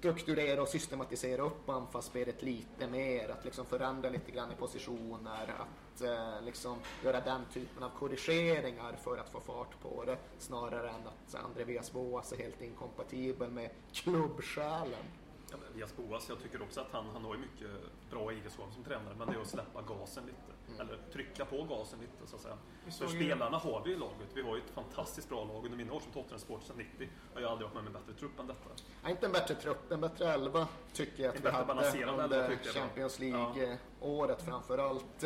strukturera 0.00 0.62
och 0.62 0.68
systematisera 0.68 1.42
upp 1.42 1.68
anfallsspelet 1.68 2.42
lite 2.42 2.88
mer, 2.88 3.28
att 3.28 3.44
liksom 3.44 3.66
förändra 3.66 4.10
lite 4.10 4.30
grann 4.30 4.52
i 4.52 4.54
positioner, 4.54 5.54
att 5.58 5.89
eh, 6.02 6.42
liksom 6.44 6.78
göra 7.04 7.20
den 7.20 7.44
typen 7.52 7.82
av 7.82 7.90
korrigeringar 7.98 8.92
för 9.04 9.16
att 9.18 9.30
få 9.30 9.40
fart 9.40 9.80
på 9.82 10.04
det 10.04 10.18
snarare 10.38 10.88
än 10.90 11.06
att 11.06 11.34
Andreas 11.44 11.92
Boas 11.92 12.32
är 12.32 12.36
helt 12.36 12.62
inkompatibel 12.62 13.50
med 13.50 13.70
klubbsjälen. 13.92 15.04
Ja, 15.50 15.56
Elias 15.74 15.96
Boas, 15.96 16.28
jag 16.28 16.42
tycker 16.42 16.62
också 16.62 16.80
att 16.80 16.92
han, 16.92 17.04
han 17.12 17.24
har 17.24 17.34
ju 17.34 17.40
mycket 17.40 17.70
bra 18.10 18.30
egenskaper 18.30 18.72
som 18.72 18.84
tränare, 18.84 19.14
men 19.18 19.28
det 19.28 19.34
är 19.34 19.40
att 19.40 19.46
släppa 19.48 19.82
gasen 19.82 20.24
lite. 20.26 20.80
Eller 20.82 20.98
trycka 21.12 21.44
på 21.44 21.62
gasen 21.62 21.98
lite, 22.00 22.26
så 22.26 22.36
att 22.36 22.42
säga. 22.42 22.56
För 22.98 23.04
ju- 23.04 23.24
spelarna 23.24 23.58
har 23.58 23.82
vi 23.84 23.92
i 23.92 23.96
laget. 23.96 24.28
Vi 24.34 24.42
har 24.42 24.56
ju 24.56 24.62
ett 24.62 24.70
fantastiskt 24.70 25.28
bra 25.28 25.44
lag. 25.44 25.64
Under 25.64 25.76
mina 25.78 25.92
år 25.92 26.00
som 26.00 26.12
Tottenham 26.12 26.38
Sport 26.38 26.62
sedan 26.62 26.76
90 26.76 27.08
har 27.34 27.40
jag 27.40 27.50
aldrig 27.50 27.64
varit 27.70 27.74
med 27.74 27.80
om 27.80 27.86
en 27.86 27.92
bättre 28.02 28.18
trupp 28.18 28.38
än 28.40 28.46
detta. 28.46 28.70
Ja, 29.02 29.10
inte 29.10 29.26
en 29.26 29.32
bättre 29.32 29.54
trupp, 29.54 29.90
en 29.92 30.00
bättre 30.00 30.32
elva 30.32 30.68
tycker 30.92 31.22
jag 31.22 31.30
att 31.30 31.36
En 31.36 31.42
vi 31.42 31.50
hade 31.50 31.72
under. 32.24 32.56
Champions 32.80 33.18
League-året 33.18 34.42
framför 34.42 34.78
allt. 34.78 35.24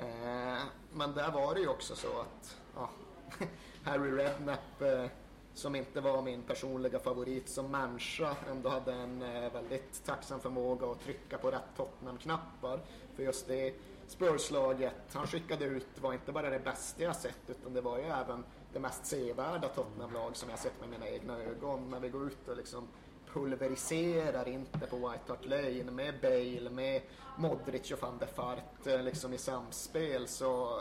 Eh, 0.00 0.62
men 0.92 1.14
där 1.14 1.30
var 1.30 1.54
det 1.54 1.60
ju 1.60 1.68
också 1.68 1.96
så 1.96 2.20
att 2.20 2.56
ja, 2.74 2.90
Harry 3.84 4.10
Redknapp, 4.10 4.82
eh, 4.82 5.06
som 5.54 5.74
inte 5.74 6.00
var 6.00 6.22
min 6.22 6.42
personliga 6.42 6.98
favorit 6.98 7.48
som 7.48 7.70
människa, 7.70 8.36
ändå 8.50 8.68
hade 8.68 8.92
en 8.92 9.22
eh, 9.22 9.52
väldigt 9.52 10.04
tacksam 10.04 10.40
förmåga 10.40 10.86
att 10.86 11.04
trycka 11.04 11.38
på 11.38 11.50
rätt 11.50 11.76
Tottenham-knappar. 11.76 12.80
För 13.14 13.22
just 13.22 13.48
det 13.48 13.74
Spurslaget 14.08 14.94
han 15.12 15.26
skickade 15.26 15.64
ut 15.64 15.86
var 16.00 16.12
inte 16.12 16.32
bara 16.32 16.50
det 16.50 16.58
bästa 16.58 17.02
jag 17.02 17.16
sett, 17.16 17.50
utan 17.50 17.74
det 17.74 17.80
var 17.80 17.98
ju 17.98 18.04
även 18.04 18.44
det 18.72 18.80
mest 18.80 19.06
sevärda 19.06 19.68
Tottenham-lag 19.68 20.36
som 20.36 20.50
jag 20.50 20.58
sett 20.58 20.80
med 20.80 20.88
mina 20.88 21.08
egna 21.08 21.38
ögon. 21.38 21.90
När 21.90 22.00
vi 22.00 22.08
går 22.08 22.26
ut 22.26 22.48
och 22.48 22.56
liksom 22.56 22.88
pulveriserar 23.36 24.48
inte 24.48 24.86
på 24.86 24.96
White 24.96 25.24
Hart 25.28 25.44
Lane 25.44 25.90
med 25.90 26.14
Bale, 26.22 26.70
med 26.70 27.02
Modric 27.38 27.92
och 27.92 28.02
van 28.02 28.18
der 28.18 28.26
Fart 28.26 28.86
eh, 28.86 29.02
liksom 29.02 29.32
i 29.32 29.38
samspel 29.38 30.28
så 30.28 30.80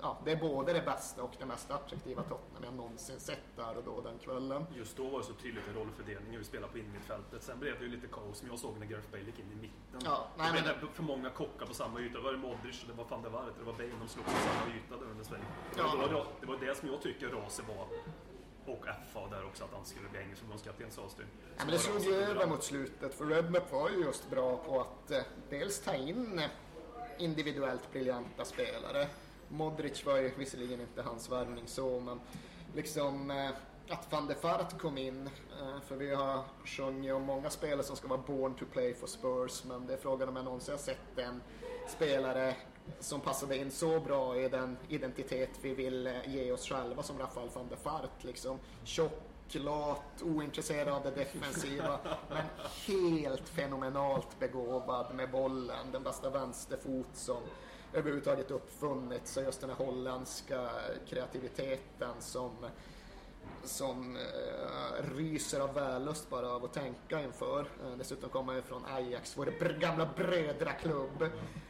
ja, 0.00 0.18
det 0.24 0.32
är 0.32 0.36
både 0.36 0.72
det 0.72 0.82
bästa 0.82 1.22
och 1.22 1.34
det 1.38 1.46
mest 1.46 1.70
attraktiva 1.70 2.22
Tottenham 2.22 2.64
jag 2.64 2.74
någonsin 2.74 3.20
sett 3.20 3.56
där 3.56 3.76
och 3.76 3.84
då 3.84 4.00
den 4.00 4.18
kvällen. 4.18 4.64
Just 4.76 4.96
då 4.96 5.08
var 5.08 5.18
det 5.18 5.24
så 5.24 5.32
tydligt 5.32 5.64
i 5.68 5.78
rollfördelningen. 5.78 6.38
Vi 6.40 6.44
spelade 6.44 6.72
på 6.72 6.78
innermittfältet. 6.78 7.42
Sen 7.42 7.58
blev 7.60 7.78
det 7.78 7.84
ju 7.84 7.90
lite 7.90 8.06
kaos 8.06 8.38
som 8.38 8.48
jag 8.48 8.58
såg 8.58 8.78
när 8.78 8.86
Gareth 8.86 9.10
Bale 9.10 9.24
gick 9.24 9.38
in 9.38 9.52
i 9.52 9.56
mitten. 9.56 10.00
Ja, 10.04 10.26
nej, 10.38 10.52
det 10.54 10.62
blev 10.62 10.76
men- 10.80 10.92
för 10.92 11.02
många 11.02 11.30
kockar 11.30 11.66
på 11.66 11.74
samma 11.74 12.00
yta. 12.00 12.18
Det 12.18 12.24
var 12.24 12.36
Modric, 12.36 12.84
det 12.86 12.92
var 12.92 13.04
van 13.04 13.22
der 13.22 13.30
Waart 13.30 13.48
och 13.48 13.58
det 13.58 13.64
var 13.64 13.72
Bale. 13.72 13.92
De 14.00 14.08
slog 14.08 14.24
på 14.24 14.30
samma 14.30 14.76
yta 14.76 14.96
där 15.04 15.10
under 15.10 15.24
sväng. 15.24 15.42
Ja. 15.76 15.94
Det, 16.40 16.46
var, 16.46 16.56
det 16.60 16.74
som 16.78 16.88
jag 16.88 17.02
tycker 17.02 17.28
Rase 17.28 17.62
var. 17.62 17.86
Och 18.68 18.84
FA 19.12 19.28
där 19.30 19.44
också, 19.46 19.64
att 19.64 19.72
han 19.72 19.84
skulle 19.84 20.08
bli 20.08 20.20
engelsk 20.20 20.40
förbundskapten 20.40 20.90
sades 20.90 21.14
det. 21.14 21.22
Ja, 21.56 21.64
men 21.64 21.72
det 21.72 21.78
slog 21.78 22.00
ju 22.00 22.14
över 22.14 22.46
mot 22.46 22.64
slutet 22.64 23.14
för 23.14 23.24
Redknapp 23.24 23.72
var 23.72 23.90
ju 23.90 23.96
just 23.96 24.30
bra 24.30 24.56
på 24.56 24.80
att 24.80 25.10
eh, 25.10 25.22
dels 25.50 25.80
ta 25.80 25.94
in 25.94 26.38
eh, 26.38 26.50
individuellt 27.18 27.92
briljanta 27.92 28.44
spelare. 28.44 29.08
Modric 29.48 30.06
var 30.06 30.16
ju 30.16 30.30
visserligen 30.38 30.80
inte 30.80 31.02
hans 31.02 31.30
värvning 31.30 31.66
så, 31.66 32.00
men 32.00 32.20
liksom 32.74 33.30
eh, 33.30 33.50
att 33.88 34.12
van 34.12 34.26
der 34.26 34.34
Fart 34.34 34.78
kom 34.78 34.98
in, 34.98 35.30
eh, 35.60 35.80
för 35.86 35.96
vi 35.96 36.14
har 36.14 36.44
sjungit 36.64 37.12
om 37.12 37.22
många 37.22 37.50
spelare 37.50 37.82
som 37.82 37.96
ska 37.96 38.08
vara 38.08 38.20
born 38.26 38.54
to 38.54 38.64
play 38.72 38.94
for 38.94 39.06
Spurs, 39.06 39.64
men 39.64 39.86
det 39.86 39.92
är 39.92 39.96
frågan 39.98 40.28
om 40.28 40.36
jag 40.36 40.44
någonsin 40.44 40.72
har 40.72 40.78
sett 40.78 41.18
en 41.18 41.42
spelare 41.88 42.54
som 43.00 43.20
passade 43.20 43.56
in 43.56 43.70
så 43.70 44.00
bra 44.00 44.36
i 44.36 44.48
den 44.48 44.76
identitet 44.88 45.50
vi 45.62 45.74
vill 45.74 46.06
eh, 46.06 46.34
ge 46.34 46.52
oss 46.52 46.68
själva 46.68 47.02
som 47.02 47.18
Rafael 47.18 47.48
van 47.54 47.68
der 47.68 47.76
Fart. 47.76 48.24
Liksom 48.24 48.58
tjock, 48.84 49.54
lat, 49.54 50.22
ointresserad 50.22 50.88
av 50.88 51.02
det 51.02 51.10
defensiva, 51.10 51.98
men 52.28 52.44
helt 52.86 53.48
fenomenalt 53.48 54.38
begåvad 54.38 55.14
med 55.14 55.30
bollen. 55.30 55.92
Den 55.92 56.02
bästa 56.02 56.30
vänsterfot 56.30 57.06
som 57.14 57.42
överhuvudtaget 57.92 58.50
uppfunnits 58.50 59.36
och 59.36 59.42
just 59.42 59.60
den 59.60 59.70
här 59.70 59.76
holländska 59.76 60.70
kreativiteten 61.08 62.14
som 62.20 62.50
som 63.64 64.16
eh, 64.16 65.16
ryser 65.16 65.60
av 65.60 65.74
vällust 65.74 66.30
bara 66.30 66.50
av 66.52 66.64
att 66.64 66.72
tänka 66.72 67.22
inför. 67.22 67.60
Eh, 67.60 67.96
dessutom 67.98 68.30
kommer 68.30 68.46
han 68.52 68.56
ju 68.56 68.62
från 68.62 68.84
Ajax, 68.86 69.36
vår 69.38 69.46
br- 69.46 69.78
gamla 69.78 70.08
brödraklubb. 70.16 71.22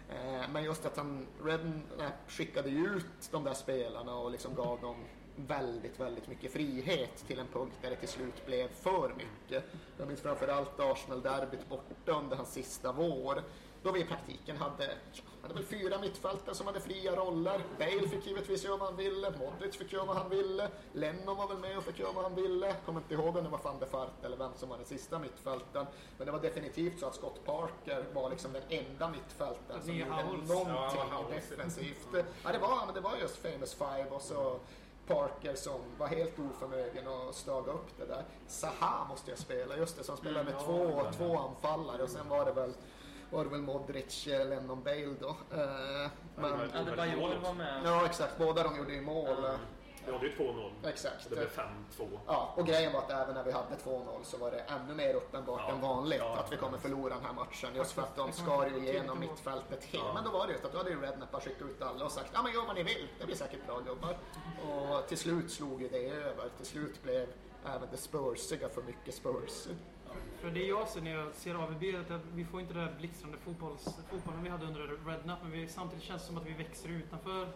Eh, 0.09 0.49
men 0.53 0.65
just 0.65 0.87
att 0.87 0.97
han 0.97 1.27
Rednap 1.45 2.01
eh, 2.01 2.07
skickade 2.29 2.71
ju 2.71 2.87
ut 2.87 3.31
de 3.31 3.45
där 3.45 3.55
spelarna 3.55 4.15
och 4.15 4.31
liksom 4.31 4.55
gav 4.55 4.81
dem 4.81 4.97
väldigt, 5.37 6.01
väldigt 6.01 6.29
mycket 6.29 6.53
frihet 6.53 7.25
till 7.27 7.39
en 7.39 7.47
punkt 7.47 7.75
där 7.83 7.91
det 7.91 7.97
till 7.97 8.09
slut 8.09 8.47
blev 8.47 8.69
för 8.69 9.15
mycket. 9.17 9.65
Jag 9.99 10.09
minns 10.09 10.21
framförallt 10.21 10.81
Arsenal-derbyt 10.81 11.69
borta 11.69 12.13
under 12.13 12.37
hans 12.37 12.53
sista 12.53 12.93
vår 12.93 13.43
då 13.83 13.93
vi 13.93 14.01
i 14.01 14.05
praktiken 14.05 14.57
hade, 14.57 14.91
hade 15.43 15.55
väl 15.55 15.65
fyra 15.65 15.99
mittfältare 15.99 16.55
som 16.55 16.67
hade 16.67 16.81
fria 16.81 17.17
roller. 17.17 17.61
Bale 17.79 18.09
fick 18.09 18.27
givetvis 18.27 18.65
göra 18.65 18.77
vad 18.77 18.89
han 18.89 18.97
ville, 18.97 19.31
Modric 19.31 19.77
fick 19.77 19.93
göra 19.93 20.05
vad 20.05 20.17
han 20.17 20.31
ville, 20.31 20.69
Lennon 20.93 21.37
var 21.37 21.49
väl 21.49 21.57
med 21.59 21.79
och 21.79 21.85
fick 21.85 21.99
göra 21.99 22.13
vad 22.13 22.25
han 22.25 22.35
ville. 22.35 22.75
Kommer 22.87 23.01
inte 23.01 23.15
ihåg 23.15 23.37
om 23.37 23.45
det 23.45 23.51
var 23.51 23.59
van 23.63 23.79
der 23.79 23.87
Fart 23.87 24.25
eller 24.25 24.37
vem 24.37 24.51
som 24.57 24.69
var 24.69 24.77
den 24.77 24.87
sista 24.87 25.19
mittfältaren. 25.19 25.87
Men 26.19 26.27
det 26.27 26.33
var 26.33 26.41
definitivt 26.41 27.01
så 27.01 27.07
att 27.07 27.15
Scott 27.15 27.45
Parker 27.45 28.05
var 28.15 28.31
liksom 28.31 28.53
den 28.53 28.63
enda 28.69 29.09
mittfältaren 29.09 29.83
som 29.83 29.95
gjorde 29.95 30.11
Howells. 30.11 30.49
någonting 30.49 31.01
Ja, 31.11 31.25
defensivt. 31.31 32.09
Ja, 32.45 32.53
det 32.53 32.59
var, 32.59 32.87
men 32.87 32.95
det 32.95 33.01
var 33.01 33.17
just 33.17 33.37
Famous 33.37 33.75
Five 33.75 34.07
och 34.11 34.23
så 34.23 34.59
Parker 35.07 35.55
som 35.55 35.81
var 35.99 36.07
helt 36.07 36.39
oförmögen 36.39 37.09
att 37.09 37.35
staga 37.35 37.73
upp 37.73 37.99
det 37.99 38.07
där. 38.07 38.25
Zaha 38.47 39.05
måste 39.09 39.31
jag 39.31 39.39
spela, 39.39 39.77
just 39.77 39.99
det, 39.99 40.05
som 40.05 40.17
spelade 40.17 40.45
med 40.45 40.55
Mm, 40.55 40.65
två, 40.67 40.91
ja, 40.91 41.03
ja. 41.05 41.13
två 41.13 41.39
anfallare 41.39 42.03
och 42.03 42.09
sen 42.11 42.29
var 42.29 42.45
det 42.45 42.53
väl 42.53 42.73
var 43.31 43.45
det 43.45 43.51
väl 43.51 43.61
Modric, 43.63 44.27
Lennon, 44.27 44.83
Bale 44.83 45.15
då. 45.21 45.29
Eh, 45.29 46.11
men, 46.37 46.51
Ja, 46.75 46.81
Adebayor 46.81 47.39
var 47.43 47.53
med. 47.55 47.83
ja 47.85 48.07
exakt, 48.07 48.39
båda 48.39 48.63
de 48.63 48.77
gjorde 48.79 48.93
ju 48.93 49.01
mål. 49.01 49.37
Vi 50.07 50.13
hade 50.15 50.27
ju 50.27 50.35
2-0. 50.35 50.71
Exakt. 50.85 51.29
Det 51.31 51.37
blev 51.37 51.49
5-2. 51.51 52.19
Ja, 52.27 52.55
och 52.57 52.67
grejen 52.67 52.93
var 52.93 53.01
att 53.01 53.11
även 53.11 53.35
när 53.35 53.45
vi 53.45 53.53
hade 53.53 53.75
2-0 53.85 54.23
så 54.23 54.37
var 54.37 54.51
det 54.51 54.59
ännu 54.61 54.95
mer 54.95 55.15
uppenbart 55.15 55.61
Ja. 55.69 55.75
än 55.75 55.81
vanligt 55.81 56.19
Ja. 56.19 56.37
att 56.37 56.53
vi 56.53 56.57
kommer 56.57 56.79
förlora 56.79 57.15
den 57.15 57.25
här 57.25 57.33
matchen. 57.33 57.71
Just 57.77 57.93
för 57.93 58.03
att 58.03 58.17
de 58.17 58.33
skar 58.33 58.67
ju 58.67 58.77
igenom 58.89 59.21
mittfältet 59.21 59.85
helt. 59.85 60.05
Ja. 60.07 60.13
Men 60.15 60.25
då 60.25 60.31
var 60.31 60.47
det 60.47 60.53
just 60.53 60.65
att 60.65 60.73
då 60.73 60.79
hade 60.79 60.91
ju 60.91 61.01
Redknapp 61.01 61.31
bara 61.31 61.43
skickat 61.43 61.63
ut 61.63 61.83
alla 61.83 62.05
och 62.05 62.13
sagt 62.13 62.31
ja 62.35 62.43
men 62.43 62.53
gör 62.53 62.67
vad 62.67 62.75
ni 62.77 62.83
vill, 62.83 63.09
det 63.19 63.27
blir 63.27 63.37
säkert 63.37 63.67
bra 63.67 63.81
gubbar. 63.81 64.17
Och 64.69 65.09
till 65.09 65.19
slut 65.19 65.51
slog 65.53 65.83
ju 65.83 65.89
det 65.89 66.09
över. 66.11 66.49
Till 66.57 66.67
slut 66.67 67.03
blev 67.03 67.29
även 67.67 67.89
det 67.91 67.97
Spursiga 67.97 68.69
för 68.69 68.83
mycket 68.83 69.15
Spurs. 69.15 69.67
För 70.41 70.51
det 70.51 70.67
jag 70.67 70.89
ser 70.89 71.01
när 71.01 71.11
jag 71.11 71.35
ser 71.35 71.55
AVB 71.55 71.83
är 71.83 72.15
att 72.15 72.23
vi 72.35 72.45
får 72.45 72.61
inte 72.61 72.75
den 72.75 72.87
där 72.87 72.95
blixtrande 72.99 73.39
fotbolls, 73.39 73.99
fotbollen 74.11 74.43
vi 74.43 74.49
hade 74.49 74.67
under 74.67 74.99
Rednap 75.07 75.39
men 75.43 75.51
vi, 75.51 75.69
samtidigt 75.69 76.05
känns 76.05 76.23
det 76.23 76.29
som 76.29 76.37
att 76.37 76.47
vi 76.47 76.53
växer 76.53 76.89
utanför 76.89 77.49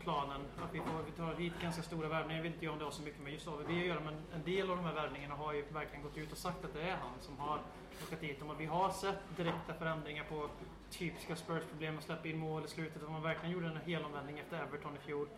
planen. 0.00 0.40
Att 0.62 0.74
vi, 0.74 0.78
får, 0.78 1.02
vi 1.06 1.12
tar 1.12 1.34
hit 1.34 1.52
ganska 1.62 1.82
stora 1.82 2.08
värvningar. 2.08 2.36
Jag 2.36 2.42
vet 2.42 2.54
inte 2.54 2.68
om 2.68 2.78
det 2.78 2.84
har 2.84 2.90
så 2.90 3.02
mycket 3.02 3.22
med 3.22 3.32
just 3.32 3.48
AVB 3.48 3.68
att 3.68 3.86
göra 3.86 4.00
men 4.00 4.14
en 4.34 4.44
del 4.44 4.70
av 4.70 4.76
de 4.76 4.84
här 4.84 4.94
värvningarna 4.94 5.34
har 5.34 5.52
ju 5.52 5.62
verkligen 5.62 6.02
gått 6.02 6.16
ut 6.16 6.32
och 6.32 6.38
sagt 6.38 6.64
att 6.64 6.74
det 6.74 6.82
är 6.82 6.96
han 6.96 7.20
som 7.20 7.38
har 7.38 7.60
plockat 7.98 8.24
hit 8.24 8.40
dem. 8.40 8.50
Och 8.50 8.60
vi 8.60 8.66
har 8.66 8.90
sett 8.90 9.36
direkta 9.36 9.74
förändringar 9.74 10.24
på 10.24 10.48
typiska 10.90 11.36
Spurs-problem 11.36 11.98
att 11.98 12.04
släppa 12.04 12.28
in 12.28 12.38
mål 12.38 12.64
i 12.64 12.68
slutet. 12.68 13.02
Att 13.02 13.10
man 13.10 13.22
verkligen 13.22 13.54
gjorde 13.54 13.66
en 13.66 13.76
helomvändning 13.76 14.38
efter 14.38 14.56
Everton 14.56 14.96
i 14.96 15.06
fjol. 15.06 15.28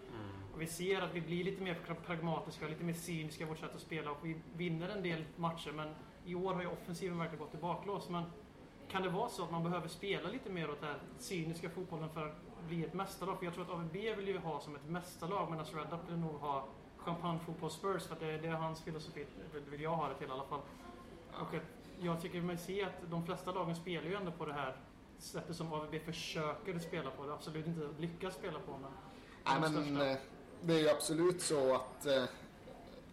Och 0.54 0.60
vi 0.60 0.66
ser 0.66 1.02
att 1.02 1.14
vi 1.14 1.20
blir 1.20 1.44
lite 1.44 1.62
mer 1.62 1.78
pragmatiska, 2.06 2.68
lite 2.68 2.84
mer 2.84 2.92
cyniska 2.92 3.44
i 3.44 3.46
vårt 3.46 3.58
sätt 3.58 3.74
att 3.74 3.80
spela 3.80 4.10
och 4.10 4.18
vi 4.22 4.36
vinner 4.56 4.88
en 4.88 5.02
del 5.02 5.24
matcher 5.36 5.72
men 5.72 5.94
i 6.24 6.34
år 6.34 6.54
har 6.54 6.62
ju 6.62 6.68
offensiven 6.68 7.18
verkligen 7.18 7.44
gått 7.44 7.54
i 7.54 7.58
baklås. 7.58 8.08
Men 8.08 8.24
kan 8.88 9.02
det 9.02 9.08
vara 9.08 9.28
så 9.28 9.44
att 9.44 9.50
man 9.50 9.62
behöver 9.62 9.88
spela 9.88 10.28
lite 10.28 10.50
mer 10.50 10.70
åt 10.70 10.80
den 10.80 10.88
här 10.88 10.98
cyniska 11.18 11.70
fotbollen 11.70 12.08
för 12.10 12.26
att 12.26 12.36
bli 12.68 12.84
ett 12.84 12.94
mästarlag? 12.94 13.38
För 13.38 13.44
jag 13.44 13.54
tror 13.54 13.64
att 13.64 13.70
AVB 13.70 13.92
vill 13.92 14.28
ju 14.28 14.38
ha 14.38 14.60
som 14.60 14.76
ett 14.76 14.88
mästarlag 14.88 15.50
medan 15.50 15.66
Red 15.66 15.92
Up 15.92 16.10
vill 16.10 16.18
nog 16.18 16.34
ha 16.34 16.68
champagnefotboll 16.96 17.70
Spurs 17.70 18.06
för 18.06 18.14
att 18.14 18.20
det, 18.20 18.38
det 18.38 18.48
är 18.48 18.52
hans 18.52 18.82
filosofi, 18.82 19.26
vill, 19.70 19.80
jag 19.80 19.90
ha 19.90 20.08
det 20.08 20.14
till 20.14 20.28
i 20.28 20.30
alla 20.30 20.44
fall. 20.44 20.60
Och 21.40 21.54
att 21.54 21.62
jag 22.00 22.20
tycker 22.20 22.40
mig 22.40 22.58
se 22.58 22.84
att 22.84 23.10
de 23.10 23.26
flesta 23.26 23.52
lagen 23.52 23.76
spelar 23.76 24.08
ju 24.08 24.14
ändå 24.14 24.30
på 24.30 24.46
det 24.46 24.52
här 24.52 24.76
sättet 25.18 25.56
som 25.56 25.72
AVB 25.72 25.94
försöker 26.04 26.78
spela 26.78 27.10
på. 27.10 27.26
Det 27.26 27.32
absolut 27.32 27.66
inte 27.66 27.88
lyckas 27.98 28.34
spela 28.34 28.58
på 28.58 28.72
men... 28.72 28.90
Nej, 29.44 29.60
men 29.60 29.72
största. 29.72 30.10
eh, 30.10 30.16
det 30.62 30.74
är 30.74 30.78
ju 30.78 30.88
absolut 30.88 31.42
så 31.42 31.74
att 31.74 32.06
eh, 32.06 32.24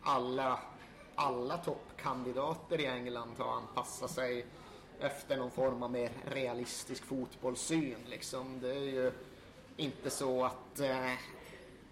alla, 0.02 0.60
alla 1.22 1.58
toppkandidater 1.58 2.82
i 2.82 2.86
England 2.86 3.36
har 3.38 3.54
anpassat 3.54 4.12
sig 4.12 4.46
efter 5.00 5.38
någon 5.38 5.52
form 5.52 5.84
av 5.84 5.92
mer 5.92 6.12
realistisk 6.26 7.06
fotbollssyn. 7.06 7.98
Liksom. 8.06 8.60
Det 8.62 8.72
är 8.72 8.80
ju 8.80 9.12
inte 9.78 10.10
så 10.10 10.46
att 10.46 10.80
eh, 10.80 11.14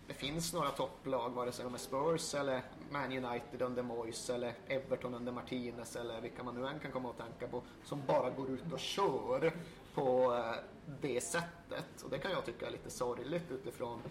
det 0.07 0.13
finns 0.13 0.53
några 0.53 0.69
topplag, 0.69 1.29
vare 1.29 1.51
sig 1.51 1.65
de 1.65 1.73
är 1.73 1.77
Spurs 1.77 2.35
eller 2.35 2.61
Man 2.91 3.25
United 3.25 3.61
under 3.61 3.83
Moyes 3.83 4.29
eller 4.29 4.53
Everton 4.67 5.15
under 5.15 5.31
Martinez 5.31 5.95
eller 5.95 6.21
vilka 6.21 6.43
man 6.43 6.55
nu 6.55 6.67
än 6.67 6.79
kan 6.79 6.91
komma 6.91 7.09
att 7.09 7.17
tänka 7.17 7.47
på, 7.47 7.61
som 7.83 8.01
bara 8.07 8.29
går 8.29 8.49
ut 8.49 8.73
och 8.73 8.79
kör 8.79 9.53
på 9.93 10.35
eh, 10.35 10.63
det 11.01 11.21
sättet. 11.21 12.01
Och 12.03 12.09
det 12.09 12.17
kan 12.17 12.31
jag 12.31 12.45
tycka 12.45 12.67
är 12.67 12.71
lite 12.71 12.89
sorgligt 12.89 13.51
utifrån 13.51 14.01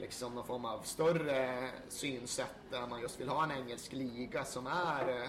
liksom 0.00 0.34
någon 0.34 0.46
form 0.46 0.64
av 0.64 0.82
större 0.82 1.70
synsätt 1.88 2.56
där 2.70 2.86
man 2.86 3.00
just 3.00 3.20
vill 3.20 3.28
ha 3.28 3.44
en 3.44 3.50
engelsk 3.50 3.92
liga 3.92 4.44
som 4.44 4.66
är 4.66 5.22
eh, 5.22 5.28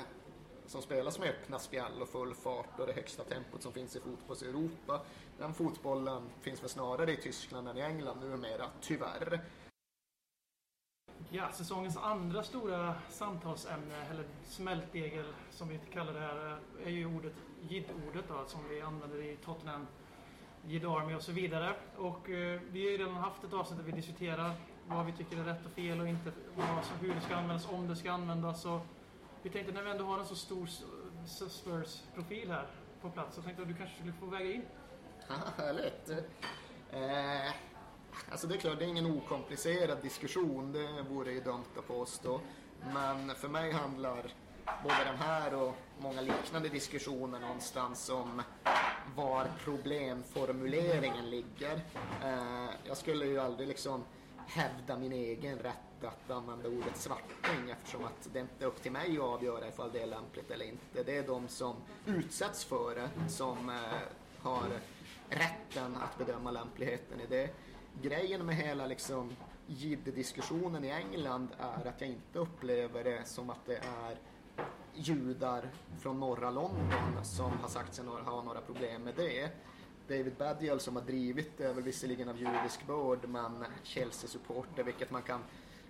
som 0.65 0.81
spelas 0.81 1.19
med 1.19 1.29
öppna 1.29 1.59
spjäll 1.59 2.01
och 2.01 2.09
full 2.09 2.33
fart 2.33 2.79
och 2.79 2.87
det 2.87 2.93
högsta 2.93 3.23
tempot 3.23 3.63
som 3.63 3.73
finns 3.73 3.95
i 3.95 3.99
fotbolls 3.99 4.41
Europa. 4.41 5.01
Den 5.37 5.53
fotbollen 5.53 6.29
finns 6.41 6.63
väl 6.63 6.69
snarare 6.69 7.11
i 7.13 7.17
Tyskland 7.17 7.67
än 7.67 7.77
i 7.77 7.81
England 7.81 8.19
numera, 8.19 8.65
tyvärr. 8.81 9.41
Ja, 11.29 11.51
säsongens 11.51 11.97
andra 11.97 12.43
stora 12.43 12.95
samtalsämne, 13.09 14.05
eller 14.11 14.25
smältdegel 14.45 15.25
som 15.51 15.67
vi 15.67 15.79
kallar 15.93 16.13
det 16.13 16.19
här, 16.19 16.59
eh, 16.79 16.87
är 16.87 16.91
ju 16.91 17.15
ordet 17.15 17.33
jidordet 17.69 18.25
då, 18.27 18.43
som 18.47 18.59
vi 18.69 18.81
använder 18.81 19.21
i 19.21 19.37
Tottenham, 19.45 19.87
JID 20.67 20.85
Army 20.85 21.15
och 21.15 21.21
så 21.21 21.31
vidare. 21.31 21.75
Och 21.97 22.29
eh, 22.29 22.59
vi 22.71 22.83
har 22.83 22.91
ju 22.91 22.97
redan 22.97 23.15
haft 23.15 23.43
ett 23.43 23.53
avsnitt 23.53 23.79
där 23.79 23.85
vi 23.85 23.91
diskuterar 23.91 24.51
vad 24.87 25.05
vi 25.05 25.11
tycker 25.11 25.37
är 25.37 25.43
rätt 25.43 25.65
och 25.65 25.71
fel 25.71 25.99
och 25.99 26.07
inte, 26.07 26.31
vad, 26.55 26.69
alltså, 26.69 26.93
hur 27.01 27.15
det 27.15 27.21
ska 27.21 27.35
användas, 27.35 27.67
om 27.69 27.87
det 27.87 27.95
ska 27.95 28.11
användas. 28.11 28.65
Och 28.65 28.81
vi 29.43 29.49
tänkte 29.49 29.73
när 29.73 29.83
vi 29.83 29.91
ändå 29.91 30.03
har 30.03 30.19
en 30.19 30.25
så 30.25 30.35
stor 30.35 30.67
Spurs-profil 31.49 32.51
här 32.51 32.67
på 33.01 33.09
plats 33.09 33.35
så 33.35 33.41
tänkte 33.41 33.61
jag 33.61 33.69
att 33.69 33.77
du 33.77 33.77
kanske 33.77 33.95
skulle 33.95 34.13
få 34.13 34.25
väga 34.25 34.51
in. 34.51 34.65
Härligt. 35.57 36.09
Eh, 36.91 37.53
alltså 38.31 38.47
det 38.47 38.55
är 38.55 38.59
klart, 38.59 38.79
det 38.79 38.85
är 38.85 38.89
ingen 38.89 39.05
okomplicerad 39.05 40.01
diskussion, 40.01 40.71
det 40.71 41.05
vore 41.09 41.31
ju 41.31 41.41
dumt 41.41 41.65
att 41.77 41.87
påstå. 41.87 42.41
Men 42.93 43.35
för 43.35 43.47
mig 43.47 43.71
handlar 43.71 44.33
både 44.83 45.03
den 45.05 45.17
här 45.17 45.53
och 45.53 45.75
många 45.99 46.21
liknande 46.21 46.69
diskussioner 46.69 47.39
någonstans 47.39 48.09
om 48.09 48.41
var 49.15 49.47
problemformuleringen 49.63 51.29
ligger. 51.29 51.81
Eh, 52.23 52.69
jag 52.83 52.97
skulle 52.97 53.25
ju 53.25 53.39
aldrig 53.39 53.67
liksom 53.67 54.03
hävda 54.47 54.97
min 54.97 55.11
egen 55.11 55.59
rätt 55.59 56.03
att 56.03 56.31
använda 56.31 56.69
ordet 56.69 56.97
svarting 56.97 57.69
eftersom 57.71 58.05
att 58.05 58.29
det 58.33 58.39
inte 58.39 58.65
är 58.65 58.67
upp 58.67 58.81
till 58.81 58.91
mig 58.91 59.17
att 59.17 59.23
avgöra 59.23 59.67
ifall 59.67 59.91
det 59.91 60.01
är 60.01 60.07
lämpligt 60.07 60.51
eller 60.51 60.65
inte. 60.65 61.03
Det 61.03 61.17
är 61.17 61.27
de 61.27 61.47
som 61.47 61.75
utsätts 62.05 62.63
för 62.63 62.95
det 62.95 63.29
som 63.29 63.69
eh, 63.69 63.75
har 64.41 64.67
rätten 65.29 65.95
att 65.95 66.17
bedöma 66.17 66.51
lämpligheten 66.51 67.19
i 67.21 67.25
det. 67.27 67.49
Grejen 68.01 68.45
med 68.45 68.55
hela 68.55 68.87
liksom 68.87 69.35
jidde-diskussionen 69.67 70.85
i 70.85 70.89
England 70.89 71.47
är 71.59 71.87
att 71.87 72.01
jag 72.01 72.09
inte 72.09 72.39
upplever 72.39 73.03
det 73.03 73.27
som 73.27 73.49
att 73.49 73.65
det 73.65 73.77
är 73.77 74.17
judar 74.95 75.69
från 75.99 76.19
norra 76.19 76.49
London 76.51 77.23
som 77.23 77.51
har 77.51 77.69
sagt 77.69 77.93
sig 77.93 78.05
ha 78.05 78.43
några 78.43 78.61
problem 78.61 79.03
med 79.03 79.13
det. 79.15 79.51
David 80.07 80.33
Baddiel 80.37 80.79
som 80.79 80.95
har 80.95 81.03
drivit 81.03 81.57
det 81.57 81.63
är 81.63 81.73
väl 81.73 81.83
visserligen 81.83 82.29
av 82.29 82.37
judisk 82.37 82.87
börd 82.87 83.29
men 83.29 83.65
Chelsea-supporter 83.83 84.83
vilket 84.83 85.11
man 85.11 85.21
kan 85.21 85.43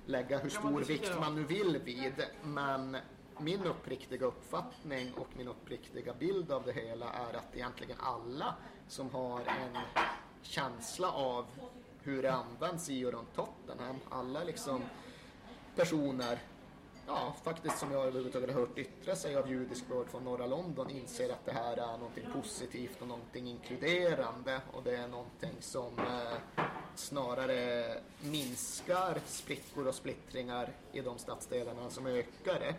lägga 0.05 0.37
hur 0.37 0.43
man 0.43 0.51
stor 0.51 0.79
diskutera 0.79 1.09
vikt 1.09 1.19
man 1.19 1.35
nu 1.35 1.43
vill 1.43 1.77
vid. 1.85 2.25
Men 2.43 2.97
min 3.37 3.63
uppriktiga 3.63 4.25
uppfattning 4.25 5.13
och 5.13 5.27
min 5.37 5.47
uppriktiga 5.47 6.13
bild 6.13 6.51
av 6.51 6.63
det 6.63 6.73
hela 6.73 7.09
är 7.13 7.33
att 7.33 7.55
egentligen 7.55 7.97
alla 7.99 8.55
som 8.87 9.09
har 9.09 9.39
en 9.39 9.77
känsla 10.41 11.11
av 11.11 11.45
hur 12.03 12.21
det 12.21 12.33
används 12.33 12.89
i 12.89 13.05
och 13.05 13.11
runt 13.11 13.35
Tottenham, 13.35 13.95
alla 14.09 14.43
liksom 14.43 14.81
personer 15.75 16.39
ja, 17.15 17.33
faktiskt 17.43 17.77
som 17.77 17.91
jag 17.91 18.01
överhuvudtaget 18.01 18.53
har 18.53 18.59
hört 18.59 18.77
yttra 18.77 19.15
sig 19.15 19.35
av 19.35 19.49
judisk 19.49 19.87
börd 19.87 20.09
från 20.09 20.23
norra 20.23 20.47
London 20.47 20.89
inser 20.89 21.29
att 21.29 21.45
det 21.45 21.51
här 21.51 21.77
är 21.77 21.97
någonting 21.97 22.27
positivt 22.33 23.01
och 23.01 23.07
någonting 23.07 23.47
inkluderande 23.47 24.61
och 24.73 24.83
det 24.83 24.95
är 24.95 25.07
någonting 25.07 25.55
som 25.59 25.99
eh, 25.99 26.63
snarare 26.95 27.85
minskar 28.21 29.21
sprickor 29.25 29.87
och 29.87 29.95
splittringar 29.95 30.69
i 30.91 31.01
de 31.01 31.17
stadsdelarna 31.17 31.89
som 31.89 32.07
ökar 32.07 32.59
det. 32.59 32.75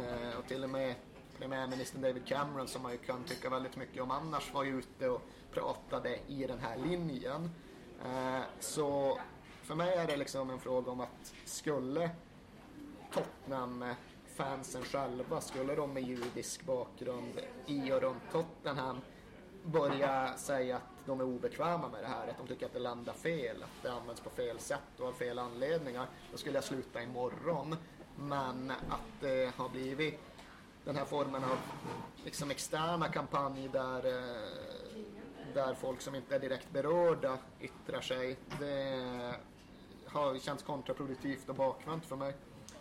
Eh, 0.00 0.38
och 0.38 0.46
till 0.46 0.64
och 0.64 0.70
med 0.70 0.94
premiärministern 1.38 2.02
David 2.02 2.26
Cameron 2.26 2.68
som 2.68 2.82
man 2.82 2.92
ju 2.92 2.98
kan 2.98 3.24
tycka 3.24 3.50
väldigt 3.50 3.76
mycket 3.76 4.02
om 4.02 4.10
annars 4.10 4.54
var 4.54 4.64
ju 4.64 4.78
ute 4.78 5.08
och 5.08 5.22
pratade 5.52 6.18
i 6.26 6.46
den 6.46 6.58
här 6.58 6.76
linjen. 6.76 7.50
Eh, 8.04 8.40
så 8.60 9.18
för 9.62 9.74
mig 9.74 9.94
är 9.94 10.06
det 10.06 10.16
liksom 10.16 10.50
en 10.50 10.60
fråga 10.60 10.92
om 10.92 11.00
att 11.00 11.34
skulle 11.44 12.10
Tottenham-fansen 13.12 14.82
själva, 14.82 15.40
skulle 15.40 15.74
de 15.74 15.92
med 15.92 16.02
judisk 16.02 16.64
bakgrund 16.64 17.40
i 17.66 17.92
och 17.92 18.00
runt 18.00 18.22
Tottenham 18.32 19.00
börja 19.64 20.34
säga 20.36 20.76
att 20.76 21.06
de 21.06 21.20
är 21.20 21.24
obekväma 21.24 21.88
med 21.88 22.02
det 22.02 22.08
här, 22.08 22.28
att 22.28 22.38
de 22.38 22.46
tycker 22.46 22.66
att 22.66 22.72
det 22.72 22.78
landar 22.78 23.12
fel, 23.12 23.62
att 23.62 23.82
det 23.82 23.92
används 23.92 24.20
på 24.20 24.30
fel 24.30 24.58
sätt 24.58 25.00
och 25.00 25.06
av 25.06 25.12
fel 25.12 25.38
anledningar, 25.38 26.06
då 26.32 26.38
skulle 26.38 26.54
jag 26.54 26.64
sluta 26.64 27.02
imorgon. 27.02 27.76
Men 28.16 28.70
att 28.70 29.20
det 29.20 29.54
har 29.56 29.68
blivit 29.68 30.20
den 30.84 30.96
här 30.96 31.04
formen 31.04 31.44
av 31.44 31.58
liksom 32.24 32.50
externa 32.50 33.08
kampanjer 33.08 33.68
där 33.68 34.06
eh, 34.06 34.60
där 35.54 35.74
folk 35.74 36.00
som 36.00 36.14
inte 36.14 36.34
är 36.34 36.38
direkt 36.38 36.70
berörda 36.72 37.38
yttrar 37.60 38.00
sig. 38.00 38.36
Det 38.60 39.34
har 40.06 40.38
känts 40.38 40.62
kontraproduktivt 40.62 41.48
och 41.48 41.54
bakvänt 41.54 42.06
för 42.06 42.16
mig. 42.16 42.34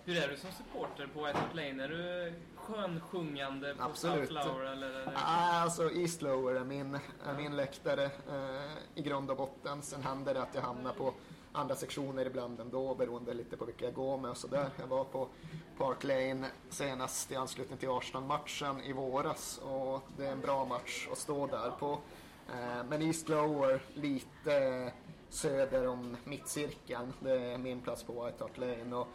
Hur 0.10 0.18
är 0.18 0.28
du 0.28 0.38
som 0.38 0.52
supporter 0.52 1.08
på 1.14 1.26
White 1.26 1.38
Hart 1.38 1.56
Lane? 1.56 1.84
Är 1.84 1.88
du 1.88 2.34
skönsjungande 2.56 3.76
på 3.76 3.84
Absolut. 3.84 4.30
Sunflower 4.30 4.66
eller? 4.66 5.12
Ah, 5.16 5.62
alltså 5.62 5.92
East 5.92 6.22
Lower 6.22 6.56
är 6.56 6.64
min, 6.64 7.00
är 7.26 7.34
min 7.38 7.56
läktare 7.56 8.04
eh, 8.06 8.78
i 8.96 9.02
grund 9.02 9.32
och 9.32 9.38
botten. 9.38 9.82
Sen 9.82 10.04
händer 10.04 10.34
det 10.34 10.42
att 10.42 10.56
jag 10.56 10.62
hamnar 10.62 10.94
på 10.94 11.14
andra 11.52 11.76
sektioner 11.76 12.26
ibland 12.26 12.60
ändå 12.60 12.96
beroende 12.96 13.34
lite 13.34 13.58
på 13.58 13.66
vilka 13.66 13.86
jag 13.86 13.94
går 13.94 14.18
med 14.18 14.32
och 14.32 14.38
sådär. 14.38 14.70
Jag 14.80 14.88
var 14.88 15.04
på 15.04 15.28
Park 15.78 16.04
Lane 16.04 16.48
senast 16.70 17.32
i 17.32 17.36
anslutning 17.36 17.78
till 17.78 17.90
Arsenal-matchen 17.90 18.82
i 18.82 18.94
våras 18.94 19.58
och 19.64 20.02
det 20.18 20.26
är 20.26 20.32
en 20.32 20.42
bra 20.42 20.66
match 20.66 21.08
att 21.12 21.18
stå 21.18 21.48
där 21.48 21.72
på. 21.80 22.00
Eh, 22.48 22.84
men 22.90 23.02
East 23.02 23.30
Lower 23.30 23.82
lite 23.94 24.92
söder 25.30 25.88
om 25.88 26.18
mittcirkeln. 26.24 27.14
Det 27.20 27.52
är 27.54 27.58
min 27.58 27.82
plats 27.82 28.04
på 28.04 28.26
White 28.26 28.44
Hart 28.44 28.58
Lane. 28.58 28.96
Och 28.96 29.08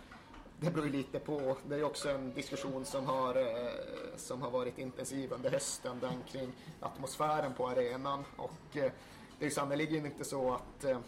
det 0.64 0.70
beror 0.70 0.86
ju 0.86 0.92
lite 0.92 1.18
på. 1.18 1.56
Det 1.68 1.74
är 1.74 1.84
också 1.84 2.10
en 2.10 2.34
diskussion 2.34 2.84
som 2.84 3.06
har, 3.06 3.36
eh, 3.36 4.16
som 4.16 4.42
har 4.42 4.50
varit 4.50 4.78
intensiv 4.78 5.32
under 5.32 5.50
hösten, 5.50 6.00
den 6.00 6.22
kring 6.28 6.52
atmosfären 6.80 7.54
på 7.54 7.68
arenan. 7.68 8.24
Och 8.36 8.76
eh, 8.76 8.92
det 9.38 9.44
är 9.44 9.44
ju 9.44 9.50
sannerligen 9.50 10.06
inte 10.06 10.24
så 10.24 10.54
att 10.54 10.84
eh, 10.84 10.98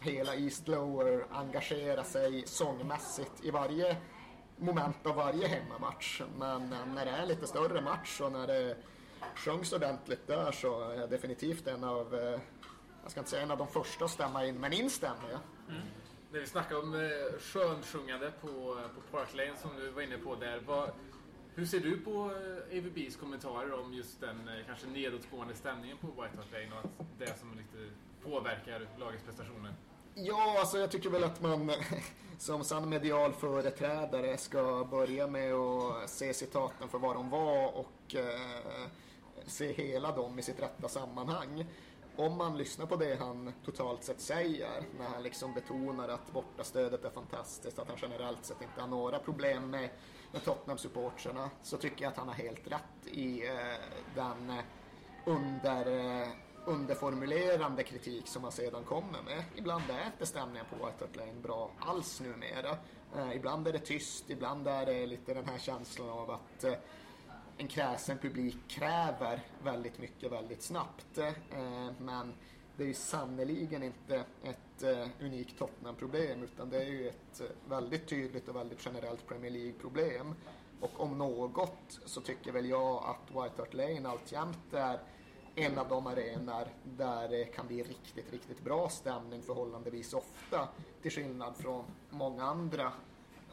hela 0.00 0.34
East 0.34 0.68
Lower 0.68 1.26
engagerar 1.30 2.02
sig 2.02 2.46
sångmässigt 2.46 3.44
i 3.44 3.50
varje 3.50 3.96
moment 4.56 5.06
av 5.06 5.16
varje 5.16 5.48
hemmamatch. 5.48 6.22
Men 6.38 6.72
eh, 6.72 6.86
när 6.94 7.04
det 7.04 7.10
är 7.10 7.26
lite 7.26 7.46
större 7.46 7.80
match 7.80 8.20
och 8.20 8.32
när 8.32 8.46
det 8.46 8.76
sjungs 9.34 9.72
ordentligt 9.72 10.26
där 10.26 10.52
så 10.52 10.90
är 10.90 10.94
jag 10.94 11.10
definitivt 11.10 11.66
en 11.66 11.84
av, 11.84 12.14
eh, 12.14 12.40
jag 13.02 13.10
ska 13.10 13.20
inte 13.20 13.30
säga 13.30 13.42
en 13.42 13.50
av 13.50 13.58
de 13.58 13.68
första 13.68 14.04
att 14.04 14.10
stämma 14.10 14.46
in, 14.46 14.54
men 14.54 14.72
instämmer 14.72 15.30
jag. 15.30 15.40
Mm. 15.68 15.86
När 16.32 16.40
vi 16.40 16.46
snackar 16.46 16.78
om 16.78 16.94
eh, 16.94 17.40
skönsjungande 17.40 18.32
på, 18.40 18.48
eh, 18.48 18.88
på 18.94 19.16
Park 19.16 19.34
Lane 19.34 19.56
som 19.56 19.70
du 19.76 19.90
var 19.90 20.02
inne 20.02 20.18
på 20.18 20.34
där. 20.34 20.62
Vad, 20.66 20.90
hur 21.54 21.66
ser 21.66 21.80
du 21.80 22.00
på 22.00 22.10
eh, 22.10 22.78
AVBs 22.78 23.16
kommentarer 23.16 23.72
om 23.72 23.94
just 23.94 24.20
den 24.20 24.50
kanske 24.66 24.86
nedåtgående 24.86 25.54
stämningen 25.54 25.96
på 25.98 26.06
White 26.06 26.36
Hart 26.36 26.52
Lane 26.52 26.72
och 26.72 26.78
att 26.78 27.18
det 27.18 27.38
som 27.38 27.50
lite 27.50 27.90
påverkar 28.24 28.88
lagets 28.98 29.24
prestationer? 29.24 29.74
Ja, 30.14 30.56
alltså 30.60 30.78
jag 30.78 30.90
tycker 30.90 31.10
väl 31.10 31.24
att 31.24 31.42
man 31.42 31.72
som 32.38 32.64
sann 32.64 32.88
medial 32.88 33.32
företrädare 33.32 34.36
ska 34.38 34.84
börja 34.90 35.26
med 35.26 35.54
att 35.54 36.10
se 36.10 36.34
citaten 36.34 36.88
för 36.88 36.98
vad 36.98 37.16
de 37.16 37.30
var 37.30 37.76
och 37.76 38.14
eh, 38.14 38.86
se 39.46 39.72
hela 39.72 40.12
dem 40.12 40.38
i 40.38 40.42
sitt 40.42 40.62
rätta 40.62 40.88
sammanhang. 40.88 41.66
Om 42.18 42.36
man 42.38 42.58
lyssnar 42.58 42.86
på 42.86 42.96
det 42.96 43.16
han 43.20 43.52
totalt 43.64 44.04
sett 44.04 44.20
säger, 44.20 44.82
när 44.98 45.06
han 45.06 45.22
liksom 45.22 45.54
betonar 45.54 46.08
att 46.08 46.32
bortastödet 46.32 47.04
är 47.04 47.10
fantastiskt, 47.10 47.78
att 47.78 47.88
han 47.88 47.96
generellt 48.02 48.44
sett 48.44 48.62
inte 48.62 48.80
har 48.80 48.88
några 48.88 49.18
problem 49.18 49.70
med, 49.70 49.90
med 50.32 50.42
Tottenham-supportrarna, 50.42 51.50
så 51.62 51.76
tycker 51.76 52.02
jag 52.04 52.10
att 52.10 52.18
han 52.18 52.28
har 52.28 52.34
helt 52.34 52.66
rätt 52.66 53.06
i 53.06 53.46
eh, 53.46 53.54
den 54.14 54.50
eh, 54.50 54.64
under, 55.26 55.86
eh, 56.22 56.28
underformulerande 56.66 57.82
kritik 57.82 58.28
som 58.28 58.42
han 58.42 58.52
sedan 58.52 58.84
kommer 58.84 59.22
med. 59.22 59.44
Ibland 59.56 59.84
är 59.90 60.06
inte 60.06 60.26
stämningen 60.26 60.66
på 60.70 60.86
White 60.86 61.04
Hart 61.04 61.16
Lane 61.16 61.40
bra 61.42 61.70
alls 61.78 62.20
numera. 62.20 62.76
Eh, 63.16 63.36
ibland 63.36 63.68
är 63.68 63.72
det 63.72 63.78
tyst, 63.78 64.30
ibland 64.30 64.68
är 64.68 64.86
det 64.86 65.06
lite 65.06 65.34
den 65.34 65.48
här 65.48 65.58
känslan 65.58 66.08
av 66.08 66.30
att 66.30 66.64
eh, 66.64 66.72
en 67.58 67.68
kräsen 67.68 68.18
publik 68.18 68.58
kräver 68.68 69.40
väldigt 69.64 69.98
mycket 69.98 70.32
väldigt 70.32 70.62
snabbt. 70.62 71.18
Eh, 71.18 71.32
men 71.98 72.34
det 72.76 72.82
är 72.82 72.88
ju 72.88 72.94
sannerligen 72.94 73.82
inte 73.82 74.24
ett 74.42 74.82
eh, 74.82 75.08
unikt 75.20 75.58
Tottenham-problem 75.58 76.42
utan 76.42 76.70
det 76.70 76.82
är 76.82 76.86
ju 76.86 77.08
ett 77.08 77.40
eh, 77.40 77.46
väldigt 77.68 78.08
tydligt 78.08 78.48
och 78.48 78.56
väldigt 78.56 78.86
generellt 78.86 79.26
Premier 79.26 79.50
League-problem. 79.50 80.34
Och 80.80 81.00
om 81.00 81.18
något 81.18 82.00
så 82.04 82.20
tycker 82.20 82.52
väl 82.52 82.66
jag 82.66 83.04
att 83.04 83.30
White 83.30 83.54
Hart 83.58 83.74
Lane 83.74 84.08
alltjämt 84.08 84.74
är 84.74 85.00
en 85.54 85.78
av 85.78 85.88
de 85.88 86.06
arenor 86.06 86.68
där 86.84 87.28
det 87.28 87.44
kan 87.44 87.66
bli 87.66 87.82
riktigt, 87.82 88.32
riktigt 88.32 88.64
bra 88.64 88.88
stämning 88.88 89.42
förhållandevis 89.42 90.14
ofta. 90.14 90.68
Till 91.02 91.10
skillnad 91.10 91.56
från 91.56 91.84
många 92.10 92.44
andra 92.44 92.92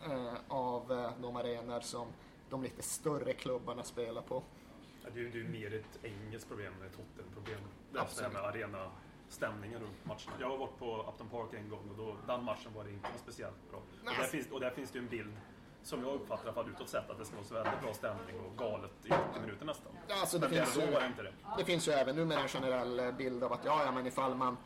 eh, 0.05 0.33
av 0.47 0.91
eh, 0.91 1.11
de 1.21 1.35
arenor 1.35 1.79
som 1.79 2.07
de 2.53 2.63
lite 2.63 2.81
större 2.81 3.33
klubbarna 3.33 3.83
spelar 3.83 4.21
på. 4.21 4.43
Ja, 5.03 5.09
det 5.13 5.19
är 5.19 5.23
det 5.29 5.39
är 5.39 5.43
mer 5.43 5.73
ett 5.73 5.99
engelskt 6.03 6.49
problem 6.49 6.73
än 6.81 6.87
ett 6.87 6.93
Tottenham-problem. 6.93 7.59
Det 7.91 7.99
är 7.99 8.05
det 8.17 8.23
här 8.23 8.29
med 8.29 8.41
arenastämningen 8.41 9.79
runt 9.79 10.05
matcherna. 10.05 10.35
Jag 10.39 10.49
har 10.49 10.57
varit 10.57 10.77
på 10.79 11.05
Upton 11.09 11.29
Park 11.29 11.53
en 11.53 11.69
gång 11.69 11.89
och 11.89 11.97
då, 11.97 12.15
den 12.27 12.43
matchen 12.43 12.71
var 12.75 12.83
det 12.83 12.91
inte 12.91 13.07
speciellt 13.23 13.69
bra. 13.71 13.79
Och 13.79 14.05
där, 14.05 14.23
finns, 14.23 14.51
och 14.51 14.59
där 14.59 14.69
finns 14.69 14.91
det 14.91 14.97
ju 14.97 15.03
en 15.03 15.09
bild 15.09 15.33
som 15.83 16.03
jag 16.03 16.13
uppfattar 16.15 16.53
fall 16.53 16.69
utåt 16.69 16.89
sett 16.89 17.09
att 17.09 17.17
det 17.19 17.25
ska 17.25 17.35
vara 17.35 17.45
så 17.45 17.53
väldigt 17.53 17.81
bra 17.81 17.93
stämning 17.93 18.39
och 18.39 18.57
galet 18.57 18.91
i 19.03 19.09
80 19.31 19.41
minuter 19.41 19.65
nästan. 19.65 19.91
Alltså, 20.09 20.37
det 20.39 20.49
Men 20.49 20.57
finns 20.57 20.75
då 20.75 20.81
ju- 20.81 20.87
det 20.91 21.05
inte 21.05 21.23
det. 21.23 21.33
Det 21.57 21.65
finns 21.65 21.87
ju 21.87 21.91
även 21.91 22.15
numera 22.15 22.39
en 22.41 22.47
generell 22.47 23.13
bild 23.13 23.43
av 23.43 23.53
att 23.53 23.65
ja, 23.65 23.83
ja, 23.85 23.91
men 23.91 24.07
ifall 24.07 24.35
man 24.35 24.57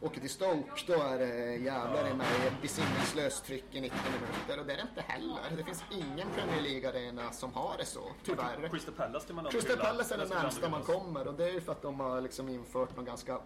åker 0.00 0.20
till 0.20 0.30
Stoke 0.30 0.82
då 0.86 0.92
är 0.92 1.18
det 1.18 1.56
jävlar 1.56 2.10
i 2.10 2.14
mig 2.14 2.52
besinningslöst 2.62 3.44
tryck 3.44 3.64
i 3.72 3.80
90 3.80 3.98
minuter 4.12 4.60
och 4.60 4.66
det 4.66 4.72
är 4.72 4.76
det 4.76 4.82
inte 4.82 5.00
heller. 5.00 5.56
Det 5.56 5.64
finns 5.64 5.84
ingen 5.90 6.28
Premier 6.34 6.62
League-arena 6.62 7.32
som 7.32 7.52
har 7.52 7.74
det 7.78 7.84
så, 7.84 8.10
tyvärr. 8.24 8.68
Crystal 8.68 8.94
Palace 8.94 9.32
man 9.32 9.44
Crystal. 9.44 9.76
Palace 9.76 10.14
är 10.14 10.18
det 10.18 10.28
närmsta 10.28 10.68
man 10.68 10.82
kommer 10.82 11.28
och 11.28 11.34
det 11.34 11.44
är 11.44 11.52
ju 11.52 11.60
för 11.60 11.72
att 11.72 11.82
de 11.82 12.00
har 12.00 12.20
liksom 12.20 12.48
infört 12.48 12.96
någon 12.96 13.04
ganska 13.04 13.40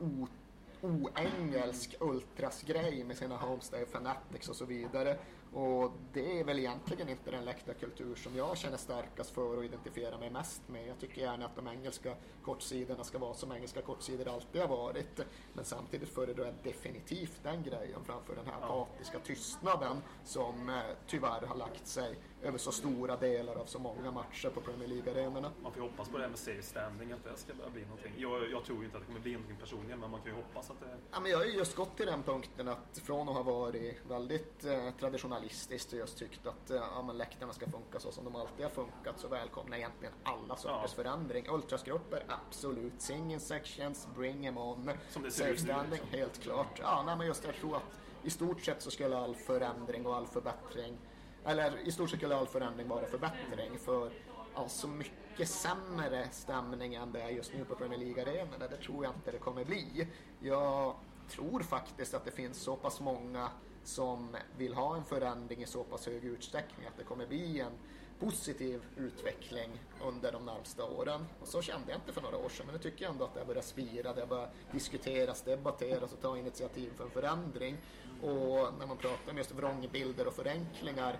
oengelsk 0.80 1.94
ultrasgrej 2.00 3.04
med 3.04 3.16
sina 3.16 3.36
Homestay 3.36 3.86
Fanatics 3.86 4.48
och 4.48 4.56
så 4.56 4.64
vidare. 4.64 5.18
Och 5.52 5.92
det 6.12 6.40
är 6.40 6.44
väl 6.44 6.58
egentligen 6.58 7.08
inte 7.08 7.30
den 7.30 7.44
läktarkultur 7.44 8.14
som 8.14 8.36
jag 8.36 8.58
känner 8.58 8.76
starkast 8.76 9.30
för 9.30 9.56
och 9.56 9.64
identifierar 9.64 10.18
mig 10.18 10.30
mest 10.30 10.62
med. 10.68 10.88
Jag 10.88 10.98
tycker 10.98 11.22
gärna 11.22 11.46
att 11.46 11.56
de 11.56 11.68
engelska 11.68 12.14
kortsidorna 12.42 13.04
ska 13.04 13.18
vara 13.18 13.34
som 13.34 13.52
engelska 13.52 13.82
kortsidor 13.82 14.28
alltid 14.28 14.60
har 14.60 14.68
varit. 14.68 15.20
Men 15.52 15.64
samtidigt 15.64 16.08
föredrar 16.08 16.44
jag 16.44 16.54
definitivt 16.62 17.40
den 17.42 17.62
grejen 17.62 18.04
framför 18.04 18.36
den 18.36 18.46
här 18.46 18.62
apatiska 18.62 19.18
tystnaden 19.18 19.96
som 20.24 20.68
eh, 20.68 20.76
tyvärr 21.06 21.46
har 21.46 21.56
lagt 21.56 21.86
sig 21.86 22.18
över 22.42 22.58
så 22.58 22.72
stora 22.72 23.16
delar 23.16 23.54
av 23.56 23.64
så 23.64 23.78
många 23.78 24.10
matcher 24.10 24.48
på 24.48 24.60
Premier 24.60 24.88
League-arenorna. 24.88 25.50
Man 25.62 25.72
får 25.72 25.82
ju 25.82 25.88
hoppas 25.88 26.08
på 26.08 26.16
det 26.16 26.22
här 26.22 26.30
med 26.30 26.38
safe 26.38 26.62
standing, 26.62 27.12
att 27.12 27.24
det 27.24 27.36
ska 27.36 27.54
börja 27.54 27.70
bli 27.70 27.82
någonting. 27.82 28.12
Jag, 28.18 28.50
jag 28.50 28.64
tror 28.64 28.78
ju 28.78 28.84
inte 28.84 28.96
att 28.96 29.02
det 29.02 29.06
kommer 29.06 29.20
bli 29.20 29.32
någonting 29.32 29.56
personligen, 29.56 29.98
men 30.00 30.10
man 30.10 30.20
kan 30.20 30.28
ju 30.30 30.36
hoppas 30.36 30.70
att 30.70 30.80
det... 30.80 30.86
Ja, 31.10 31.20
men 31.20 31.30
jag 31.30 31.38
har 31.38 31.44
ju 31.44 31.52
just 31.52 31.76
gått 31.76 31.96
till 31.96 32.06
den 32.06 32.22
punkten 32.22 32.68
att 32.68 32.98
från 33.04 33.28
att 33.28 33.34
ha 33.34 33.42
varit 33.42 34.00
väldigt 34.08 34.64
eh, 34.64 34.90
traditionalistiskt 35.00 35.92
och 35.92 35.98
just 35.98 36.18
tyckt 36.18 36.46
att 36.46 36.70
eh, 36.70 36.76
ja, 36.76 37.02
men 37.02 37.18
läktarna 37.18 37.52
ska 37.52 37.70
funka 37.70 38.00
så 38.00 38.12
som 38.12 38.24
de 38.24 38.36
alltid 38.36 38.64
har 38.64 38.70
funkat 38.70 39.18
så 39.20 39.28
välkomnar 39.28 39.76
egentligen 39.76 40.14
alla 40.22 40.56
sorters 40.56 40.90
Ja. 40.96 41.02
förändring. 41.02 41.46
Ultrasgrupper, 41.50 42.24
absolut. 42.28 42.92
Singing 43.02 43.40
sections, 43.40 44.08
bring 44.16 44.42
them 44.42 44.58
on. 44.58 44.90
Som 45.10 45.22
det 45.22 45.30
ser 45.30 45.38
Safe 45.44 45.50
ut 45.52 45.60
nu, 45.60 45.64
standing, 45.72 45.90
liksom. 45.90 46.18
helt 46.18 46.40
klart. 46.42 46.78
Ja, 46.82 47.02
nej, 47.06 47.16
men 47.16 47.26
just 47.26 47.44
jag 47.44 47.54
tror 47.54 47.76
att 47.76 47.82
i 48.22 48.30
stort 48.30 48.60
sett 48.60 48.82
så 48.82 48.90
skulle 48.90 49.18
all 49.18 49.34
förändring 49.34 50.06
och 50.06 50.16
all 50.16 50.26
förbättring 50.26 50.98
eller 51.44 51.88
i 51.88 51.92
stort 51.92 52.10
sett 52.10 52.30
all 52.30 52.46
förändring 52.46 52.88
vara 52.88 53.06
förbättring 53.06 53.78
för 53.78 54.12
ja, 54.54 54.68
så 54.68 54.88
mycket 54.88 55.48
sämre 55.48 56.28
stämning 56.30 56.94
än 56.94 57.12
det 57.12 57.20
är 57.20 57.28
just 57.28 57.54
nu 57.54 57.64
på 57.64 57.74
Premier 57.74 57.98
League-arenorna. 57.98 58.68
Det 58.68 58.76
tror 58.76 59.04
jag 59.04 59.14
inte 59.14 59.30
det 59.30 59.38
kommer 59.38 59.64
bli. 59.64 60.08
Jag 60.40 60.94
tror 61.28 61.60
faktiskt 61.60 62.14
att 62.14 62.24
det 62.24 62.30
finns 62.30 62.62
så 62.62 62.76
pass 62.76 63.00
många 63.00 63.48
som 63.84 64.36
vill 64.56 64.74
ha 64.74 64.96
en 64.96 65.04
förändring 65.04 65.62
i 65.62 65.66
så 65.66 65.84
pass 65.84 66.06
hög 66.06 66.24
utsträckning 66.24 66.86
att 66.86 66.96
det 66.98 67.04
kommer 67.04 67.26
bli 67.26 67.60
en 67.60 67.72
positiv 68.20 68.82
utveckling 68.96 69.70
under 70.04 70.32
de 70.32 70.46
närmsta 70.46 70.84
åren. 70.84 71.26
Och 71.40 71.48
så 71.48 71.62
kände 71.62 71.90
jag 71.90 71.98
inte 71.98 72.12
för 72.12 72.20
några 72.20 72.36
år 72.36 72.48
sedan, 72.48 72.66
men 72.66 72.74
nu 72.74 72.82
tycker 72.82 73.04
jag 73.04 73.12
ändå 73.12 73.24
att 73.24 73.34
det 73.34 73.44
börjar 73.44 73.62
spira, 73.62 74.12
det 74.12 74.26
börjar 74.26 74.50
diskuteras, 74.72 75.42
debatteras 75.42 76.12
och 76.12 76.20
ta 76.20 76.38
initiativ 76.38 76.92
för 76.96 77.04
en 77.04 77.10
förändring. 77.10 77.76
Och 78.22 78.74
när 78.78 78.86
man 78.86 78.96
pratar 78.96 79.32
om 79.32 79.38
just 79.38 79.52
vrångbilder 79.52 80.26
och 80.26 80.34
förenklingar 80.34 81.18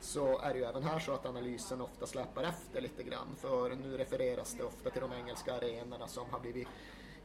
så 0.00 0.38
är 0.38 0.52
det 0.52 0.58
ju 0.58 0.64
även 0.64 0.82
här 0.82 0.98
så 0.98 1.12
att 1.12 1.26
analysen 1.26 1.80
ofta 1.80 2.06
släpar 2.06 2.42
efter 2.42 2.80
lite 2.80 3.02
grann. 3.02 3.36
För 3.36 3.70
nu 3.70 3.96
refereras 3.96 4.54
det 4.54 4.64
ofta 4.64 4.90
till 4.90 5.00
de 5.00 5.12
engelska 5.12 5.54
arenorna 5.54 6.08
som 6.08 6.30
har 6.30 6.40
blivit 6.40 6.68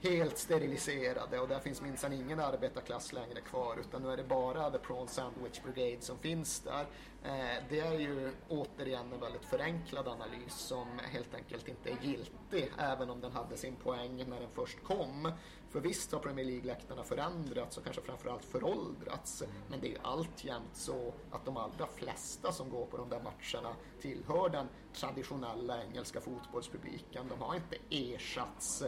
helt 0.01 0.37
steriliserade 0.37 1.39
och 1.39 1.47
där 1.47 1.59
finns 1.59 1.81
minsann 1.81 2.13
ingen 2.13 2.39
arbetarklass 2.39 3.13
längre 3.13 3.41
kvar 3.41 3.77
utan 3.79 4.01
nu 4.01 4.11
är 4.11 4.17
det 4.17 4.23
bara 4.23 4.71
The 4.71 4.77
Prawn 4.77 5.07
Sandwich 5.07 5.61
Brigade 5.63 6.01
som 6.01 6.17
finns 6.17 6.59
där. 6.59 6.85
Eh, 7.23 7.63
det 7.69 7.79
är 7.79 7.99
ju 7.99 8.31
återigen 8.49 9.13
en 9.13 9.19
väldigt 9.19 9.45
förenklad 9.45 10.07
analys 10.07 10.53
som 10.53 10.99
helt 11.11 11.35
enkelt 11.35 11.67
inte 11.67 11.89
är 11.89 11.97
giltig 12.01 12.71
även 12.77 13.09
om 13.09 13.21
den 13.21 13.31
hade 13.31 13.57
sin 13.57 13.75
poäng 13.75 14.25
när 14.27 14.39
den 14.39 14.49
först 14.53 14.83
kom. 14.83 15.31
För 15.75 15.81
visst 15.81 16.11
har 16.11 16.19
Premier 16.19 16.45
League-läktarna 16.45 17.03
förändrats 17.03 17.77
och 17.77 17.83
kanske 17.83 18.01
framförallt 18.01 18.45
föråldrats 18.45 19.43
men 19.69 19.79
det 19.81 19.87
är 19.87 19.89
ju 19.89 19.97
alltjämt 20.01 20.75
så 20.75 21.13
att 21.31 21.45
de 21.45 21.57
allra 21.57 21.87
flesta 21.87 22.51
som 22.51 22.69
går 22.69 22.85
på 22.85 22.97
de 22.97 23.09
där 23.09 23.21
matcherna 23.21 23.75
tillhör 24.01 24.49
den 24.49 24.67
traditionella 24.93 25.83
engelska 25.83 26.21
fotbollspubliken. 26.21 27.27
De 27.27 27.41
har 27.41 27.55
inte 27.55 27.77
ersatts 27.89 28.83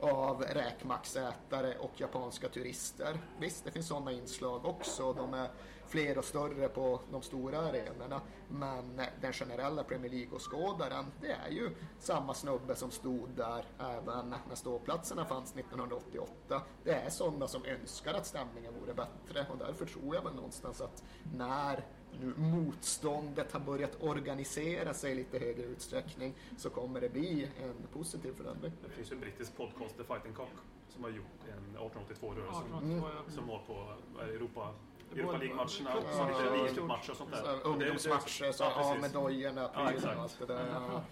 av 0.00 0.42
räkmacksätare 0.42 1.78
och 1.78 2.00
japanska 2.00 2.48
turister. 2.48 3.18
Visst, 3.40 3.64
det 3.64 3.70
finns 3.70 3.88
sådana 3.88 4.12
inslag 4.12 4.64
också. 4.64 5.12
De 5.12 5.34
är 5.34 5.50
fler 5.92 6.18
och 6.18 6.24
större 6.24 6.68
på 6.68 7.00
de 7.10 7.22
stora 7.22 7.58
arenorna. 7.58 8.20
Men 8.48 9.00
den 9.20 9.32
generella 9.32 9.84
Premier 9.84 10.12
League-åskådaren, 10.12 11.04
det 11.20 11.32
är 11.32 11.50
ju 11.50 11.70
samma 11.98 12.34
snubbe 12.34 12.74
som 12.74 12.90
stod 12.90 13.28
där 13.36 13.64
även 13.78 14.34
när 14.48 14.54
ståplatserna 14.54 15.24
fanns 15.24 15.56
1988. 15.56 16.62
Det 16.84 16.92
är 16.92 17.10
sådana 17.10 17.48
som 17.48 17.64
önskar 17.64 18.14
att 18.14 18.26
stämningen 18.26 18.74
vore 18.80 18.94
bättre 18.94 19.46
och 19.52 19.58
därför 19.58 19.86
tror 19.86 20.14
jag 20.14 20.22
väl 20.22 20.34
någonstans 20.34 20.80
att 20.80 21.04
när 21.36 21.84
nu 22.20 22.34
motståndet 22.36 23.52
har 23.52 23.60
börjat 23.60 24.02
organisera 24.02 24.94
sig 24.94 25.12
i 25.12 25.14
lite 25.14 25.38
högre 25.38 25.62
utsträckning 25.62 26.34
så 26.56 26.70
kommer 26.70 27.00
det 27.00 27.08
bli 27.08 27.48
en 27.62 27.86
positiv 27.92 28.32
förändring. 28.32 28.72
Det 28.82 28.88
finns 28.88 29.12
ju 29.12 29.14
en 29.14 29.20
brittisk 29.20 29.56
podcast, 29.56 29.96
The 29.96 30.04
Fighting 30.04 30.32
Cock, 30.34 30.54
som 30.88 31.04
har 31.04 31.10
gjort 31.10 31.40
en 31.48 31.76
1882-rörelse 31.76 32.60
1882, 32.60 33.08
ja. 33.26 33.32
som 33.32 33.46
var 33.46 33.58
på 33.58 33.94
det, 34.18 34.32
Europa 34.32 34.74
Europa 35.16 35.38
League-matcherna, 35.38 35.90
Ja, 36.18 36.26
lite 36.28 36.42
ja, 36.44 36.54
ligacup-matcher 36.64 37.10
och 37.10 37.16
sånt 37.16 37.30
där. 37.30 37.54
Och 37.60 37.66
Ungdomsmatcher, 37.70 38.52
så 38.52 38.62
ja, 38.64 38.96
med 39.00 39.10
dojorna, 39.10 39.68
prylarna 39.68 40.16
och 40.16 40.22
allt 40.22 40.38
det 40.38 40.46
där. 40.46 40.66
Ja. 40.88 41.02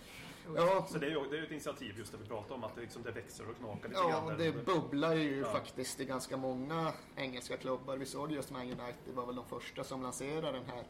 Ja, 0.57 0.87
Så 0.91 0.99
det 0.99 1.07
är 1.07 1.11
ju 1.11 1.25
det 1.31 1.39
är 1.39 1.43
ett 1.43 1.51
initiativ 1.51 1.95
just 1.99 2.13
det 2.13 2.19
vi 2.23 2.29
pratar 2.29 2.55
om, 2.55 2.65
att 2.65 2.75
det, 2.75 2.81
liksom, 2.81 3.03
det 3.03 3.11
växer 3.11 3.45
och 3.51 3.57
knakar 3.57 3.89
lite 3.89 4.01
Ja, 4.01 4.09
grann. 4.09 4.39
det 4.39 4.53
bubblar 4.67 5.15
ju 5.15 5.39
Ja. 5.41 5.53
faktiskt 5.53 6.01
i 6.01 6.05
ganska 6.05 6.37
många 6.37 6.93
engelska 7.17 7.57
klubbar. 7.57 7.97
Vi 7.97 8.07
såg 8.07 8.33
just 8.33 8.51
Man 8.51 8.63
United 8.63 9.15
var 9.15 9.27
väl 9.27 9.37
de 9.37 9.45
första 9.45 9.85
som 9.85 10.03
lanserade 10.03 10.53
den 10.53 10.65
här 10.67 10.85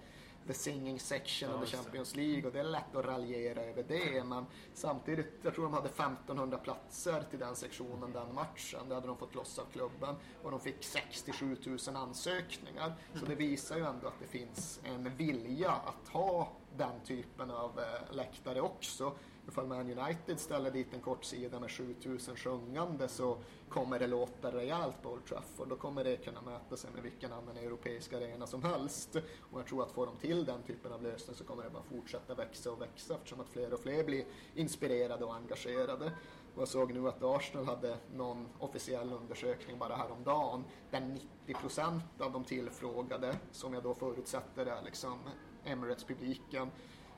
The 0.47 0.55
Singing 0.55 1.01
Section 1.01 1.51
Ja, 1.51 1.57
of 1.57 1.71
the. 1.71 1.77
Champions 1.77 2.17
League 2.17 2.47
och 2.47 2.53
det 2.53 2.61
är 2.61 2.65
lätt 2.65 2.97
att 2.97 3.05
raljera 3.05 3.61
över 3.63 3.83
det 3.89 4.25
men 4.25 4.47
samtidigt, 4.75 5.27
jag 5.43 5.55
tror 5.55 5.65
de 5.65 5.73
hade 5.75 5.89
1500 5.89 6.59
platser 6.59 7.25
till 7.31 7.39
den 7.39 7.57
sektionen 7.57 8.13
den 8.13 8.35
matchen. 8.35 8.81
Det 8.89 8.95
hade 8.95 9.07
de 9.07 9.17
fått 9.17 9.35
loss 9.35 9.59
av 9.59 9.65
klubben 9.73 10.15
och 10.43 10.51
de 10.51 10.61
fick 10.61 10.85
67 10.85 11.57
000 11.67 11.97
ansökningar. 11.97 12.93
Så 13.15 13.27
det 13.27 13.35
visar 13.35 13.77
ju 13.77 13.85
ändå 13.85 14.07
att 14.07 14.19
det 14.21 14.27
finns 14.39 14.81
en 14.85 15.17
vilja 15.17 15.71
att 15.71 16.09
ha 16.09 16.53
den 16.77 17.01
typen 17.05 17.51
av 17.51 17.79
eh, 17.79 18.15
läktare 18.15 18.61
också. 18.61 19.13
Ifall 19.51 19.67
Man 19.67 19.99
United 19.99 20.41
ställer 20.41 20.71
dit 20.71 20.95
en 20.95 21.01
kortsida 21.01 21.61
med 21.61 21.71
7000 21.71 22.37
sjungande 22.37 23.09
så 23.09 23.39
kommer 23.69 23.99
det 23.99 24.07
låta 24.07 24.53
rejält 24.53 25.03
på 25.03 25.11
Old 25.11 25.25
Trafford. 25.25 25.69
Då 25.69 25.77
kommer 25.77 26.05
det 26.05 26.17
kunna 26.17 26.41
mäta 26.43 26.77
sig 26.77 26.91
med 26.95 27.03
vilken 27.03 27.33
annan 27.33 27.57
europeisk 27.57 28.13
arena 28.13 28.47
som 28.47 28.63
helst. 28.63 29.17
Och 29.51 29.61
jag 29.61 29.67
tror 29.67 29.83
att 29.83 29.93
får 29.93 30.07
de 30.07 30.17
till 30.17 30.45
den 30.45 30.63
typen 30.63 30.93
av 30.93 31.03
lösning 31.03 31.37
så 31.37 31.45
kommer 31.45 31.65
det 31.65 31.71
bara 31.71 31.83
fortsätta 31.83 32.35
växa 32.35 32.73
och 32.73 32.81
växa 32.81 33.15
eftersom 33.15 33.41
att 33.41 33.49
fler 33.49 33.73
och 33.73 33.81
fler 33.81 34.05
blir 34.05 34.25
inspirerade 34.55 35.25
och 35.25 35.35
engagerade. 35.35 36.13
Och 36.55 36.61
jag 36.61 36.69
såg 36.69 36.93
nu 36.93 37.09
att 37.09 37.23
Arsenal 37.23 37.67
hade 37.67 37.97
någon 38.15 38.49
officiell 38.59 39.13
undersökning 39.13 39.79
bara 39.79 39.97
häromdagen 39.97 40.65
där 40.91 41.19
90% 41.47 42.01
av 42.19 42.33
de 42.33 42.45
tillfrågade, 42.45 43.37
som 43.53 43.75
jag 43.75 43.83
då 43.83 43.95
förutsätter 43.95 44.67
är 44.67 44.83
liksom 44.83 45.19
Emirates-publiken, 45.65 46.71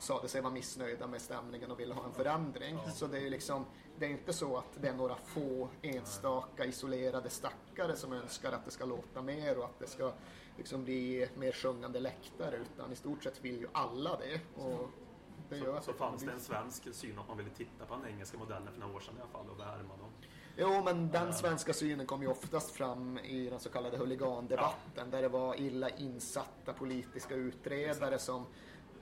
sade 0.02 0.28
sig 0.28 0.40
vara 0.40 0.52
missnöjda 0.52 1.06
med 1.06 1.22
stämningen 1.22 1.70
och 1.70 1.80
ville 1.80 1.94
ha 1.94 2.04
en 2.04 2.12
förändring. 2.12 2.78
Så 2.94 3.06
det 3.06 3.16
är 3.16 3.20
ju 3.20 3.30
liksom, 3.30 3.66
det 3.98 4.06
är 4.06 4.10
inte 4.10 4.32
så 4.32 4.56
att 4.56 4.78
det 4.80 4.88
är 4.88 4.94
några 4.94 5.16
få 5.16 5.68
enstaka 5.82 6.64
isolerade 6.64 7.30
stackare 7.30 7.96
som 7.96 8.12
önskar 8.12 8.52
att 8.52 8.64
det 8.64 8.70
ska 8.70 8.84
låta 8.84 9.22
mer 9.22 9.58
och 9.58 9.64
att 9.64 9.78
det 9.78 9.86
ska 9.86 10.12
liksom 10.56 10.84
bli 10.84 11.28
mer 11.36 11.52
sjungande 11.52 12.00
läktare 12.00 12.56
utan 12.56 12.92
i 12.92 12.96
stort 12.96 13.24
sett 13.24 13.44
vill 13.44 13.60
ju 13.60 13.66
alla 13.72 14.16
det. 14.16 14.40
Och 14.62 14.90
det 15.48 15.56
gör 15.56 15.76
Så, 15.80 15.82
så 15.82 15.92
fanns 15.92 16.22
det 16.22 16.32
en 16.32 16.40
svensk 16.40 16.94
syn 16.94 17.18
att 17.18 17.28
man 17.28 17.36
ville 17.36 17.50
titta 17.50 17.84
på 17.84 17.94
den 17.94 18.06
engelska 18.06 18.38
modellen 18.38 18.72
för 18.72 18.80
några 18.80 18.96
år 18.96 19.00
sedan 19.00 19.14
i 19.18 19.20
alla 19.20 19.30
fall 19.30 19.50
och 19.50 19.60
värma 19.60 19.96
dem. 19.96 20.10
Jo, 20.56 20.82
men 20.84 21.10
den 21.10 21.34
svenska 21.34 21.72
synen 21.72 22.06
kom 22.06 22.22
ju 22.22 22.28
oftast 22.28 22.70
fram 22.70 23.18
i 23.18 23.50
den 23.50 23.60
så 23.60 23.68
kallade 23.68 23.96
huligandebatten 23.96 25.10
där 25.10 25.22
det 25.22 25.28
var 25.28 25.60
illa 25.60 25.88
insatta 25.88 26.72
politiska 26.72 27.34
utredare 27.34 28.18
som 28.18 28.46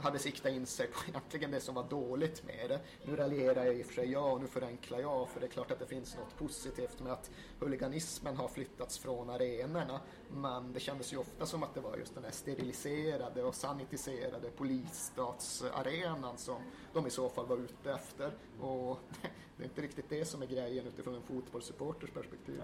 hade 0.01 0.18
siktat 0.18 0.53
in 0.53 0.66
sig 0.66 0.86
på 0.86 0.98
egentligen 1.09 1.51
det 1.51 1.61
som 1.61 1.74
var 1.74 1.84
dåligt 1.84 2.44
med 2.46 2.70
det. 2.70 2.80
Nu 3.05 3.16
raljerar 3.16 3.64
jag 3.64 3.78
i 3.78 3.82
och 3.82 3.86
för 3.86 3.94
sig 3.94 4.11
jag 4.11 4.32
och 4.32 4.40
nu 4.40 4.46
förenklar 4.46 5.01
jag 5.01 5.28
för 5.28 5.40
det 5.40 5.46
är 5.46 5.51
klart 5.51 5.70
att 5.70 5.78
det 5.78 5.86
finns 5.86 6.16
något 6.16 6.36
positivt 6.36 7.01
med 7.01 7.12
att 7.12 7.30
huliganismen 7.61 8.36
har 8.36 8.48
flyttats 8.48 8.98
från 8.98 9.30
arenorna 9.30 10.01
men 10.30 10.72
det 10.72 10.80
kändes 10.80 11.12
ju 11.12 11.16
ofta 11.16 11.46
som 11.46 11.62
att 11.62 11.74
det 11.74 11.80
var 11.80 11.96
just 11.96 12.14
den 12.14 12.24
här 12.24 12.30
steriliserade 12.30 13.42
och 13.42 13.55
sanitiserade 13.55 14.51
polisstatsarenan 14.51 16.38
som 16.38 16.62
de 16.92 17.07
i 17.07 17.11
så 17.11 17.28
fall 17.28 17.46
var 17.46 17.57
ute 17.57 17.92
efter 17.92 18.32
och 18.61 18.98
det 19.57 19.62
är 19.62 19.68
inte 19.68 19.82
riktigt 19.82 20.09
det 20.09 20.24
som 20.24 20.42
är 20.42 20.46
grejen 20.46 20.86
utifrån 20.86 21.14
en 21.14 21.22
fotbollssupporters 21.22 22.11
perspektiv. 22.11 22.62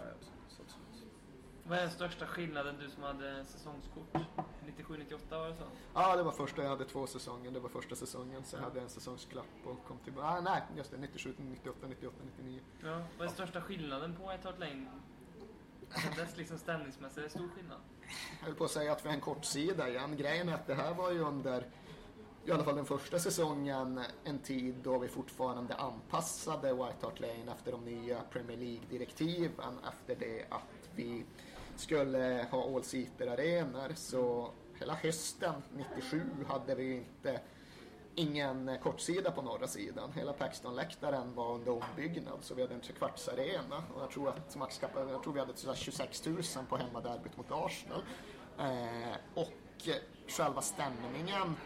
Vad 1.68 1.78
är 1.78 1.82
den 1.82 1.90
största 1.90 2.26
skillnaden 2.26 2.76
du 2.80 2.90
som 2.90 3.02
hade 3.02 3.44
säsongskort? 3.44 4.14
97-98 4.66 5.18
var 5.30 5.48
det 5.48 5.56
så? 5.56 5.64
Ja, 5.94 6.16
det 6.16 6.22
var 6.22 6.32
första 6.32 6.62
jag 6.62 6.70
hade 6.70 6.84
två 6.84 7.06
säsonger. 7.06 7.50
Det 7.50 7.60
var 7.60 7.68
första 7.68 7.96
säsongen. 7.96 8.44
Så 8.44 8.56
jag 8.56 8.62
hade 8.62 8.80
en 8.80 8.88
säsongsklapp 8.88 9.46
och 9.64 9.84
kom 9.88 9.98
tillbaka. 9.98 10.26
Ah, 10.26 10.40
nej, 10.40 10.62
just 10.76 10.90
det. 10.90 10.96
97, 10.96 11.34
98, 11.38 11.78
98, 11.88 12.16
99. 12.38 12.60
Ja. 12.82 12.88
Vad 12.88 13.00
är 13.00 13.04
den 13.18 13.30
största 13.30 13.60
skillnaden 13.60 14.16
på 14.16 14.28
White 14.30 14.48
Hart 14.48 14.58
Lane? 14.58 14.86
Sen 15.90 16.14
dess 16.16 16.36
liksom 16.36 16.58
stämningsmässigt, 16.58 17.18
är 17.18 17.22
det 17.22 17.30
stor 17.30 17.48
skillnad? 17.56 17.78
Jag 18.40 18.46
höll 18.46 18.54
på 18.54 18.64
att 18.64 18.70
säga 18.70 18.92
att 18.92 19.04
vi 19.04 19.08
har 19.08 19.14
en 19.14 19.20
kort 19.20 19.44
sida 19.44 19.88
igen. 19.88 20.16
Grejen 20.16 20.48
är 20.48 20.54
att 20.54 20.66
det 20.66 20.74
här 20.74 20.94
var 20.94 21.10
ju 21.10 21.20
under 21.20 21.66
i 22.44 22.50
alla 22.52 22.64
fall 22.64 22.76
den 22.76 22.86
första 22.86 23.18
säsongen 23.18 24.00
en 24.24 24.38
tid 24.38 24.74
då 24.82 24.98
vi 24.98 25.08
fortfarande 25.08 25.74
anpassade 25.74 26.72
White 26.72 26.96
Hart 27.02 27.20
Lane 27.20 27.52
efter 27.52 27.72
de 27.72 27.84
nya 27.84 28.20
Premier 28.30 28.56
League-direktiven 28.56 29.78
efter 29.88 30.16
det 30.26 30.44
att 30.50 30.90
vi 30.94 31.24
skulle 31.80 32.46
ha 32.50 32.76
all-seater-arenor. 32.76 33.92
Så 33.94 34.50
hela 34.78 34.94
hösten 34.94 35.54
97 35.76 36.22
hade 36.48 36.74
vi 36.74 36.84
ju 36.84 36.96
inte 36.96 37.40
ingen 38.14 38.78
kortsida 38.82 39.30
på 39.30 39.42
norra 39.42 39.66
sidan. 39.66 40.12
Hela 40.12 40.32
Paxton-läktaren 40.32 41.34
var 41.34 41.54
under 41.54 41.72
ombyggnad 41.72 42.38
så 42.40 42.54
vi 42.54 42.62
hade 42.62 42.74
en 42.74 42.80
trekvartsarena 42.80 43.84
och 43.94 44.02
jag 44.02 44.10
tror 44.10 44.28
att 44.28 44.56
maxkapaciteten, 44.56 45.12
jag 45.12 45.22
tror 45.22 45.32
vi 45.32 45.40
hade 45.40 45.76
26 45.76 46.26
000 46.26 46.42
på 46.68 46.76
hemmaderbyt 46.76 47.36
mot 47.36 47.46
Arsenal. 47.50 48.02
Eh, 48.58 49.16
och 49.34 49.88
själva 50.28 50.62
stämningen 50.62 51.56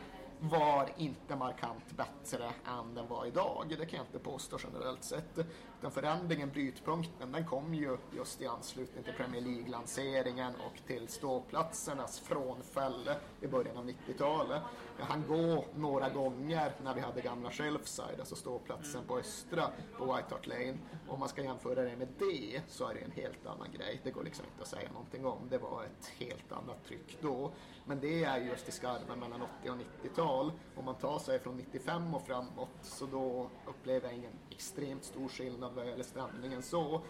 var 0.41 0.89
inte 0.97 1.37
markant 1.37 1.97
bättre 1.97 2.51
än 2.67 2.95
den 2.95 3.09
var 3.09 3.27
idag. 3.27 3.65
Det 3.79 3.87
kan 3.87 3.97
jag 3.97 4.07
inte 4.07 4.19
påstå 4.19 4.59
generellt 4.65 5.05
sett. 5.05 5.39
Den 5.81 5.91
förändringen, 5.91 6.51
brytpunkten, 6.51 7.33
den 7.33 7.47
kom 7.47 7.75
ju 7.75 7.97
just 8.17 8.41
i 8.41 8.47
anslutning 8.47 9.05
till 9.05 9.13
Premier 9.13 9.43
League-lanseringen 9.43 10.55
och 10.55 10.87
till 10.87 11.09
ståplatsernas 11.09 12.21
frånfälle 12.21 13.17
i 13.41 13.47
början 13.47 13.77
av 13.77 13.87
90-talet. 13.89 14.63
Jag 14.99 15.05
hann 15.05 15.25
gå 15.29 15.65
några 15.75 16.09
gånger 16.09 16.73
när 16.83 16.95
vi 16.95 17.01
hade 17.01 17.21
gamla 17.21 17.51
Shelfside, 17.51 18.21
alltså 18.21 18.37
ståplatsen 18.37 19.05
på 19.07 19.19
Östra 19.19 19.71
på 19.99 20.05
White 20.05 20.27
Hart 20.31 20.47
Lane. 20.47 20.79
Om 21.09 21.21
man 21.21 21.29
ska 21.29 21.43
jämföra 21.43 21.83
det 21.83 21.97
med 21.97 22.09
det 22.19 22.61
så 22.69 22.89
är 22.89 22.95
det 22.95 23.01
en 23.01 23.11
helt 23.11 23.47
annan 23.47 23.69
grej. 23.73 24.01
Det 24.05 24.11
går 24.11 24.25
liksom 24.25 24.45
inte 24.45 24.63
att 24.63 24.69
säga 24.69 24.93
någonting 24.93 25.27
om. 25.27 25.49
Det 25.51 25.59
var 25.59 25.85
ett 25.85 26.07
helt 26.19 26.53
annat 26.53 26.85
tryck 26.85 27.19
då. 27.21 27.53
Men 27.85 28.01
det 28.01 28.25
är 28.25 28.39
just 28.39 28.69
i 28.69 28.73
skarven 28.73 29.21
mellan 29.21 29.43
80 29.43 29.71
och 29.71 29.77
90-tal. 29.77 30.53
Om 30.77 30.85
man 30.85 30.95
tar 30.95 31.19
sig 31.19 31.39
från 31.39 31.57
95 31.57 32.15
och 32.15 32.27
framåt 32.27 32.69
så 32.83 33.07
då 33.07 33.51
upplever 33.67 34.09
jag 34.09 34.19
ingen 34.19 34.33
extremt 34.61 35.05
stor 35.05 35.29
skillnad 35.29 35.73
vad 35.75 35.87
gäller 35.87 36.05
stämningen 36.05 36.63
så. 36.63 37.01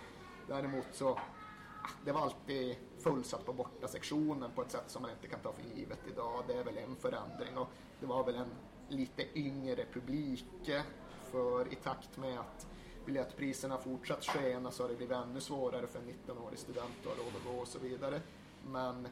Däremot 0.49 0.87
så 0.93 1.09
ah, 1.09 1.21
det 2.05 2.13
var 2.13 2.21
alltid 2.21 2.77
fullsatt 2.99 3.47
på 3.47 3.53
borta 3.53 3.89
sektionen 3.89 4.51
på 4.55 4.63
ett 4.63 4.71
sätt 4.71 4.85
som 4.87 5.03
man 5.03 5.11
inte 5.11 5.27
kan 5.27 5.41
ta 5.41 5.53
för 5.53 5.63
givet 5.77 5.99
idag. 6.13 6.45
Det 6.47 6.55
är 6.55 6.65
väl 6.65 6.79
en 6.79 6.97
förändring 6.97 7.59
och 7.59 7.69
det 8.01 8.07
var 8.07 8.25
väl 8.25 8.35
en 8.35 8.51
lite 8.89 9.39
yngre 9.39 9.85
publik 9.93 10.69
eh, 10.69 10.83
för 11.31 11.73
i 11.73 11.75
takt 11.75 12.17
med 12.17 12.39
att 12.39 12.67
biljettpriserna 13.07 13.79
fortsatt 13.79 14.25
skena 14.25 14.71
så 14.71 14.83
har 14.83 14.89
det 14.89 14.97
blivit 14.97 15.17
ännu 15.17 15.41
svårare 15.41 15.87
för 15.87 15.99
en 15.99 16.09
19-årig 16.09 16.59
student 16.59 16.93
att 17.01 17.07
ha 17.07 17.25
råd 17.25 17.33
att 17.37 17.55
gå 17.55 17.61
och 17.61 17.69
så 17.69 17.79
vidare. 17.79 18.21
Men 18.67 19.09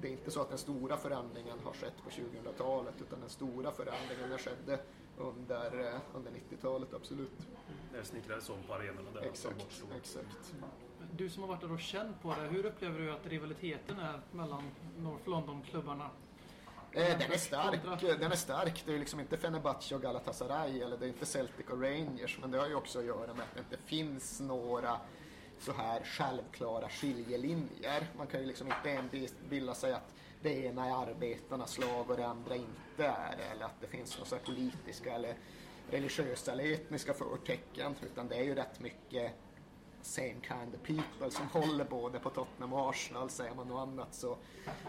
det 0.00 0.08
är 0.08 0.12
inte 0.12 0.30
så 0.30 0.40
att 0.40 0.48
den 0.48 0.58
stora 0.58 0.96
förändringen 0.96 1.58
har 1.64 1.72
skett 1.72 2.02
på 2.04 2.10
2000-talet 2.10 2.94
utan 3.00 3.20
den 3.20 3.30
stora 3.30 3.72
förändringen 3.72 4.38
skedde 4.38 4.80
under, 5.18 5.94
eh, 5.94 6.00
under 6.14 6.30
90-talet, 6.30 6.94
absolut. 6.94 7.38
När 7.92 7.98
det 7.98 8.04
snickrades 8.04 8.50
om 8.50 8.62
på 8.66 8.74
arenorna 8.74 9.10
där. 9.14 9.20
Exakt, 9.20 9.82
exakt. 9.96 10.54
Du 11.16 11.30
som 11.30 11.42
har 11.42 11.48
varit 11.48 11.60
där 11.60 11.72
och 11.72 11.80
känt 11.80 12.22
på 12.22 12.34
det, 12.34 12.48
hur 12.48 12.66
upplever 12.66 13.00
du 13.00 13.12
att 13.12 13.26
rivaliteten 13.26 13.98
är 13.98 14.20
mellan 14.32 14.70
North 14.98 15.28
London-klubbarna? 15.28 16.10
Eh, 16.92 17.18
den 17.18 17.32
är 17.32 17.38
stark. 17.38 17.80
Den 18.00 18.32
är 18.32 18.36
stark. 18.36 18.82
Det 18.86 18.94
är 18.94 18.98
liksom 18.98 19.20
inte 19.20 19.36
Fenerbahce 19.36 19.94
och 19.94 20.02
Galatasaray 20.02 20.80
eller 20.80 20.96
det 20.96 21.06
är 21.06 21.08
inte 21.08 21.26
Celtic 21.26 21.66
och 21.66 21.82
Rangers. 21.82 22.38
Men 22.40 22.50
det 22.50 22.58
har 22.58 22.68
ju 22.68 22.74
också 22.74 22.98
att 22.98 23.04
göra 23.04 23.34
med 23.34 23.42
att 23.42 23.54
det 23.54 23.60
inte 23.60 23.76
finns 23.76 24.40
några 24.40 25.00
så 25.58 25.72
här 25.72 26.04
självklara 26.04 26.88
skiljelinjer. 26.88 28.06
Man 28.18 28.26
kan 28.26 28.40
ju 28.40 28.46
liksom 28.46 28.66
inte 28.66 29.18
inbilla 29.18 29.74
sig 29.74 29.92
att 29.92 30.14
det 30.42 30.64
ena 30.64 30.86
är 30.86 31.10
arbetarnas 31.10 31.78
lag 31.78 32.10
och 32.10 32.16
det 32.16 32.26
andra 32.26 32.56
inte 32.56 33.04
är 33.06 33.36
det. 33.36 33.44
Eller 33.44 33.64
att 33.64 33.80
det 33.80 33.86
finns 33.86 34.18
några 34.18 34.44
politiska 34.44 35.14
eller 35.14 35.34
religiösa 35.90 36.52
eller 36.52 36.72
etniska 36.72 37.14
förtecken. 37.14 37.94
Utan 38.02 38.28
det 38.28 38.34
är 38.34 38.42
ju 38.42 38.54
rätt 38.54 38.80
mycket 38.80 39.32
same 40.02 40.36
kind 40.42 40.74
of 40.74 40.82
people 40.82 41.30
som 41.30 41.46
håller 41.46 41.84
både 41.84 42.18
på 42.18 42.30
Tottenham 42.30 42.72
och 42.72 42.90
Arsenal. 42.90 43.30
Säger 43.30 43.54
man 43.54 43.68
något 43.68 43.88
annat 43.88 44.14
så, 44.14 44.36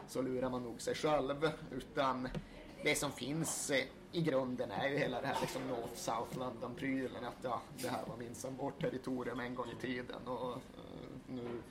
så 0.07 0.21
lurar 0.21 0.49
man 0.49 0.63
nog 0.63 0.81
sig 0.81 0.95
själv. 0.95 1.49
Utan 1.71 2.29
det 2.83 2.95
som 2.95 3.11
finns 3.11 3.71
eh, 3.71 3.85
i 4.11 4.21
grunden 4.21 4.71
är 4.71 4.89
ju 4.89 4.97
hela 4.97 5.21
det 5.21 5.27
här 5.27 5.37
liksom 5.41 5.67
North 5.67 5.95
South 5.95 6.37
London-prylen. 6.37 7.25
Att 7.25 7.37
ja, 7.41 7.61
det 7.77 7.87
här 7.87 8.05
var 8.07 8.17
minsann 8.17 8.57
vårt 8.57 8.81
territorium 8.81 9.39
en 9.39 9.55
gång 9.55 9.67
i 9.77 9.81
tiden 9.81 10.27
och 10.27 10.51
eh, 10.51 10.57
nu 11.27 11.61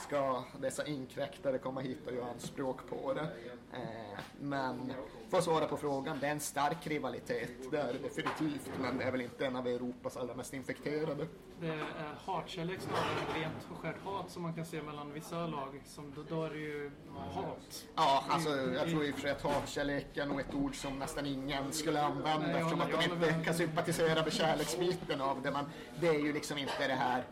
ska 0.00 0.44
dessa 0.60 0.86
inkräktare 0.86 1.58
komma 1.58 1.80
hit 1.80 2.06
och 2.06 2.14
göra 2.14 2.30
anspråk 2.30 2.88
på 2.88 3.14
det. 3.14 3.28
Eh, 3.72 4.18
men 4.40 4.92
för 5.30 5.38
att 5.38 5.44
svara 5.44 5.66
på 5.66 5.76
frågan, 5.76 6.18
det 6.20 6.26
är 6.26 6.30
en 6.30 6.40
stark 6.40 6.86
rivalitet, 6.86 7.70
det 7.70 7.78
är 7.78 7.92
det 7.92 7.98
definitivt, 7.98 8.70
men 8.80 8.98
det 8.98 9.04
är 9.04 9.10
väl 9.10 9.20
inte 9.20 9.46
en 9.46 9.56
av 9.56 9.66
Europas 9.66 10.16
allra 10.16 10.34
mest 10.34 10.54
infekterade. 10.54 11.26
Det 11.60 11.66
är 11.68 11.84
hatkärlek 12.24 12.80
snarare 12.80 13.10
än 13.28 13.42
rent 13.42 13.68
och 13.72 13.78
skärt 13.78 14.00
hat 14.04 14.30
som 14.30 14.42
man 14.42 14.54
kan 14.54 14.66
se 14.66 14.82
mellan 14.82 15.12
vissa 15.12 15.46
lag. 15.46 15.82
Som, 15.86 16.12
då, 16.16 16.22
då 16.36 16.44
är 16.44 16.50
det 16.50 16.58
ju 16.58 16.90
hat. 17.34 17.86
Ja, 17.94 18.24
alltså 18.28 18.50
jag 18.50 18.88
tror 18.88 19.04
i 19.04 19.10
och 19.10 19.14
för 19.14 19.22
sig 19.22 19.30
att 19.30 19.42
hatkärlek 19.42 20.16
är 20.16 20.26
nog 20.26 20.40
ett 20.40 20.54
ord 20.54 20.76
som 20.76 20.98
nästan 20.98 21.26
ingen 21.26 21.72
skulle 21.72 22.02
använda 22.02 22.46
Nej, 22.46 22.56
eftersom 22.56 22.80
att 22.80 22.90
de 22.90 23.26
inte 23.26 23.44
kan 23.44 23.54
sympatisera 23.54 24.22
med 24.22 24.32
kärleksbiten 24.32 25.20
av 25.20 25.42
det. 25.42 25.50
Men 25.50 25.64
det 26.00 26.08
är 26.08 26.18
ju 26.18 26.32
liksom 26.32 26.58
inte 26.58 26.88
det 26.88 26.94
här, 26.94 27.24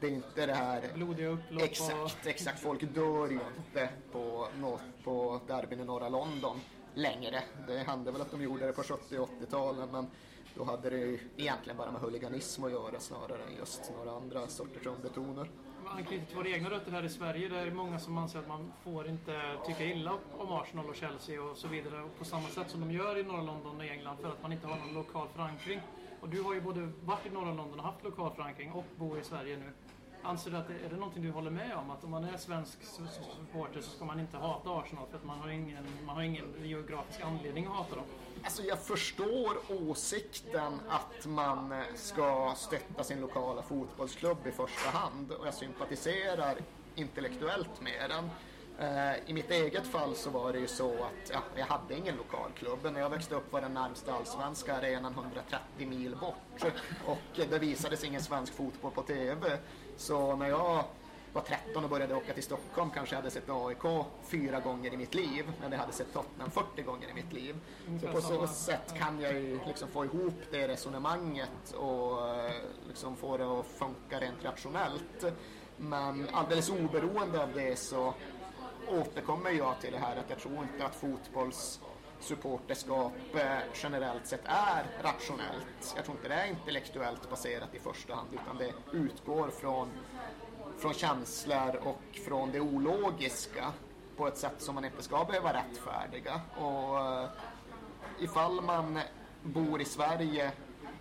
det 0.00 0.06
är 0.06 0.10
inte 0.10 0.46
det 0.46 0.54
här 0.54 0.82
Blodiga 0.94 1.28
upplopp. 1.28 1.62
Exakt, 1.62 2.26
exakt. 2.26 2.60
Folk 2.60 2.94
dör 2.94 3.28
ju 3.28 3.40
inte 3.56 3.88
på, 4.12 4.48
på 5.04 5.40
derbyn 5.46 5.80
i 5.80 5.84
norra 5.84 6.08
London 6.08 6.60
längre. 6.94 7.42
Det 7.66 7.78
hände 7.78 8.12
väl 8.12 8.20
att 8.20 8.30
de 8.30 8.42
gjorde 8.42 8.66
det 8.66 8.72
på 8.72 8.82
70 8.82 9.18
och 9.18 9.28
80-talen 9.40 9.88
men 9.92 10.06
då 10.54 10.64
hade 10.64 10.90
det 10.90 10.96
ju 10.98 11.18
egentligen 11.36 11.76
bara 11.76 11.90
med 11.90 12.00
huliganism 12.00 12.64
att 12.64 12.70
göra 12.70 13.00
snarare 13.00 13.42
än 13.42 13.56
just 13.58 13.92
några 13.96 14.16
andra 14.16 14.46
sorters 14.46 14.86
undertoner. 14.86 15.50
anknyter 15.86 16.26
till 16.26 16.36
våra 16.36 16.48
egna 16.48 16.70
rötter 16.70 16.90
här 16.92 17.04
i 17.04 17.08
Sverige. 17.08 17.48
Det 17.48 17.58
är 17.58 17.70
många 17.70 17.98
som 17.98 18.18
anser 18.18 18.38
att 18.38 18.48
man 18.48 18.72
får 18.84 19.08
inte 19.08 19.40
tycka 19.66 19.84
illa 19.84 20.12
om 20.38 20.52
Arsenal 20.52 20.86
och 20.86 20.96
Chelsea 20.96 21.42
och 21.42 21.56
så 21.56 21.68
vidare. 21.68 22.08
På 22.18 22.24
samma 22.24 22.48
sätt 22.48 22.70
som 22.70 22.80
de 22.80 22.90
gör 22.90 23.18
i 23.18 23.22
norra 23.22 23.42
London 23.42 23.76
och 23.76 23.84
England 23.84 24.16
för 24.16 24.28
att 24.28 24.42
man 24.42 24.52
inte 24.52 24.66
har 24.66 24.76
någon 24.76 24.94
lokal 24.94 25.28
förankring. 25.34 25.80
Och 26.20 26.28
du 26.28 26.42
har 26.42 26.54
ju 26.54 26.60
både 26.60 26.92
varit 27.04 27.26
i 27.26 27.30
norra 27.30 27.54
London 27.54 27.78
och 27.78 27.84
haft 27.84 28.04
lokal 28.04 28.32
förankring 28.34 28.72
och 28.72 28.84
bor 28.96 29.18
i 29.18 29.24
Sverige 29.24 29.56
nu. 29.56 29.72
Anser 30.22 30.50
du 30.50 30.56
att 30.56 30.68
det, 30.68 30.74
är 30.86 30.90
det 30.90 30.96
någonting 30.96 31.22
du 31.22 31.30
håller 31.30 31.50
med 31.50 31.76
om? 31.76 31.90
Att 31.90 32.04
om 32.04 32.10
man 32.10 32.24
är 32.24 32.36
svensk 32.36 32.78
supporter 32.84 33.80
så 33.80 33.90
ska 33.90 34.04
man 34.04 34.20
inte 34.20 34.36
hata 34.36 34.70
Arsenal 34.70 35.06
för 35.10 35.16
att 35.16 35.24
man 35.24 35.38
har 35.38 35.48
ingen, 35.48 35.84
man 36.06 36.16
har 36.16 36.22
ingen 36.22 36.44
geografisk 36.62 37.20
anledning 37.20 37.66
att 37.66 37.72
hata 37.72 37.94
dem? 37.94 38.04
Alltså 38.42 38.62
jag 38.62 38.78
förstår 38.78 39.58
åsikten 39.88 40.80
att 40.88 41.26
man 41.26 41.72
eh, 41.72 41.78
ska 41.94 42.54
stötta 42.56 43.04
sin 43.04 43.20
lokala 43.20 43.62
fotbollsklubb 43.62 44.46
i 44.46 44.50
första 44.50 44.90
hand 44.90 45.32
och 45.32 45.46
jag 45.46 45.54
sympatiserar 45.54 46.56
intellektuellt 46.94 47.80
med 47.80 48.10
den. 48.10 48.30
Eh, 48.78 49.16
I 49.26 49.32
mitt 49.32 49.50
eget 49.50 49.86
fall 49.86 50.14
så 50.14 50.30
var 50.30 50.52
det 50.52 50.58
ju 50.58 50.66
så 50.66 50.92
att 50.94 51.30
ja, 51.32 51.42
jag 51.56 51.66
hade 51.66 51.94
ingen 51.94 52.16
lokal 52.16 52.50
klubb. 52.58 52.78
När 52.92 53.00
jag 53.00 53.10
växte 53.10 53.34
upp 53.34 53.52
var 53.52 53.60
den 53.60 53.74
närmsta 53.74 54.12
allsvenska 54.12 54.76
arenan 54.76 55.12
130 55.12 55.88
mil 55.88 56.16
bort 56.16 56.72
och 57.06 57.40
det 57.50 57.58
visades 57.58 58.04
ingen 58.04 58.22
svensk 58.22 58.54
fotboll 58.54 58.92
på 58.92 59.02
TV. 59.02 59.58
Så 59.98 60.36
när 60.36 60.48
jag 60.48 60.84
var 61.32 61.42
13 61.42 61.84
och 61.84 61.90
började 61.90 62.14
åka 62.14 62.34
till 62.34 62.42
Stockholm 62.42 62.90
kanske 62.94 63.14
jag 63.14 63.20
hade 63.20 63.30
sett 63.30 63.50
AIK 63.50 64.06
fyra 64.24 64.60
gånger 64.60 64.94
i 64.94 64.96
mitt 64.96 65.14
liv, 65.14 65.44
men 65.60 65.72
jag 65.72 65.78
hade 65.78 65.92
sett 65.92 66.12
Tottenham 66.12 66.50
40 66.50 66.82
gånger 66.82 67.08
i 67.08 67.14
mitt 67.14 67.32
liv. 67.32 67.56
Så 68.00 68.12
på 68.12 68.20
så 68.20 68.46
sätt 68.46 68.94
kan 68.98 69.20
jag 69.20 69.32
ju 69.32 69.60
liksom 69.66 69.88
få 69.88 70.04
ihop 70.04 70.34
det 70.50 70.68
resonemanget 70.68 71.72
och 71.78 72.36
eh, 72.36 72.52
liksom 72.88 73.16
få 73.16 73.36
det 73.36 73.60
att 73.60 73.66
funka 73.66 74.20
rent 74.20 74.44
rationellt. 74.44 75.24
Men 75.76 76.28
alldeles 76.32 76.70
oberoende 76.70 77.42
av 77.42 77.52
det 77.54 77.78
så 77.78 78.14
återkommer 78.88 79.50
jag 79.50 79.80
till 79.80 79.92
det 79.92 79.98
här 79.98 80.16
att 80.16 80.30
jag 80.30 80.38
tror 80.38 80.62
inte 80.62 80.86
att 80.86 80.94
fotbolls 80.94 81.80
supporterskap 82.20 83.12
eh, 83.34 83.58
generellt 83.74 84.26
sett 84.26 84.44
är 84.44 84.84
rationellt. 85.02 85.94
Jag 85.96 86.04
tror 86.04 86.16
inte 86.16 86.28
det 86.28 86.34
är 86.34 86.46
intellektuellt 86.46 87.30
baserat 87.30 87.74
i 87.74 87.78
första 87.78 88.14
hand 88.14 88.28
utan 88.32 88.58
det 88.58 88.72
utgår 88.92 89.48
från, 89.48 89.88
från 90.78 90.94
känslor 90.94 91.76
och 91.84 92.18
från 92.26 92.52
det 92.52 92.60
ologiska 92.60 93.72
på 94.16 94.26
ett 94.26 94.38
sätt 94.38 94.54
som 94.58 94.74
man 94.74 94.84
inte 94.84 95.02
ska 95.02 95.24
behöva 95.24 95.52
rättfärdiga. 95.52 96.40
Och 96.56 97.00
eh, 97.00 97.28
ifall 98.18 98.60
man 98.60 98.98
bor 99.42 99.80
i 99.80 99.84
Sverige 99.84 100.52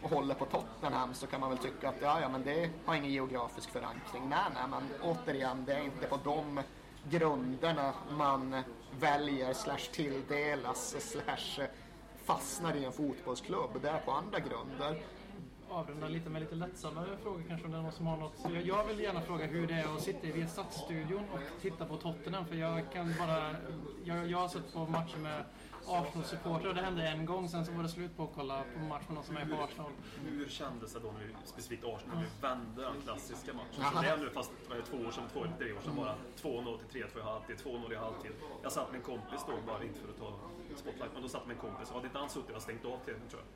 och 0.02 0.10
håller 0.10 0.36
på 0.36 0.46
Tottenham 0.46 1.14
så 1.14 1.28
kan 1.28 1.40
man 1.40 1.50
väl 1.50 1.58
tycka 1.58 1.90
att 1.90 2.02
ja, 2.02 2.22
ja, 2.22 2.30
men 2.30 2.44
det 2.44 2.70
har 2.86 2.96
ingen 2.96 3.12
geografisk 3.12 3.70
förankring. 3.70 4.30
Nej, 4.30 4.40
nej, 4.54 4.64
men 4.70 4.90
återigen, 5.02 5.66
det 5.66 5.74
är 5.74 5.82
inte 5.82 6.08
på 6.08 6.20
de 6.24 6.62
grunderna 7.10 7.94
man 8.10 8.64
väljer 9.00 9.54
slash 9.54 9.92
tilldelas 9.92 10.96
slash 11.00 11.64
eh, 11.64 11.70
fastnar 12.26 12.76
i 12.76 12.86
en 12.86 12.92
fotbollsklubb. 12.92 13.82
Det 13.82 13.90
är 13.90 14.00
på 14.00 14.12
andra 14.12 14.40
grunder. 14.40 15.02
avrunda 15.70 16.08
lite 16.08 16.30
med 16.30 16.42
lite 16.42 16.56
lättsammare 16.56 17.18
frågor 17.24 17.44
kanske 17.48 17.66
om 17.66 17.72
det 17.72 17.78
är 17.78 17.82
någon 17.82 17.92
som 17.92 18.08
har 18.08 18.18
något. 18.18 18.38
Så 18.38 18.50
jag, 18.54 18.66
jag 18.66 18.86
vill 18.86 19.00
gärna 19.00 19.22
fråga 19.22 19.46
hur 19.46 19.68
det 19.68 19.74
är 19.74 19.96
att 19.96 20.02
sitta 20.02 20.28
i 20.28 20.32
Viasat-studion 20.32 21.24
och 21.34 21.62
titta 21.62 21.86
på 21.86 21.98
Tottenham 21.98 22.46
för 22.46 22.56
jag 22.56 22.92
kan 22.94 23.14
bara... 23.20 23.56
Jag, 24.04 24.28
jag 24.32 24.38
har 24.38 24.48
sett 24.48 24.74
på 24.74 24.86
matcher 24.86 25.18
med 25.18 25.44
Arsenal-supportrar 25.88 26.70
och 26.70 26.76
det 26.76 26.82
hände 26.82 27.08
en 27.08 27.26
gång 27.26 27.50
sen 27.50 27.66
så 27.66 27.72
var 27.72 27.84
det 27.84 27.90
slut 27.90 28.18
på 28.18 28.24
att 28.24 28.30
kolla 28.36 28.64
på 28.74 28.80
match 28.80 29.04
med 29.08 29.16
någon 29.16 29.24
som 29.24 29.38
är 29.38 29.46
på 29.46 29.56
Arsenal. 29.64 29.92
Hur 30.26 30.50
kändes 30.50 30.94
det 30.94 31.00
då, 31.00 31.12
när 31.12 31.20
vi, 31.20 31.34
specifikt 31.46 31.84
Arsenal, 31.86 32.16
när 32.18 32.24
vi 32.24 32.30
vände 32.42 32.82
den 32.82 33.02
klassiska 33.02 33.54
matchen? 33.54 33.82
Aha. 33.82 33.92
Så 33.92 34.02
det 34.02 34.10
är 34.10 34.18
nu 34.18 34.30
fast 34.30 34.52
vad 34.68 34.78
är 34.78 34.82
det, 34.82 34.88
två 34.88 34.98
år 35.08 35.12
sedan, 35.12 35.24
två 35.34 35.44
eller 35.44 35.58
tre 35.58 35.72
år 35.74 35.82
sedan 35.82 35.96
bara. 35.96 36.16
2-0 36.42 36.78
till 36.78 37.04
3-2 37.04 37.20
i 37.20 37.22
halvtid, 37.22 37.58
2-0 37.64 37.94
i 37.94 37.96
halvtid. 37.96 38.32
Jag 38.64 38.72
satt 38.72 38.92
med 38.92 38.98
en 38.98 39.06
kompis 39.06 39.42
då, 39.48 39.54
bara 39.68 39.84
inte 39.84 40.00
för 40.00 40.10
att 40.10 40.20
ta 40.20 40.32
spotlight, 40.76 41.14
men 41.14 41.22
då 41.22 41.30
satt 41.30 41.48
med 41.48 41.56
en 41.56 41.62
kompis. 41.62 41.90
Hade 41.90 42.06
inte 42.06 42.20
han 42.20 42.30
suttit, 42.30 42.50
jag 42.50 42.54
hade 42.54 42.64
stängt 42.64 42.86
av 42.86 42.98
tvn 43.06 43.28
tror 43.30 43.42
jag. 43.44 43.50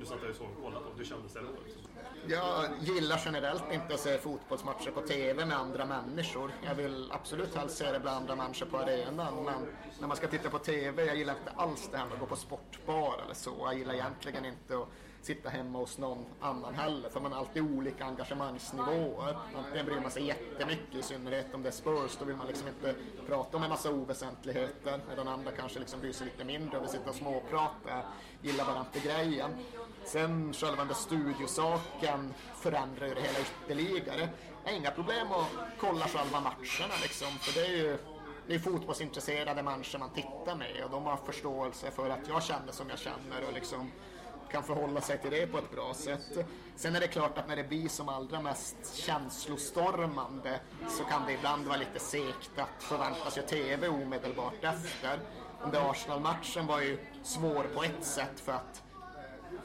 Du 0.00 0.06
satt 0.06 0.20
där 0.20 0.28
ju 0.28 0.34
så 0.34 0.44
och 0.44 0.62
kollade 0.62 0.84
på, 0.84 0.90
hur 0.96 1.04
kändes 1.04 1.32
det 1.32 1.40
då? 1.40 1.46
Liksom? 1.64 1.82
Jag 2.26 2.68
gillar 2.80 3.20
generellt 3.24 3.72
inte 3.72 3.94
att 3.94 4.00
se 4.00 4.18
fotbollsmatcher 4.18 4.90
på 4.90 5.00
TV 5.00 5.46
med 5.46 5.56
andra 5.58 5.84
människor. 5.84 6.52
Jag 6.64 6.74
vill 6.74 7.12
absolut 7.12 7.54
helst 7.54 7.76
se 7.76 7.92
det 7.92 8.00
bland 8.00 8.16
andra 8.16 8.36
människor 8.36 8.66
på 8.66 8.78
arenan. 8.78 9.44
Men 9.44 9.66
när 10.00 10.08
man 10.08 10.16
ska 10.16 10.28
titta 10.28 10.50
på 10.50 10.58
TV, 10.58 11.04
jag 11.04 11.16
gillar 11.16 11.34
inte 11.34 11.50
alls 11.50 11.88
det 11.92 11.98
här 11.98 12.04
med 12.04 12.14
att 12.14 12.20
gå 12.20 12.26
på 12.26 12.36
sportbar 12.36 13.20
eller 13.24 13.34
så. 13.34 13.56
Jag 13.58 13.78
gillar 13.78 13.94
egentligen 13.94 14.44
inte 14.44 14.78
att 14.78 14.88
sitta 15.22 15.48
hemma 15.48 15.78
hos 15.78 15.98
någon 15.98 16.26
annan 16.40 16.74
heller. 16.74 17.08
För 17.08 17.20
man 17.20 17.32
har 17.32 17.38
alltid 17.38 17.62
olika 17.62 18.04
engagemangsnivåer. 18.04 19.36
Antingen 19.56 19.86
bryr 19.86 20.00
man 20.00 20.10
sig 20.10 20.26
jättemycket, 20.26 20.94
i 20.94 21.02
synnerhet 21.02 21.54
om 21.54 21.62
det 21.62 21.68
är 21.68 21.72
Spurs. 21.72 22.16
Då 22.18 22.24
vill 22.24 22.36
man 22.36 22.46
liksom 22.46 22.68
inte 22.68 22.94
prata 23.26 23.56
om 23.56 23.62
en 23.62 23.68
massa 23.68 23.90
oväsentligheter. 23.90 25.00
Medan 25.08 25.28
andra 25.28 25.50
kanske 25.50 25.78
liksom 25.78 26.00
bryr 26.00 26.12
sig 26.12 26.26
lite 26.26 26.44
mindre 26.44 26.76
och 26.76 26.82
vill 26.82 26.90
sitta 26.90 27.10
och 27.10 27.16
småprata. 27.16 28.02
Gillar 28.42 28.64
bara 28.64 28.80
inte 28.80 29.08
grejen. 29.08 29.50
Sen 30.08 30.52
själva 30.52 30.76
den 30.76 30.88
där 30.88 30.94
studiosaken 30.94 32.34
förändrar 32.56 33.06
ju 33.06 33.14
det 33.14 33.20
hela 33.20 33.38
ytterligare. 33.38 34.28
Jag 34.64 34.70
har 34.72 34.78
inga 34.78 34.90
problem 34.90 35.32
att 35.32 35.46
kolla 35.80 36.08
själva 36.08 36.40
matcherna 36.40 36.94
liksom. 37.02 37.28
För 37.28 37.60
det 37.60 37.66
är 37.66 37.76
ju 37.76 37.98
det 38.46 38.54
är 38.54 38.58
fotbollsintresserade 38.58 39.62
människor 39.62 39.98
man 39.98 40.10
tittar 40.10 40.56
med 40.56 40.84
och 40.84 40.90
de 40.90 41.04
har 41.04 41.16
förståelse 41.16 41.90
för 41.90 42.10
att 42.10 42.28
jag 42.28 42.42
känner 42.42 42.72
som 42.72 42.90
jag 42.90 42.98
känner 42.98 43.46
och 43.48 43.52
liksom 43.54 43.90
kan 44.50 44.62
förhålla 44.62 45.00
sig 45.00 45.18
till 45.18 45.30
det 45.30 45.46
på 45.46 45.58
ett 45.58 45.70
bra 45.70 45.94
sätt. 45.94 46.46
Sen 46.76 46.96
är 46.96 47.00
det 47.00 47.08
klart 47.08 47.38
att 47.38 47.48
när 47.48 47.56
det 47.56 47.64
blir 47.64 47.88
som 47.88 48.08
allra 48.08 48.40
mest 48.40 48.94
känslostormande 48.94 50.60
så 50.88 51.04
kan 51.04 51.26
det 51.26 51.32
ibland 51.32 51.66
vara 51.66 51.76
lite 51.76 51.98
segt 51.98 52.50
att 52.56 52.82
förväntas 52.82 53.38
ju 53.38 53.42
TV 53.42 53.88
omedelbart 53.88 54.64
efter. 54.64 55.20
Den 55.62 55.70
där 55.70 55.90
Arsenal-matchen 55.90 56.66
var 56.66 56.80
ju 56.80 56.98
svår 57.22 57.64
på 57.74 57.84
ett 57.84 58.04
sätt 58.04 58.40
för 58.40 58.52
att 58.52 58.82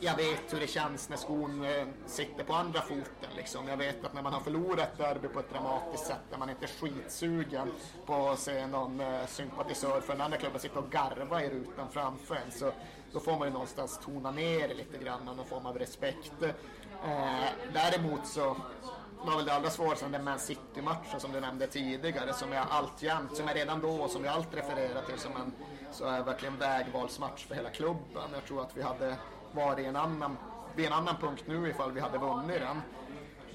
jag 0.03 0.15
vet 0.15 0.53
hur 0.53 0.59
det 0.59 0.67
känns 0.67 1.09
när 1.09 1.17
skon 1.17 1.65
eh, 1.65 1.87
sitter 2.05 2.43
på 2.43 2.53
andra 2.53 2.81
foten. 2.81 3.29
Liksom. 3.35 3.67
Jag 3.67 3.77
vet 3.77 4.05
att 4.05 4.13
när 4.13 4.21
man 4.21 4.33
har 4.33 4.39
förlorat 4.39 4.79
ett 4.79 4.97
derby 4.97 5.27
på 5.27 5.39
ett 5.39 5.49
dramatiskt 5.49 6.05
sätt, 6.05 6.21
där 6.29 6.37
man 6.37 6.49
inte 6.49 6.65
är 6.65 6.67
skitsugen 6.67 7.71
på 8.05 8.29
att 8.29 8.39
se 8.39 8.67
någon 8.67 8.99
eh, 8.99 9.25
sympatisör 9.27 10.01
för 10.01 10.13
den 10.13 10.21
andra 10.21 10.37
klubben 10.37 10.59
sitta 10.59 10.79
och 10.79 10.91
garva 10.91 11.43
i 11.43 11.49
rutan 11.49 11.87
framför 11.91 12.35
en, 12.35 12.51
så 12.51 12.71
då 13.11 13.19
får 13.19 13.39
man 13.39 13.47
ju 13.47 13.53
någonstans 13.53 13.99
tona 14.05 14.31
ner 14.31 14.67
det 14.67 14.73
lite 14.73 14.97
grann, 14.97 15.25
någon 15.25 15.45
form 15.45 15.65
av 15.65 15.79
respekt. 15.79 16.43
Eh, 16.43 17.49
däremot 17.73 18.27
så 18.27 18.57
var 19.25 19.35
väl 19.37 19.45
det 19.45 19.53
allra 19.53 19.69
svåraste 19.69 20.07
den 20.07 20.23
Man 20.23 20.39
City-matchen 20.39 21.19
som 21.19 21.31
du 21.31 21.39
nämnde 21.39 21.67
tidigare, 21.67 22.33
som 22.33 22.51
jag 22.51 22.65
alltjämt, 22.69 23.37
som 23.37 23.47
jag 23.47 23.55
redan 23.55 23.81
då 23.81 23.89
och 23.89 24.09
som 24.09 24.25
jag 24.25 24.33
allt 24.33 24.55
refererar 24.55 25.01
till 25.01 25.19
som 25.19 25.31
en 25.31 25.51
så 25.91 26.05
är 26.05 26.23
verkligen 26.23 26.57
vägvalsmatch 26.57 27.45
för 27.45 27.55
hela 27.55 27.69
klubben. 27.69 28.29
Jag 28.33 28.45
tror 28.45 28.61
att 28.61 28.77
vi 28.77 28.81
hade 28.81 29.15
varit 29.55 29.79
i 29.79 29.85
en 29.85 29.95
annan, 29.95 30.37
vid 30.75 30.85
en 30.85 30.93
annan 30.93 31.15
punkt 31.17 31.43
nu 31.45 31.69
ifall 31.69 31.91
vi 31.91 31.99
hade 31.99 32.17
vunnit 32.17 32.59
den. 32.59 32.81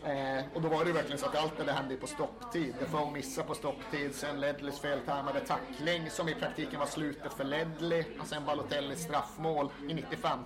Eh, 0.04 0.44
och 0.54 0.62
då 0.62 0.68
var 0.68 0.84
det 0.84 0.86
ju 0.86 0.92
verkligen 0.92 1.18
så 1.18 1.26
att 1.26 1.36
allt 1.36 1.56
det 1.56 1.64
där 1.64 1.72
hände 1.72 1.94
ju 1.94 2.00
på 2.00 2.06
stopptid. 2.06 2.74
Defoe 2.80 3.10
missade 3.10 3.48
på 3.48 3.54
stopptid, 3.54 4.14
sen 4.14 4.40
Ledleys 4.40 4.80
feltajmade 4.80 5.40
tackling 5.40 6.10
som 6.10 6.28
i 6.28 6.34
praktiken 6.34 6.78
var 6.78 6.86
slutet 6.86 7.32
för 7.32 7.44
Ledley 7.44 8.04
och 8.20 8.26
sen 8.26 8.44
Balotellis 8.44 9.02
straffmål 9.02 9.70
i 9.88 9.94
95. 9.94 10.38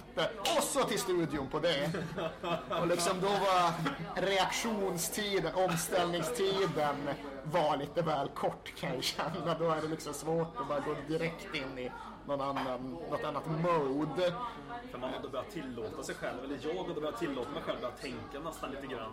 Och 0.57 0.63
så 0.63 0.85
till 0.85 0.99
studion 0.99 1.49
på 1.49 1.59
det. 1.59 1.91
Och 2.81 2.87
liksom 2.87 3.21
då 3.21 3.29
var 3.29 3.73
reaktionstiden, 4.27 5.55
omställningstiden 5.55 6.97
var 7.45 7.77
lite 7.77 8.03
väl 8.03 8.29
kort 8.29 8.73
kan 8.77 8.95
jag 8.95 9.05
känna. 9.05 9.59
Då 9.59 9.71
är 9.71 9.83
det 9.83 9.89
liksom 9.89 10.15
svårt 10.15 10.57
att 10.61 10.69
bara 10.69 10.81
gå 10.81 10.95
direkt 11.09 11.55
in 11.55 11.79
i 11.79 11.91
någon 12.27 12.41
annan, 12.41 12.97
något 13.11 13.25
annat 13.25 13.47
mode. 13.47 14.35
För 14.91 14.99
man 14.99 15.13
hade 15.13 15.29
börjat 15.29 15.51
tillåta 15.51 16.03
sig 16.03 16.15
själv, 16.15 16.45
eller 16.45 16.59
jag 16.63 16.83
hade 16.83 17.01
börjat 17.01 17.19
tillåta 17.19 17.51
mig 17.51 17.63
själv 17.63 17.85
att 17.85 18.01
tänka 18.01 18.41
nästan 18.45 18.71
lite 18.71 18.87
grann. 18.87 19.13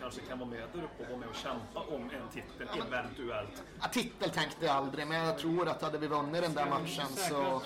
Kanske 0.00 0.20
kan 0.20 0.38
vara 0.38 0.48
med 0.48 0.60
där 0.72 0.82
uppe 0.84 1.02
och 1.02 1.08
vara 1.08 1.18
med 1.18 1.28
och 1.28 1.34
kämpa 1.34 1.80
om 1.80 2.02
en 2.02 2.28
titel 2.32 2.68
eventuellt. 2.86 3.62
Ja, 3.80 3.88
titel 3.88 4.30
tänkte 4.30 4.66
jag 4.66 4.76
aldrig, 4.76 5.06
men 5.06 5.24
jag 5.24 5.38
tror 5.38 5.68
att 5.68 5.82
hade 5.82 5.98
vi 5.98 6.06
vunnit 6.06 6.42
den 6.42 6.54
där 6.54 6.66
matchen 6.70 7.06
så, 7.08 7.62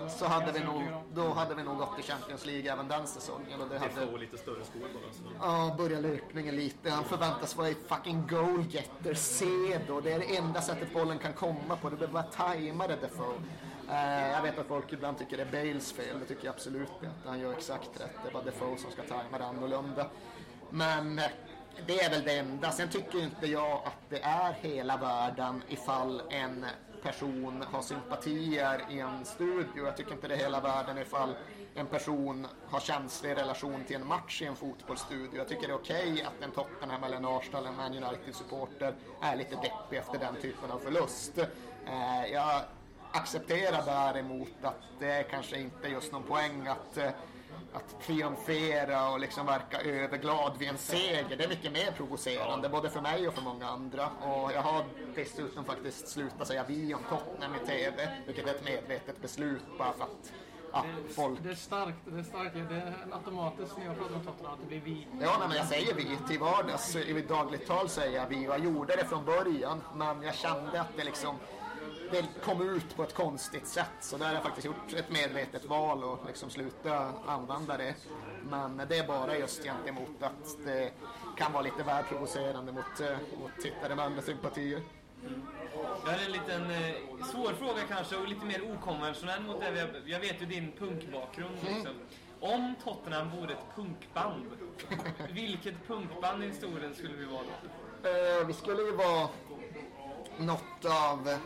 då. 0.00 0.08
så 0.08 0.26
hade 0.26 0.52
vi 0.52 0.60
nog, 0.60 0.82
då 1.14 1.28
hade 1.28 1.54
vi 1.54 1.62
nog 1.62 1.78
gått 1.78 1.94
till 1.96 2.04
Champions 2.04 2.46
League 2.46 2.72
även 2.72 2.88
den 2.88 3.06
säsongen. 3.06 3.60
Och 3.60 3.68
det 3.68 3.74
Det 3.74 3.80
hade, 3.80 4.12
får 4.12 4.18
lite 4.18 4.38
större 4.38 4.64
skor 4.64 4.80
bara. 4.80 5.12
Så. 5.12 5.22
Ja, 5.40 5.74
börja 5.78 6.00
löpningen 6.00 6.56
lite. 6.56 6.90
Han 6.90 7.04
förväntas 7.04 7.56
vara 7.56 7.68
i 7.68 7.74
fucking 7.86 8.26
goalgetter, 8.26 9.14
Cedo. 9.14 10.00
Det 10.00 10.12
är 10.12 10.18
det 10.18 10.36
enda 10.36 10.60
sättet 10.62 10.92
bollen 10.92 11.18
kan 11.18 11.32
komma 11.32 11.76
på. 11.76 11.90
Det 11.90 11.96
behöver 11.96 12.14
vara 12.14 12.24
tajmare 12.24 12.96
Defoe. 12.96 13.34
Eh, 13.90 14.30
jag 14.30 14.42
vet 14.42 14.58
att 14.58 14.66
folk 14.66 14.92
ibland 14.92 15.18
tycker 15.18 15.36
det 15.36 15.42
är 15.42 15.64
Bales 15.64 15.92
fel. 15.92 16.20
Det 16.20 16.26
tycker 16.26 16.44
jag 16.44 16.54
absolut 16.54 16.90
inte. 17.02 17.28
Han 17.28 17.40
gör 17.40 17.52
exakt 17.52 18.00
rätt. 18.00 18.18
Det 18.22 18.28
är 18.28 18.32
bara 18.32 18.42
Defoe 18.42 18.78
som 18.78 18.90
ska 18.90 19.02
tajma 19.02 19.38
det 19.38 19.44
annorlunda. 19.46 20.06
Men 20.70 21.18
eh, 21.18 21.24
det 21.86 22.00
är 22.00 22.10
väl 22.10 22.22
det 22.24 22.38
enda. 22.38 22.70
Sen 22.70 22.88
tycker 22.88 23.22
inte 23.22 23.46
jag 23.46 23.72
att 23.72 24.10
det 24.10 24.22
är 24.22 24.52
hela 24.52 24.96
världen 24.96 25.62
ifall 25.68 26.22
en 26.30 26.66
person 27.02 27.64
har 27.72 27.82
sympatier 27.82 28.80
i 28.90 29.00
en 29.00 29.24
studio. 29.24 29.84
Jag 29.84 29.96
tycker 29.96 30.12
inte 30.12 30.28
det 30.28 30.34
är 30.34 30.38
hela 30.38 30.60
världen 30.60 30.98
ifall 30.98 31.36
en 31.74 31.86
person 31.86 32.46
har 32.68 32.80
känslig 32.80 33.36
relation 33.36 33.84
till 33.84 33.96
en 33.96 34.06
match 34.06 34.42
i 34.42 34.44
en 34.44 34.56
fotbollsstudio. 34.56 35.36
Jag 35.36 35.48
tycker 35.48 35.66
det 35.66 35.72
är 35.72 35.78
okej 35.78 36.26
att 36.26 36.44
en 36.44 36.50
Tottenham 36.50 37.04
eller 37.04 37.16
en 37.16 37.24
Arsenal 37.24 37.60
eller 37.60 37.70
en 37.70 37.76
Man 37.76 38.04
United-supporter 38.04 38.94
är 39.20 39.36
lite 39.36 39.54
deppig 39.54 39.96
efter 39.96 40.18
den 40.18 40.36
typen 40.42 40.70
av 40.70 40.78
förlust. 40.78 41.38
Eh, 41.86 42.32
jag 42.32 42.62
accepterar 43.16 43.82
däremot 43.86 44.48
att 44.62 44.82
det 44.98 45.30
kanske 45.30 45.58
inte 45.60 45.88
är 45.88 45.90
just 45.90 46.12
någon 46.12 46.22
poäng 46.22 46.66
att 46.66 46.96
eh, 46.96 47.10
att 47.76 48.02
triumfera 48.06 49.10
och 49.10 49.20
liksom 49.20 49.46
verka 49.46 49.80
överglad 49.80 50.52
vid 50.58 50.68
en 50.68 50.78
seger, 50.78 51.36
det 51.36 51.44
är 51.44 51.48
mycket 51.48 51.72
mer 51.72 51.90
provocerande, 51.96 52.68
både 52.68 52.90
för 52.90 53.00
mig 53.00 53.28
och 53.28 53.34
för 53.34 53.42
många 53.42 53.68
andra. 53.68 54.06
Och 54.06 54.52
jag 54.52 54.62
har 54.62 54.84
dessutom 55.14 55.64
faktiskt 55.64 56.08
slutat 56.08 56.48
säga 56.48 56.64
vi 56.68 56.94
om 56.94 57.00
Tottenham 57.08 57.54
i 57.54 57.66
TV, 57.66 58.08
vilket 58.26 58.46
är 58.46 58.50
ett 58.50 58.64
medvetet 58.64 59.22
beslut 59.22 59.62
bara 59.78 59.92
för 59.92 60.04
att 60.04 60.32
ja, 60.72 60.84
folk... 61.14 61.38
Det 61.42 61.50
är 61.50 61.54
starkt. 61.54 61.98
Det 62.04 62.18
är 62.18 62.22
starkt. 62.22 62.54
Det 62.54 62.76
är 62.76 62.94
automatiskt 63.12 63.78
när 63.78 63.86
jag 63.86 63.98
pratar 63.98 64.14
om 64.14 64.24
Tottenham 64.24 64.54
att 64.54 64.60
det 64.60 64.66
blir 64.66 64.80
vi. 64.80 65.06
Ja, 65.20 65.36
nej, 65.38 65.48
men 65.48 65.56
jag 65.56 65.66
säger 65.66 65.94
vi 65.94 66.18
till 66.28 66.40
vardags. 66.40 66.96
I 66.96 67.22
dagligt 67.28 67.66
tal 67.66 67.88
säger 67.88 68.20
jag 68.20 68.28
vi 68.28 68.44
jag 68.44 68.64
gjorde 68.64 68.96
det 68.96 69.04
från 69.04 69.24
början, 69.24 69.82
men 69.94 70.22
jag 70.22 70.34
kände 70.34 70.80
att 70.80 70.96
det 70.96 71.04
liksom 71.04 71.36
det 72.10 72.24
kom 72.44 72.76
ut 72.76 72.96
på 72.96 73.02
ett 73.02 73.14
konstigt 73.14 73.66
sätt. 73.66 73.90
Så 74.00 74.16
där 74.16 74.26
har 74.26 74.34
jag 74.34 74.42
faktiskt 74.42 74.66
gjort 74.66 74.92
ett 74.96 75.10
medvetet 75.10 75.64
val 75.64 76.04
och 76.04 76.18
liksom 76.26 76.50
sluta 76.50 77.12
använda 77.26 77.76
det. 77.76 77.94
Men 78.50 78.82
det 78.88 78.98
är 78.98 79.06
bara 79.06 79.38
just 79.38 79.64
gentemot 79.64 80.22
att 80.22 80.64
det 80.64 80.92
kan 81.36 81.52
vara 81.52 81.62
lite 81.62 81.82
väl 81.82 82.04
provocerande 82.04 82.72
mot, 82.72 83.00
eh, 83.00 83.16
mot 83.40 83.50
tittare 83.62 83.94
med 83.94 84.04
andra 84.04 84.22
sympatier. 84.22 84.80
Jag 86.04 86.12
har 86.12 86.24
en 86.24 86.32
liten 86.32 86.70
eh, 86.70 87.24
svår 87.32 87.52
fråga 87.52 87.80
kanske 87.88 88.16
och 88.16 88.28
lite 88.28 88.46
mer 88.46 88.72
okonventionell 88.72 89.42
mot 89.42 89.60
det 89.60 89.88
vi 90.04 90.12
Jag 90.12 90.20
vet 90.20 90.42
ju 90.42 90.46
din 90.46 90.72
punkbakgrund 90.78 91.56
liksom. 91.66 91.92
Om 92.40 92.74
Tottenham 92.84 93.30
vore 93.30 93.52
ett 93.52 93.76
punkband, 93.76 94.44
vilket 95.32 95.86
punkband 95.86 96.44
i 96.44 96.46
historien 96.46 96.94
skulle 96.94 97.14
vi 97.14 97.24
vara 97.24 97.42
då? 97.42 98.08
Eh, 98.08 98.46
vi 98.46 98.52
skulle 98.52 98.82
ju 98.82 98.96
vara 98.96 99.28
något 100.38 100.84
av 100.84 101.38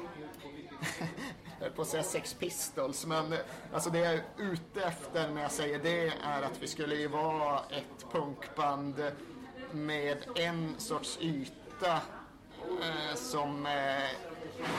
jag 1.59 1.67
höll 1.67 1.71
på 1.71 1.83
att 1.83 1.89
säga 1.89 2.03
Sex 2.03 2.35
Pistols, 2.35 3.07
men 3.07 3.33
eh, 3.33 3.39
alltså 3.73 3.91
det 3.91 3.99
jag 3.99 4.15
är 4.15 4.23
ute 4.39 4.83
efter 4.83 5.31
när 5.31 5.43
jag 5.43 5.51
säger 5.51 5.79
det 5.79 6.13
är 6.25 6.43
att 6.43 6.63
vi 6.63 6.67
skulle 6.67 6.95
ju 6.95 7.09
vara 7.09 7.59
ett 7.59 8.13
punkband 8.13 9.13
med 9.73 10.17
en 10.35 10.75
sorts 10.79 11.19
yta 11.21 11.93
eh, 12.83 13.15
som... 13.15 13.67
Eh, 13.67 14.03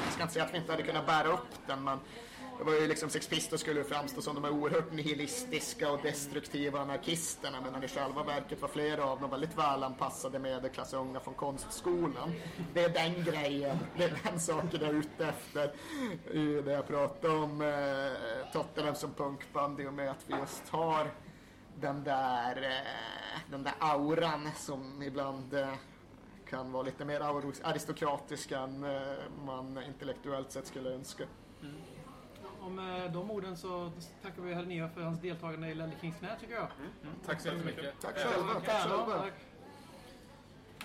jag 0.04 0.14
ska 0.14 0.22
inte 0.22 0.34
säga 0.34 0.46
att 0.46 0.54
vi 0.54 0.58
inte 0.58 0.72
hade 0.72 0.84
kunnat 0.84 1.06
bära 1.06 1.28
upp 1.28 1.68
den, 1.68 1.84
men 1.84 2.00
det 2.62 2.66
var 2.66 2.74
ju 2.74 2.88
liksom 2.88 3.10
Sex 3.10 3.28
Pistols 3.28 3.62
skulle 3.62 3.84
framstå 3.84 4.22
som 4.22 4.36
de 4.36 4.44
här 4.44 4.52
oerhört 4.52 4.92
nihilistiska 4.92 5.92
och 5.92 6.00
destruktiva 6.04 6.80
anarkisterna 6.80 7.62
medan 7.62 7.84
i 7.84 7.88
själva 7.88 8.24
verket 8.24 8.62
var 8.62 8.70
flera 8.70 9.06
av 9.06 9.22
dem 9.22 9.30
väldigt 9.30 9.58
välanpassade 9.58 10.40
medelklassunga 10.40 11.20
från 11.20 11.34
konstskolan. 11.34 12.32
Det 12.74 12.84
är 12.84 12.90
den 12.90 13.24
grejen, 13.24 13.78
det 13.98 14.04
är 14.04 14.20
den 14.24 14.40
saken 14.40 14.80
jag 14.82 14.90
är 14.90 14.94
ute 14.94 15.26
efter 15.26 15.74
i 16.32 16.62
det 16.62 16.72
jag 16.72 16.88
pratar 16.88 17.30
om 17.30 17.62
eh, 17.62 18.52
Tottenham 18.54 18.96
som 18.96 19.14
punkband 19.14 19.80
i 19.80 19.88
och 19.88 19.94
med 19.94 20.12
att 20.12 20.24
vi 20.28 20.36
just 20.36 20.70
har 20.70 21.12
den 21.80 22.04
där, 22.04 22.64
eh, 22.64 23.42
den 23.52 23.64
där 23.64 23.74
auran 23.80 24.50
som 24.56 25.02
ibland 25.02 25.54
eh, 25.54 25.74
kan 26.50 26.72
vara 26.72 26.84
lite 26.84 27.06
mer 27.06 27.22
aristokratisk 27.64 28.52
än 28.52 28.84
eh, 28.84 29.18
man 29.46 29.84
intellektuellt 29.88 30.52
sett 30.52 30.68
skulle 30.68 30.90
önska. 30.90 31.24
Mm. 31.62 31.76
Och 32.66 32.72
med 32.72 33.12
de 33.12 33.32
orden 33.32 33.58
så 33.58 33.92
tackar 34.22 34.42
vi 34.42 34.54
herr 34.54 34.66
Nea 34.66 34.90
för 34.90 35.02
hans 35.02 35.20
deltagande 35.20 35.68
i 35.68 35.76
Lenny 35.76 35.94
Kings 36.02 36.18
knä 36.18 36.30
tycker 36.40 36.54
jag. 36.54 36.68
Tack 37.26 37.42
så 37.42 37.48
jättemycket. 37.48 38.02
Tack 38.02 38.16
själva. 38.16 38.54
Tack 38.54 38.84
själva. 38.84 39.18
tack. 39.18 39.34